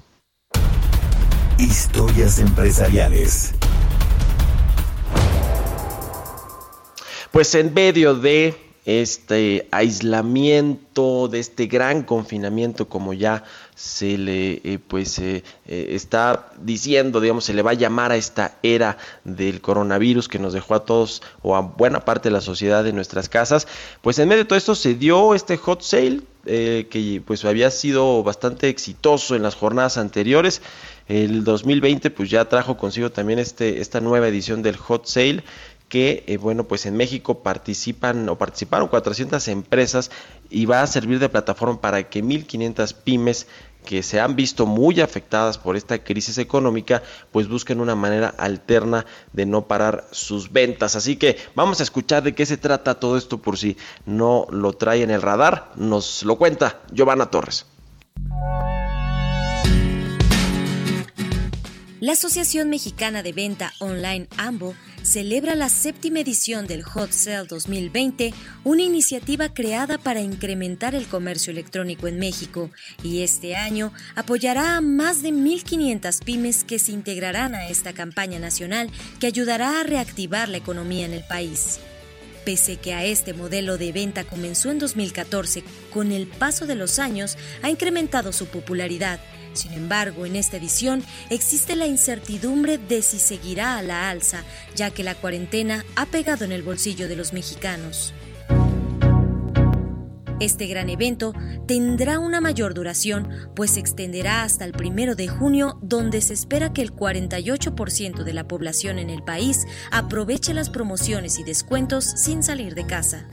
Historias 1.60 2.38
empresariales. 2.38 3.56
Pues 7.32 7.56
en 7.56 7.74
medio 7.74 8.14
de 8.14 8.56
este 8.86 9.68
aislamiento, 9.72 11.28
de 11.28 11.40
este 11.40 11.66
gran 11.66 12.04
confinamiento, 12.04 12.88
como 12.88 13.12
ya 13.14 13.44
se 13.76 14.18
le 14.20 14.62
eh, 14.64 14.80
pues 14.88 15.18
eh, 15.18 15.44
eh, 15.66 15.88
está 15.90 16.52
diciendo, 16.62 17.20
digamos, 17.20 17.44
se 17.44 17.56
le 17.56 17.64
va 17.64 17.72
a 17.72 17.74
llamar 17.74 18.12
a 18.12 18.18
esta 18.18 18.56
era 18.62 18.98
del 19.26 19.60
coronavirus 19.60 20.30
que 20.30 20.40
nos 20.40 20.54
dejó 20.54 20.76
a 20.76 20.86
todos 20.86 21.24
o 21.42 21.56
a 21.56 21.62
buena 21.62 22.06
parte 22.06 22.30
de 22.30 22.34
la 22.34 22.42
sociedad 22.42 22.88
en 22.88 22.96
nuestras 22.96 23.30
casas, 23.30 23.68
pues 24.02 24.20
en 24.20 24.30
medio 24.30 24.44
de 24.44 24.48
todo 24.48 24.58
esto 24.58 24.76
se 24.76 24.94
dio 24.94 25.34
este 25.34 25.58
hot 25.58 25.82
sale 25.82 26.22
que 26.46 27.22
pues 27.28 27.44
había 27.44 27.70
sido 27.70 28.24
bastante 28.24 28.70
exitoso 28.70 29.36
en 29.36 29.44
las 29.44 29.56
jornadas 29.56 29.98
anteriores 29.98 30.62
el 31.08 31.44
2020 31.44 32.10
pues 32.12 32.30
ya 32.30 32.46
trajo 32.46 32.78
consigo 32.78 33.12
también 33.12 33.40
este, 33.40 33.82
esta 33.82 34.02
nueva 34.02 34.28
edición 34.28 34.62
del 34.62 34.78
Hot 34.78 35.06
Sale 35.06 35.44
que, 35.90 36.26
eh, 36.28 36.38
bueno, 36.38 36.66
pues 36.66 36.86
en 36.86 36.98
México 36.98 37.40
participan 37.44 38.28
o 38.30 38.38
participaron 38.38 38.88
400 38.88 39.48
empresas 39.48 40.12
y 40.50 40.66
va 40.66 40.82
a 40.82 40.88
servir 40.88 41.20
de 41.20 41.30
plataforma 41.30 41.80
para 41.80 42.10
que 42.10 42.24
1.500 42.24 42.94
pymes 42.94 43.48
que 43.86 44.04
se 44.04 44.20
han 44.20 44.36
visto 44.36 44.66
muy 44.66 45.00
afectadas 45.00 45.58
por 45.58 45.78
esta 45.78 46.04
crisis 46.04 46.38
económica, 46.40 47.04
pues 47.32 47.48
busquen 47.48 47.80
una 47.80 47.96
manera 47.96 48.28
alterna 48.38 49.06
de 49.32 49.46
no 49.46 49.68
parar 49.68 50.06
sus 50.12 50.52
ventas. 50.52 50.98
Así 50.98 51.16
que 51.16 51.38
vamos 51.56 51.80
a 51.80 51.84
escuchar 51.84 52.22
de 52.22 52.36
qué 52.36 52.46
se 52.46 52.58
trata 52.58 53.00
todo 53.00 53.18
esto 53.18 53.38
por 53.38 53.58
si 53.58 53.78
no 54.06 54.46
lo 54.52 54.74
trae 54.74 55.04
en 55.04 55.12
el 55.12 55.22
radar. 55.22 55.72
Nos 55.78 56.24
lo 56.24 56.36
cuenta 56.36 56.82
Giovanna 56.92 57.28
Torres. 57.28 57.66
La 62.08 62.14
Asociación 62.14 62.70
Mexicana 62.70 63.22
de 63.22 63.34
Venta 63.34 63.74
Online 63.80 64.30
AMBO 64.38 64.76
celebra 65.04 65.56
la 65.56 65.68
séptima 65.68 66.22
edición 66.22 66.66
del 66.66 66.82
Hot 66.82 67.12
Sale 67.12 67.48
2020, 67.50 68.34
una 68.64 68.82
iniciativa 68.82 69.54
creada 69.54 69.98
para 69.98 70.22
incrementar 70.22 70.96
el 70.96 71.06
comercio 71.06 71.52
electrónico 71.52 72.08
en 72.08 72.18
México 72.18 72.72
y 73.04 73.24
este 73.24 73.58
año 73.58 73.92
apoyará 74.16 74.78
a 74.78 74.82
más 74.82 75.22
de 75.22 75.32
1.500 75.34 76.24
pymes 76.24 76.64
que 76.64 76.80
se 76.80 76.94
integrarán 76.94 77.56
a 77.56 77.68
esta 77.68 77.92
campaña 77.92 78.40
nacional 78.40 78.90
que 79.20 79.28
ayudará 79.28 79.82
a 79.82 79.84
reactivar 79.84 80.48
la 80.48 80.60
economía 80.60 81.06
en 81.06 81.12
el 81.12 81.26
país. 81.26 81.82
Pese 82.46 82.78
que 82.78 82.94
a 82.94 83.04
este 83.04 83.34
modelo 83.34 83.78
de 83.78 83.92
venta 83.92 84.24
comenzó 84.24 84.72
en 84.72 84.80
2014, 84.80 85.62
con 85.94 86.14
el 86.14 86.28
paso 86.28 86.66
de 86.66 86.76
los 86.76 87.00
años 87.00 87.36
ha 87.64 87.70
incrementado 87.70 88.32
su 88.32 88.46
popularidad. 88.46 89.20
Sin 89.58 89.74
embargo, 89.74 90.26
en 90.28 90.36
esta 90.36 90.58
edición 90.58 91.04
existe 91.32 91.76
la 91.76 91.88
incertidumbre 91.88 92.78
de 92.78 93.02
si 93.02 93.18
seguirá 93.18 93.78
a 93.78 93.82
la 93.82 94.10
alza, 94.10 94.44
ya 94.76 94.92
que 94.92 95.04
la 95.04 95.16
cuarentena 95.16 95.84
ha 95.96 96.06
pegado 96.06 96.46
en 96.46 96.52
el 96.52 96.62
bolsillo 96.62 97.08
de 97.08 97.16
los 97.16 97.34
mexicanos. 97.34 98.14
Este 100.40 100.68
gran 100.68 100.90
evento 100.90 101.34
tendrá 101.66 102.20
una 102.20 102.42
mayor 102.42 102.76
duración, 102.76 103.30
pues 103.56 103.72
se 103.72 103.80
extenderá 103.80 104.44
hasta 104.44 104.66
el 104.66 104.72
primero 104.72 105.16
de 105.16 105.28
junio, 105.28 105.80
donde 105.82 106.22
se 106.22 106.34
espera 106.34 106.74
que 106.74 106.84
el 106.84 106.94
48% 106.94 108.24
de 108.24 108.34
la 108.34 108.48
población 108.48 109.00
en 109.00 109.10
el 109.10 109.24
país 109.24 109.66
aproveche 109.92 110.54
las 110.54 110.70
promociones 110.70 111.40
y 111.40 111.44
descuentos 111.44 112.06
sin 112.06 112.44
salir 112.44 112.76
de 112.76 112.86
casa. 112.86 113.28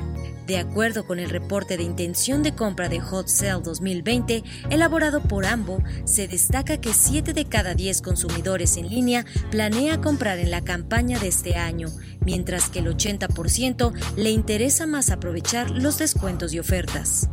De 0.46 0.58
acuerdo 0.58 1.06
con 1.06 1.18
el 1.18 1.30
reporte 1.30 1.78
de 1.78 1.84
intención 1.84 2.42
de 2.42 2.54
compra 2.54 2.90
de 2.90 3.00
Hot 3.00 3.28
Sale 3.28 3.62
2020, 3.62 4.44
elaborado 4.68 5.22
por 5.22 5.46
AMBO, 5.46 5.82
se 6.04 6.28
destaca 6.28 6.78
que 6.78 6.92
7 6.92 7.32
de 7.32 7.46
cada 7.46 7.74
10 7.74 8.02
consumidores 8.02 8.76
en 8.76 8.90
línea 8.90 9.24
planea 9.50 10.02
comprar 10.02 10.38
en 10.38 10.50
la 10.50 10.62
campaña 10.62 11.18
de 11.18 11.28
este 11.28 11.56
año, 11.56 11.88
mientras 12.24 12.68
que 12.68 12.80
el 12.80 12.86
80% 12.86 13.92
le 14.16 14.30
interesa 14.30 14.86
más 14.86 15.10
aprovechar 15.10 15.70
los 15.70 15.98
descuentos 15.98 16.52
y 16.52 16.58
ofertas. 16.58 17.28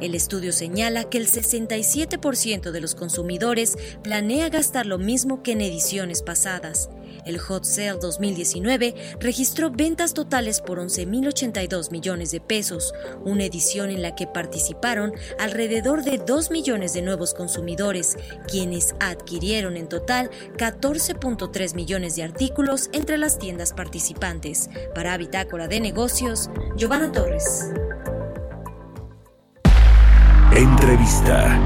El 0.00 0.16
estudio 0.16 0.52
señala 0.52 1.04
que 1.04 1.18
el 1.18 1.28
67% 1.28 2.72
de 2.72 2.80
los 2.80 2.96
consumidores 2.96 3.78
planea 4.02 4.48
gastar 4.48 4.84
lo 4.84 4.98
mismo 4.98 5.44
que 5.44 5.52
en 5.52 5.60
ediciones 5.60 6.22
pasadas 6.22 6.90
el 7.24 7.38
Hot 7.38 7.64
Sale 7.64 7.98
2019 8.00 9.16
registró 9.20 9.70
ventas 9.70 10.14
totales 10.14 10.60
por 10.60 10.78
11.082 10.78 11.90
millones 11.90 12.30
de 12.30 12.40
pesos, 12.40 12.92
una 13.24 13.44
edición 13.44 13.90
en 13.90 14.02
la 14.02 14.14
que 14.14 14.26
participaron 14.26 15.12
alrededor 15.38 16.04
de 16.04 16.18
2 16.18 16.50
millones 16.50 16.92
de 16.92 17.02
nuevos 17.02 17.34
consumidores, 17.34 18.16
quienes 18.48 18.94
adquirieron 19.00 19.76
en 19.76 19.88
total 19.88 20.30
14.3 20.56 21.74
millones 21.74 22.16
de 22.16 22.22
artículos 22.24 22.90
entre 22.92 23.18
las 23.18 23.38
tiendas 23.38 23.72
participantes. 23.72 24.68
Para 24.94 25.16
Bitácora 25.16 25.68
de 25.68 25.80
Negocios, 25.80 26.50
Giovanna 26.76 27.12
Torres. 27.12 27.70
Entrevista. 30.54 31.58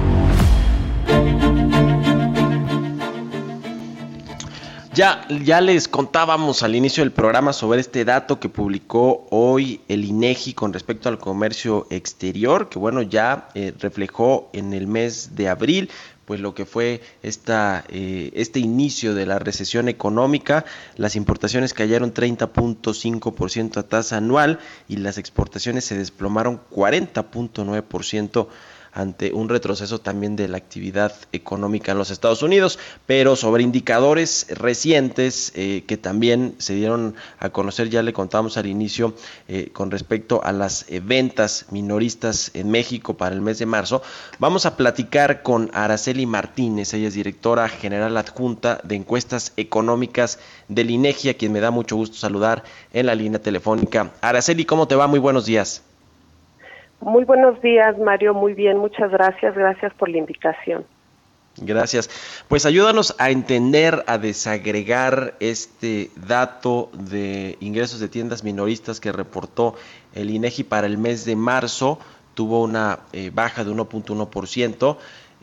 Ya, 4.96 5.60
les 5.60 5.88
contábamos 5.88 6.62
al 6.62 6.74
inicio 6.74 7.04
del 7.04 7.12
programa 7.12 7.52
sobre 7.52 7.80
este 7.80 8.06
dato 8.06 8.40
que 8.40 8.48
publicó 8.48 9.26
hoy 9.30 9.82
el 9.88 10.06
INEGI 10.06 10.54
con 10.54 10.72
respecto 10.72 11.10
al 11.10 11.18
comercio 11.18 11.86
exterior, 11.90 12.70
que 12.70 12.78
bueno, 12.78 13.02
ya 13.02 13.50
eh, 13.52 13.74
reflejó 13.78 14.48
en 14.54 14.72
el 14.72 14.86
mes 14.86 15.36
de 15.36 15.50
abril 15.50 15.90
pues 16.24 16.40
lo 16.40 16.54
que 16.54 16.64
fue 16.64 17.02
esta, 17.22 17.84
eh, 17.90 18.30
este 18.34 18.58
inicio 18.58 19.14
de 19.14 19.26
la 19.26 19.38
recesión 19.38 19.90
económica, 19.90 20.64
las 20.96 21.14
importaciones 21.14 21.74
cayeron 21.74 22.14
30.5% 22.14 23.76
a 23.76 23.82
tasa 23.82 24.16
anual 24.16 24.58
y 24.88 24.96
las 24.96 25.18
exportaciones 25.18 25.84
se 25.84 25.98
desplomaron 25.98 26.58
40.9% 26.70 28.48
ante 28.96 29.34
un 29.34 29.50
retroceso 29.50 30.00
también 30.00 30.36
de 30.36 30.48
la 30.48 30.56
actividad 30.56 31.12
económica 31.32 31.92
en 31.92 31.98
los 31.98 32.10
Estados 32.10 32.42
Unidos, 32.42 32.78
pero 33.04 33.36
sobre 33.36 33.62
indicadores 33.62 34.46
recientes 34.48 35.52
eh, 35.54 35.84
que 35.86 35.98
también 35.98 36.54
se 36.58 36.74
dieron 36.74 37.14
a 37.38 37.50
conocer, 37.50 37.90
ya 37.90 38.02
le 38.02 38.14
contábamos 38.14 38.56
al 38.56 38.64
inicio, 38.64 39.14
eh, 39.48 39.68
con 39.74 39.90
respecto 39.90 40.42
a 40.42 40.52
las 40.52 40.86
eh, 40.88 41.00
ventas 41.04 41.66
minoristas 41.70 42.50
en 42.54 42.70
México 42.70 43.18
para 43.18 43.34
el 43.34 43.42
mes 43.42 43.58
de 43.58 43.66
marzo, 43.66 44.02
vamos 44.38 44.64
a 44.64 44.78
platicar 44.78 45.42
con 45.42 45.70
Araceli 45.74 46.24
Martínez, 46.24 46.94
ella 46.94 47.08
es 47.08 47.14
directora 47.14 47.68
general 47.68 48.16
adjunta 48.16 48.80
de 48.82 48.94
encuestas 48.94 49.52
económicas 49.58 50.38
del 50.68 50.90
INEGI, 50.90 51.34
quien 51.34 51.52
me 51.52 51.60
da 51.60 51.70
mucho 51.70 51.96
gusto 51.96 52.16
saludar 52.16 52.64
en 52.94 53.04
la 53.06 53.14
línea 53.14 53.42
telefónica. 53.42 54.12
Araceli, 54.22 54.64
¿cómo 54.64 54.88
te 54.88 54.94
va? 54.94 55.06
Muy 55.06 55.18
buenos 55.18 55.44
días. 55.44 55.82
Muy 57.00 57.24
buenos 57.24 57.60
días, 57.60 57.98
Mario. 57.98 58.34
Muy 58.34 58.54
bien, 58.54 58.78
muchas 58.78 59.10
gracias. 59.10 59.54
Gracias 59.54 59.92
por 59.94 60.08
la 60.08 60.18
invitación. 60.18 60.84
Gracias. 61.58 62.10
Pues 62.48 62.66
ayúdanos 62.66 63.14
a 63.18 63.30
entender, 63.30 64.04
a 64.06 64.18
desagregar 64.18 65.34
este 65.40 66.10
dato 66.16 66.90
de 66.92 67.56
ingresos 67.60 67.98
de 67.98 68.08
tiendas 68.08 68.44
minoristas 68.44 69.00
que 69.00 69.10
reportó 69.10 69.74
el 70.14 70.30
INEGI 70.30 70.64
para 70.64 70.86
el 70.86 70.98
mes 70.98 71.24
de 71.24 71.34
marzo. 71.34 71.98
Tuvo 72.34 72.62
una 72.62 73.00
eh, 73.12 73.30
baja 73.32 73.64
de 73.64 73.70
1.1%. 73.70 74.96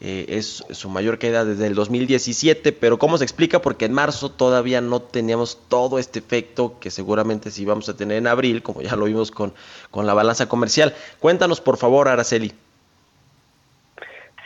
Eh, 0.06 0.38
es 0.38 0.66
su 0.70 0.90
mayor 0.90 1.18
caída 1.18 1.46
desde 1.46 1.66
el 1.66 1.76
2017, 1.76 2.74
pero 2.74 3.00
¿cómo 3.00 3.18
se 3.18 3.24
explica? 3.24 3.62
Porque 3.62 3.86
en 3.86 3.94
marzo 3.94 4.30
todavía 4.30 4.82
no 4.82 5.02
teníamos 5.02 5.58
todo 5.70 5.98
este 5.98 6.20
efecto 6.20 6.78
que 6.82 6.92
seguramente 6.92 7.52
sí 7.52 7.64
vamos 7.64 7.88
a 7.88 7.96
tener 7.96 8.18
en 8.18 8.28
abril, 8.28 8.62
como 8.62 8.82
ya 8.82 8.98
lo 8.98 9.06
vimos 9.06 9.32
con, 9.32 9.54
con 9.92 10.06
la 10.06 10.14
balanza 10.14 10.50
comercial. 10.50 10.94
Cuéntanos, 11.22 11.62
por 11.62 11.78
favor, 11.78 12.10
Araceli. 12.10 12.52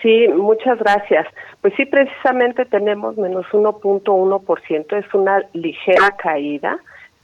Sí, 0.03 0.27
muchas 0.27 0.77
gracias. 0.77 1.25
Pues 1.61 1.73
sí, 1.75 1.85
precisamente 1.85 2.65
tenemos 2.65 3.17
menos 3.17 3.47
1.1%, 3.47 4.95
es 4.95 5.13
una 5.15 5.41
ligera 5.53 6.11
caída, 6.17 6.77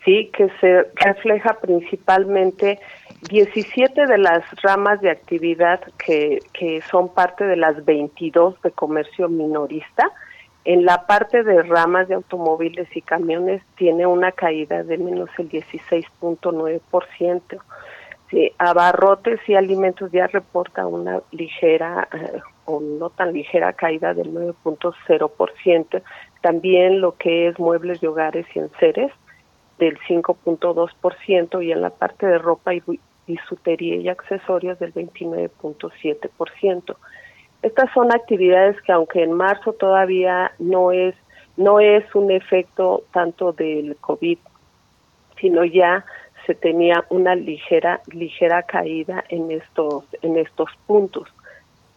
sí, 0.04 0.30
que 0.36 0.50
se 0.60 0.88
refleja 0.96 1.60
principalmente 1.62 2.80
17 3.30 4.06
de 4.06 4.18
las 4.18 4.44
ramas 4.62 5.00
de 5.02 5.10
actividad 5.10 5.80
que, 6.06 6.40
que 6.54 6.82
son 6.82 7.14
parte 7.14 7.46
de 7.46 7.56
las 7.56 7.86
22 7.86 8.62
de 8.62 8.72
comercio 8.72 9.30
minorista. 9.30 10.12
En 10.66 10.86
la 10.86 11.06
parte 11.06 11.44
de 11.44 11.62
ramas 11.64 12.08
de 12.08 12.16
automóviles 12.16 12.88
y 12.96 13.02
camiones 13.02 13.62
tiene 13.76 14.08
una 14.08 14.32
caída 14.32 14.82
de 14.84 14.98
menos 14.98 15.30
el 15.38 15.50
16.9%. 15.50 17.62
Sí, 18.30 18.50
abarrotes 18.58 19.42
y 19.48 19.56
alimentos 19.56 20.10
ya 20.12 20.28
reporta 20.28 20.88
una 20.88 21.22
ligera 21.32 22.08
eh, 22.14 22.40
o 22.66 22.80
no 22.80 23.10
tan 23.10 23.34
ligera 23.34 23.74
caída 23.74 24.14
del 24.14 24.34
9.0%. 24.34 26.02
También 26.42 27.02
lo 27.02 27.18
que 27.18 27.50
es 27.50 27.60
muebles 27.60 28.00
de 28.02 28.08
hogares 28.08 28.46
y 28.56 28.60
enseres 28.60 29.12
del 29.80 29.98
5.2% 30.00 31.66
y 31.66 31.72
en 31.72 31.82
la 31.82 31.90
parte 31.90 32.28
de 32.28 32.38
ropa 32.38 32.74
y 32.74 32.84
bisutería 33.26 33.96
y 33.96 34.10
accesorios 34.10 34.78
del 34.80 34.94
29.7%. 34.94 36.96
Estas 37.62 37.94
son 37.94 38.14
actividades 38.14 38.82
que 38.82 38.92
aunque 38.92 39.24
en 39.24 39.32
marzo 39.34 39.74
todavía 39.74 40.52
no 40.60 40.92
es 40.92 41.16
no 41.56 41.80
es 41.80 42.04
un 42.16 42.32
efecto 42.32 43.04
tanto 43.14 43.54
del 43.54 43.96
COVID, 43.98 44.40
sino 45.40 45.64
ya 45.64 46.04
se 46.48 46.56
tenía 46.56 47.06
una 47.10 47.36
ligera 47.36 48.02
ligera 48.12 48.64
caída 48.64 49.24
en 49.30 49.52
estos 49.52 50.04
en 50.22 50.38
estos 50.38 50.70
puntos. 50.88 51.30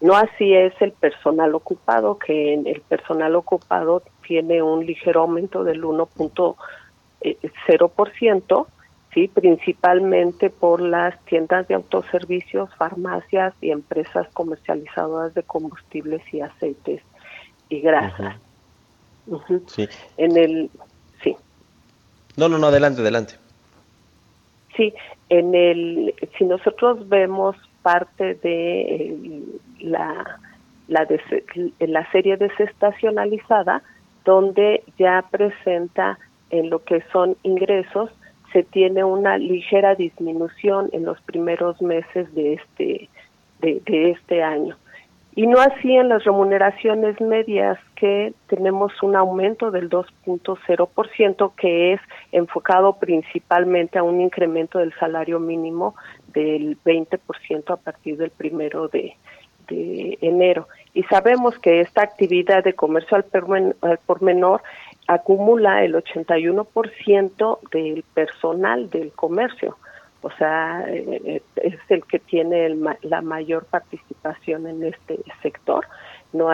No 0.01 0.15
así 0.15 0.55
es 0.55 0.75
el 0.81 0.93
personal 0.93 1.55
ocupado, 1.55 2.19
que 2.19 2.53
en 2.53 2.67
el 2.67 2.83
personal 2.83 3.35
ocupado 3.35 4.03
tiene 4.27 4.63
un 4.63 4.85
ligero 4.85 5.23
aumento 5.23 5.65
del 5.65 5.85
1.0%, 7.23 8.67
¿sí? 9.13 9.29
principalmente 9.29 10.51
por 10.51 10.81
las 10.81 11.19
tiendas 11.25 11.67
de 11.69 11.75
autoservicios, 11.75 12.75
farmacias 12.75 13.55
y 13.61 13.71
empresas 13.71 14.29
comercializadoras 14.33 15.35
de 15.35 15.43
combustibles 15.43 16.23
y 16.33 16.41
aceites 16.41 17.03
y 17.69 17.81
grasas. 17.81 18.37
Sí. 19.67 19.89
En 20.17 20.37
el, 20.37 20.71
sí. 21.23 21.37
No, 22.37 22.49
no, 22.49 22.59
no, 22.59 22.69
adelante, 22.69 23.01
adelante. 23.01 23.35
Sí, 24.77 24.95
en 25.29 25.55
el, 25.55 26.15
si 26.37 26.45
nosotros 26.45 27.09
vemos 27.09 27.57
parte 27.83 28.35
de 28.35 28.81
eh, 28.81 29.43
la, 29.81 30.39
la, 30.89 31.07
la 31.81 32.13
serie 32.13 32.37
desestacionalizada, 32.37 33.83
donde 34.25 34.83
ya 34.99 35.25
presenta 35.31 36.19
en 36.51 36.71
lo 36.71 36.85
que 36.85 37.03
son 37.13 37.37
ingresos 37.43 38.11
se 38.53 38.63
tiene 38.63 39.05
una 39.05 39.39
ligera 39.39 39.95
disminución 39.95 40.89
en 40.93 41.05
los 41.05 41.21
primeros 41.23 41.81
meses 41.83 42.33
de 42.35 42.55
este 42.55 43.09
de, 43.61 44.11
este 44.11 44.43
año 44.43 44.77
y 45.35 45.47
no 45.47 45.61
así 45.61 45.95
en 45.95 46.09
las 46.09 46.25
remuneraciones 46.25 47.21
medias 47.21 47.79
que 47.95 48.33
tenemos 48.47 48.91
un 49.03 49.17
aumento 49.17 49.71
del 49.71 49.91
2.0% 49.91 51.53
que 51.57 51.93
es 51.93 52.01
enfocado 52.33 52.95
principalmente 52.95 53.99
a 53.99 54.03
un 54.03 54.23
incremento 54.23 54.79
del 54.79 54.95
salario 54.95 55.39
mínimo 55.39 55.95
del 56.33 56.79
20% 56.83 57.71
a 57.71 57.77
partir 57.77 58.17
del 58.17 58.31
primero 58.31 58.89
de, 58.89 59.15
enero. 59.69 60.69
Y 60.95 61.03
sabemos 61.05 61.59
que 61.59 61.81
esta 61.81 62.03
actividad 62.03 62.63
de 62.65 62.75
comercio 62.75 63.17
al 63.17 63.99
por 64.07 64.23
menor 64.23 64.63
acumula 65.07 65.85
el 65.85 65.95
81% 65.95 67.59
del 67.71 68.03
personal 68.15 68.91
del 68.91 69.13
comercio 69.13 69.77
o 70.27 70.31
sea, 70.39 70.85
eh, 70.89 71.41
es 71.55 71.79
el 71.89 72.05
que 72.05 72.19
tiene 72.19 72.75
la 73.03 73.23
mayor 73.23 73.65
participación 73.67 74.67
en 74.67 74.83
este 74.83 75.21
sector, 75.41 75.87
no, 76.33 76.49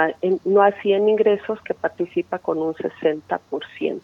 no 0.45 0.63
así 0.63 0.93
en 0.93 1.09
ingresos 1.09 1.59
que 1.63 1.73
participa 1.73 2.39
con 2.39 2.59
un 2.59 2.75
60%. 2.75 4.01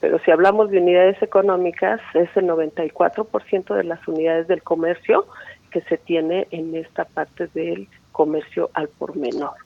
Pero 0.00 0.18
si 0.20 0.30
hablamos 0.30 0.70
de 0.70 0.78
unidades 0.78 1.22
económicas, 1.22 2.00
es 2.14 2.34
el 2.36 2.46
94% 2.46 3.74
de 3.74 3.84
las 3.84 4.08
unidades 4.08 4.48
del 4.48 4.62
comercio 4.62 5.26
que 5.70 5.82
se 5.82 5.98
tiene 5.98 6.48
en 6.50 6.74
esta 6.74 7.04
parte 7.04 7.48
del 7.48 7.88
comercio 8.12 8.70
al 8.72 8.88
por 8.88 9.14
menor. 9.14 9.56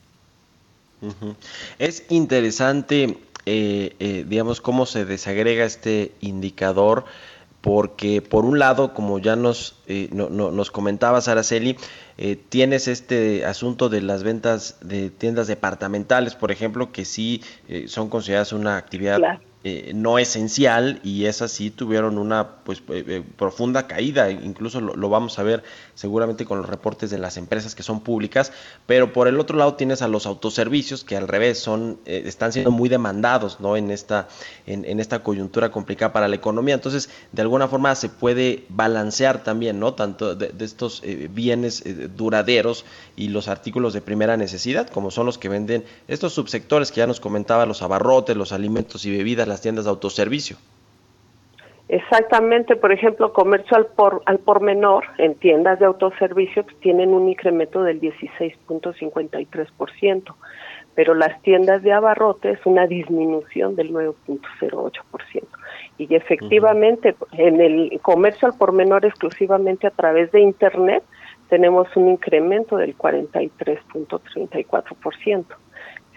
Es 1.79 2.11
interesante, 2.11 3.17
eh, 3.47 3.97
eh, 4.01 4.25
digamos, 4.29 4.61
cómo 4.61 4.87
se 4.87 5.05
desagrega 5.05 5.65
este 5.65 6.13
indicador 6.21 7.05
porque 7.67 8.23
por 8.23 8.45
un 8.45 8.61
lado, 8.61 8.95
como 8.95 9.19
ya 9.19 9.35
nos, 9.35 9.75
eh, 9.89 10.09
no, 10.13 10.29
nos 10.29 10.71
comentaba 10.71 11.19
Araceli, 11.19 11.77
eh, 12.17 12.37
tienes 12.37 12.87
este 12.87 13.45
asunto 13.45 13.89
de 13.89 14.03
las 14.03 14.23
ventas 14.23 14.77
de 14.83 15.11
tiendas 15.11 15.49
departamentales, 15.49 16.37
por 16.37 16.53
ejemplo, 16.53 16.93
que 16.93 17.05
sí 17.05 17.43
eh, 17.69 17.89
son 17.89 18.09
consideradas 18.09 18.53
una 18.53 18.77
actividad 18.77 19.41
eh, 19.69 19.91
no 19.97 20.21
esencial 20.21 21.01
y 21.03 21.25
esas 21.25 21.51
sí 21.51 21.73
tuvieron 21.73 22.19
una 22.19 22.59
pues 22.63 22.85
eh, 22.89 23.25
profunda 23.37 23.89
caída, 23.89 24.31
incluso 24.31 24.81
lo, 24.81 25.09
vamos 25.09 25.41
a 25.41 25.43
ver 25.43 25.65
seguramente 25.97 26.45
con 26.45 26.59
los 26.59 26.69
reportes 26.69 27.11
de 27.11 27.19
las 27.19 27.37
empresas 27.37 27.75
que 27.75 27.83
son 27.83 28.01
públicas, 28.01 28.53
pero 28.87 29.13
por 29.13 29.27
el 29.27 29.41
otro 29.41 29.57
lado 29.57 29.75
tienes 29.75 30.03
a 30.03 30.09
los 30.09 30.27
autoservicios 30.27 31.03
que 31.03 31.17
al 31.17 31.27
revés 31.27 31.59
son 31.59 31.99
están 32.05 32.53
siendo 32.53 32.71
muy 32.71 32.89
demandados, 32.89 33.59
¿no? 33.59 33.77
En 33.77 33.91
esta 33.91 34.29
en, 34.67 35.01
esta 35.01 35.25
coyuntura 35.25 35.73
complicada 35.73 36.13
para 36.13 36.29
la 36.29 36.37
economía, 36.37 36.75
entonces 36.75 37.11
de 37.33 37.43
alguna 37.43 37.67
forma 37.67 37.95
se 37.97 38.09
puede 38.09 38.65
balancear 38.69 39.43
también, 39.43 39.81
¿no? 39.81 39.95
Tanto 39.95 40.37
de, 40.37 40.53
estos 40.65 41.03
bienes 41.31 41.83
duraderos 42.17 42.85
y 43.17 43.29
los 43.29 43.49
artículos 43.49 43.93
de 43.93 44.03
primera 44.03 44.37
necesidad, 44.37 44.89
como 44.89 45.11
son 45.11 45.27
los 45.27 45.39
que 45.39 45.49
venden 45.49 45.85
estos 46.07 46.35
subsectores 46.35 46.93
que 46.93 46.99
ya 46.99 47.07
nos 47.07 47.21
comentaba, 47.21 47.67
los 47.67 47.83
abarrotes, 47.83 48.37
los 48.37 48.53
alimentos 48.53 49.05
y 49.07 49.11
bebidas, 49.11 49.49
tiendas 49.61 49.87
de 49.87 49.91
autoservicio. 49.91 50.57
Exactamente, 51.89 52.75
por 52.75 52.91
ejemplo, 52.91 53.33
comercio 53.33 53.77
al 53.77 53.87
por, 53.87 54.21
al 54.27 54.41
por 54.41 54.61
menor 54.61 55.05
en 55.19 55.37
tiendas 55.37 55.79
de 55.79 55.87
autoservicio 55.87 56.67
tienen 56.81 57.15
un 57.15 57.29
incremento 57.29 57.85
del 57.85 58.01
16.53%, 58.01 60.35
pero 60.97 61.15
las 61.15 61.41
tiendas 61.43 61.85
de 61.85 61.93
abarrotes 61.93 62.59
una 62.65 62.89
disminución 62.89 63.77
del 63.77 63.93
9.08%. 63.93 65.45
Y 65.99 66.13
efectivamente, 66.13 67.15
en 67.33 67.61
el 67.61 68.01
comercio 68.03 68.49
al 68.49 68.59
por 68.59 68.73
menor 68.73 69.05
exclusivamente 69.05 69.87
a 69.87 69.91
través 69.91 70.33
de 70.33 70.41
Internet 70.41 71.05
tenemos 71.49 71.87
un 71.95 72.09
incremento 72.09 72.79
del 72.79 72.99
43.34%, 72.99 75.45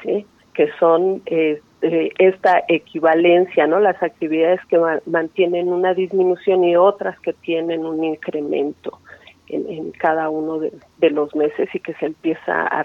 ¿sí? 0.01 0.25
que 0.53 0.71
son 0.79 1.21
eh, 1.27 1.61
eh, 1.81 2.11
esta 2.17 2.63
equivalencia, 2.67 3.65
¿no? 3.65 3.79
Las 3.79 4.01
actividades 4.03 4.59
que 4.65 4.77
mantienen 5.05 5.69
una 5.69 5.93
disminución 5.93 6.63
y 6.63 6.75
otras 6.75 7.19
que 7.21 7.33
tienen 7.33 7.85
un 7.85 8.03
incremento 8.03 8.99
en, 9.47 9.91
cada 9.91 10.29
uno 10.29 10.59
de, 10.59 11.09
los 11.09 11.33
meses 11.35 11.69
y 11.73 11.79
que 11.79 11.93
se 11.95 12.07
empieza 12.07 12.67
a, 12.67 12.83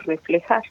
reflejar. 0.00 0.62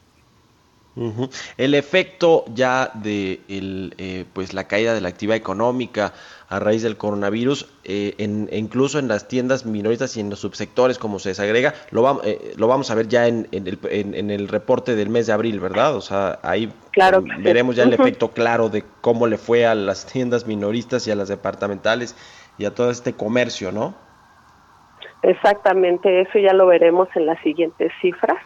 El 1.56 1.74
efecto 1.74 2.44
ya 2.54 2.92
de 2.94 3.40
el, 3.48 3.94
eh, 3.98 4.24
pues 4.32 4.54
la 4.54 4.68
caída 4.68 4.94
de 4.94 5.00
la 5.00 5.08
actividad 5.08 5.36
económica 5.36 6.12
a 6.48 6.60
raíz 6.60 6.82
del 6.82 6.96
coronavirus, 6.96 7.68
eh, 7.82 8.14
en, 8.18 8.48
incluso 8.52 9.00
en 9.00 9.08
las 9.08 9.26
tiendas 9.26 9.66
minoristas 9.66 10.16
y 10.16 10.20
en 10.20 10.30
los 10.30 10.38
subsectores, 10.38 10.98
como 10.98 11.18
se 11.18 11.30
desagrega, 11.30 11.74
lo, 11.90 12.22
eh, 12.22 12.52
lo 12.56 12.68
vamos 12.68 12.92
a 12.92 12.94
ver 12.94 13.08
ya 13.08 13.26
en, 13.26 13.48
el, 13.50 13.78
en, 13.90 14.30
el, 14.30 14.46
reporte 14.46 14.94
del 14.94 15.08
mes 15.08 15.26
de 15.26 15.32
abril, 15.32 15.58
¿verdad? 15.58 15.96
O 15.96 16.00
sea, 16.00 16.38
ahí 16.42 16.72
veremos 17.38 17.74
ya 17.74 17.82
el 17.82 17.92
efecto 17.92 18.30
claro 18.30 18.68
de 18.68 18.84
cómo 19.00 19.26
le 19.26 19.36
fue 19.36 19.66
a 19.66 19.74
las 19.74 20.06
tiendas 20.06 20.46
minoristas 20.46 21.08
y 21.08 21.10
a 21.10 21.16
las 21.16 21.28
departamentales 21.28 22.14
y 22.56 22.66
a 22.66 22.74
todo 22.74 22.90
este 22.90 23.14
comercio, 23.14 23.72
¿no? 23.72 23.96
Exactamente, 25.22 26.20
eso 26.20 26.38
ya 26.38 26.52
lo 26.52 26.66
veremos 26.66 27.08
en 27.16 27.26
las 27.26 27.40
siguientes 27.40 27.90
cifras. 28.00 28.36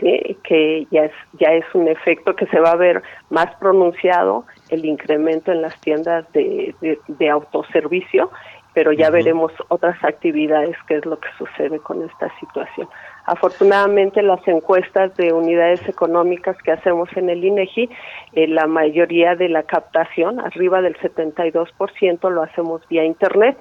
¿Sí? 0.00 0.36
que 0.42 0.86
ya 0.90 1.04
es, 1.04 1.12
ya 1.38 1.52
es 1.52 1.64
un 1.74 1.88
efecto 1.88 2.34
que 2.36 2.46
se 2.46 2.60
va 2.60 2.72
a 2.72 2.76
ver 2.76 3.02
más 3.30 3.54
pronunciado 3.56 4.44
el 4.68 4.84
incremento 4.84 5.52
en 5.52 5.62
las 5.62 5.78
tiendas 5.80 6.30
de, 6.32 6.74
de, 7.06 7.30
autoservicio, 7.30 8.30
pero 8.74 8.92
ya 8.92 9.08
veremos 9.10 9.52
otras 9.68 9.96
actividades, 10.04 10.76
qué 10.86 10.96
es 10.96 11.06
lo 11.06 11.18
que 11.18 11.28
sucede 11.38 11.78
con 11.78 12.02
esta 12.02 12.30
situación. 12.38 12.88
Afortunadamente, 13.24 14.22
las 14.22 14.46
encuestas 14.46 15.16
de 15.16 15.32
unidades 15.32 15.80
económicas 15.88 16.56
que 16.62 16.72
hacemos 16.72 17.08
en 17.16 17.30
el 17.30 17.44
INEGI, 17.44 17.88
eh, 18.34 18.46
la 18.46 18.66
mayoría 18.66 19.34
de 19.34 19.48
la 19.48 19.62
captación, 19.62 20.40
arriba 20.40 20.82
del 20.82 20.96
72%, 20.98 22.30
lo 22.30 22.42
hacemos 22.42 22.86
vía 22.88 23.04
Internet. 23.04 23.56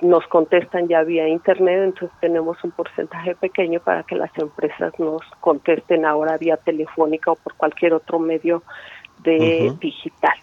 Nos 0.00 0.26
contestan 0.28 0.88
ya 0.88 1.02
vía 1.02 1.28
Internet, 1.28 1.82
entonces 1.84 2.16
tenemos 2.20 2.56
un 2.62 2.70
porcentaje 2.70 3.34
pequeño 3.34 3.80
para 3.80 4.04
que 4.04 4.14
las 4.14 4.30
empresas 4.38 4.92
nos 4.98 5.22
contesten 5.40 6.04
ahora 6.04 6.38
vía 6.38 6.56
telefónica 6.56 7.32
o 7.32 7.36
por 7.36 7.54
cualquier 7.54 7.94
otro 7.94 8.18
medio 8.18 8.62
de 9.24 9.72
digital. 9.80 10.34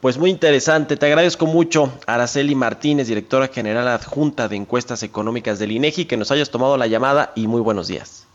Pues 0.00 0.16
muy 0.16 0.30
interesante, 0.30 0.96
te 0.96 1.06
agradezco 1.06 1.46
mucho, 1.46 1.92
Araceli 2.06 2.54
Martínez, 2.54 3.08
directora 3.08 3.48
general 3.48 3.88
adjunta 3.88 4.46
de 4.46 4.54
encuestas 4.54 5.02
económicas 5.02 5.58
del 5.58 5.72
INEGI, 5.72 6.04
que 6.04 6.16
nos 6.16 6.30
hayas 6.30 6.52
tomado 6.52 6.76
la 6.76 6.86
llamada 6.86 7.32
y 7.34 7.48
muy 7.48 7.60
buenos 7.60 7.88
días. 7.88 8.28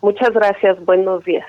Muchas 0.00 0.32
gracias, 0.32 0.82
buenos 0.86 1.22
días. 1.24 1.46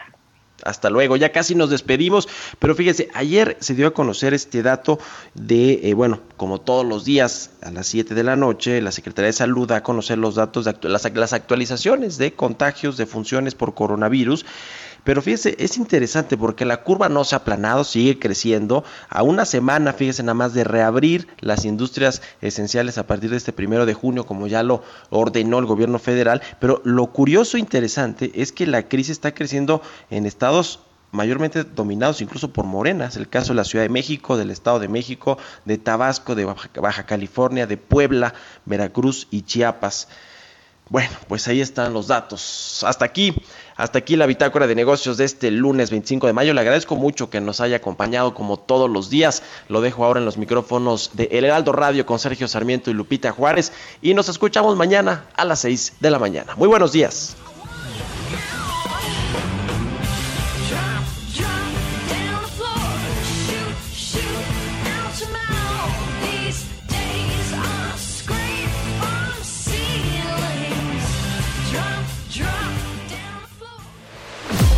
Hasta 0.64 0.90
luego, 0.90 1.18
ya 1.18 1.32
casi 1.32 1.54
nos 1.54 1.70
despedimos, 1.70 2.30
pero 2.60 2.76
fíjese, 2.76 3.10
ayer 3.14 3.58
se 3.60 3.76
dio 3.76 3.88
a 3.88 3.94
conocer 3.94 4.34
este 4.34 4.64
dato 4.64 5.00
de, 5.34 5.82
eh, 5.84 5.94
bueno, 5.94 6.22
como 6.38 6.62
todos 6.62 6.86
los 6.86 7.04
días 7.04 7.52
a 7.62 7.72
las 7.72 7.88
7 7.88 8.16
de 8.16 8.24
la 8.24 8.36
noche, 8.36 8.82
la 8.82 8.92
Secretaría 8.92 9.28
de 9.28 9.34
Salud 9.34 9.68
da 9.68 9.78
a 9.78 9.84
conocer 9.84 10.18
los 10.18 10.36
datos 10.36 10.66
de 10.66 10.76
las, 10.84 11.14
las 11.14 11.34
actualizaciones 11.34 12.18
de 12.18 12.34
contagios 12.34 12.96
de 12.96 13.06
funciones 13.06 13.54
por 13.54 13.74
coronavirus 13.74 14.46
pero 15.06 15.22
fíjese, 15.22 15.56
es 15.60 15.78
interesante 15.78 16.36
porque 16.36 16.66
la 16.66 16.84
curva 16.84 17.10
no 17.10 17.24
se 17.24 17.36
ha 17.36 17.38
aplanado, 17.38 17.84
sigue 17.84 18.18
creciendo. 18.18 18.84
A 19.08 19.22
una 19.22 19.46
semana, 19.46 19.94
fíjese 19.94 20.24
nada 20.24 20.34
más 20.34 20.56
de 20.56 20.64
reabrir 20.64 21.28
las 21.40 21.64
industrias 21.64 22.24
esenciales 22.42 22.98
a 22.98 23.06
partir 23.06 23.30
de 23.30 23.38
este 23.38 23.54
primero 23.54 23.86
de 23.86 23.94
junio, 23.94 24.26
como 24.26 24.48
ya 24.48 24.64
lo 24.64 24.82
ordenó 25.12 25.60
el 25.60 25.68
gobierno 25.68 26.00
federal. 26.00 26.42
Pero 26.60 26.82
lo 26.84 27.06
curioso 27.14 27.56
e 27.56 27.60
interesante 27.60 28.32
es 28.34 28.52
que 28.52 28.66
la 28.66 28.90
crisis 28.90 29.12
está 29.12 29.36
creciendo 29.36 29.84
en 30.10 30.26
estados 30.26 30.80
mayormente 31.12 31.64
dominados 31.64 32.22
incluso 32.22 32.52
por 32.52 32.66
Morena. 32.66 33.06
Es 33.06 33.16
el 33.16 33.30
caso 33.30 33.54
de 33.54 33.58
la 33.58 33.64
Ciudad 33.64 33.86
de 33.86 33.90
México, 33.90 34.38
del 34.38 34.50
Estado 34.50 34.80
de 34.80 34.88
México, 34.88 35.38
de 35.66 35.78
Tabasco, 35.78 36.34
de 36.34 36.46
Baja 36.46 37.06
California, 37.06 37.68
de 37.68 37.78
Puebla, 37.78 38.34
Veracruz 38.66 39.28
y 39.30 39.44
Chiapas. 39.44 40.08
Bueno, 40.90 41.10
pues 41.28 41.48
ahí 41.48 41.62
están 41.62 41.94
los 41.94 42.08
datos. 42.08 42.84
Hasta 42.86 43.06
aquí, 43.06 43.34
hasta 43.76 43.98
aquí 43.98 44.16
la 44.16 44.28
bitácora 44.28 44.68
de 44.68 44.76
negocios 44.76 45.18
de 45.18 45.26
este 45.26 45.50
lunes 45.50 45.90
25 45.90 46.28
de 46.28 46.34
mayo. 46.34 46.54
Le 46.54 46.62
agradezco 46.62 46.96
mucho 46.96 47.30
que 47.32 47.42
nos 47.42 47.60
haya 47.60 47.78
acompañado 47.78 48.36
como 48.36 48.58
todos 48.58 48.90
los 48.90 49.10
días. 49.10 49.42
Lo 49.68 49.82
dejo 49.82 50.06
ahora 50.06 50.20
en 50.20 50.26
los 50.26 50.38
micrófonos 50.38 51.12
de 51.14 51.30
El 51.32 51.46
Heraldo 51.46 51.72
Radio 51.72 52.06
con 52.06 52.20
Sergio 52.20 52.48
Sarmiento 52.48 52.92
y 52.92 52.94
Lupita 52.94 53.32
Juárez. 53.32 53.72
Y 54.04 54.14
nos 54.14 54.30
escuchamos 54.30 54.76
mañana 54.76 55.26
a 55.36 55.44
las 55.44 55.60
6 55.62 55.94
de 56.00 56.12
la 56.12 56.20
mañana. 56.20 56.56
Muy 56.56 56.68
buenos 56.68 56.92
días. 56.92 57.36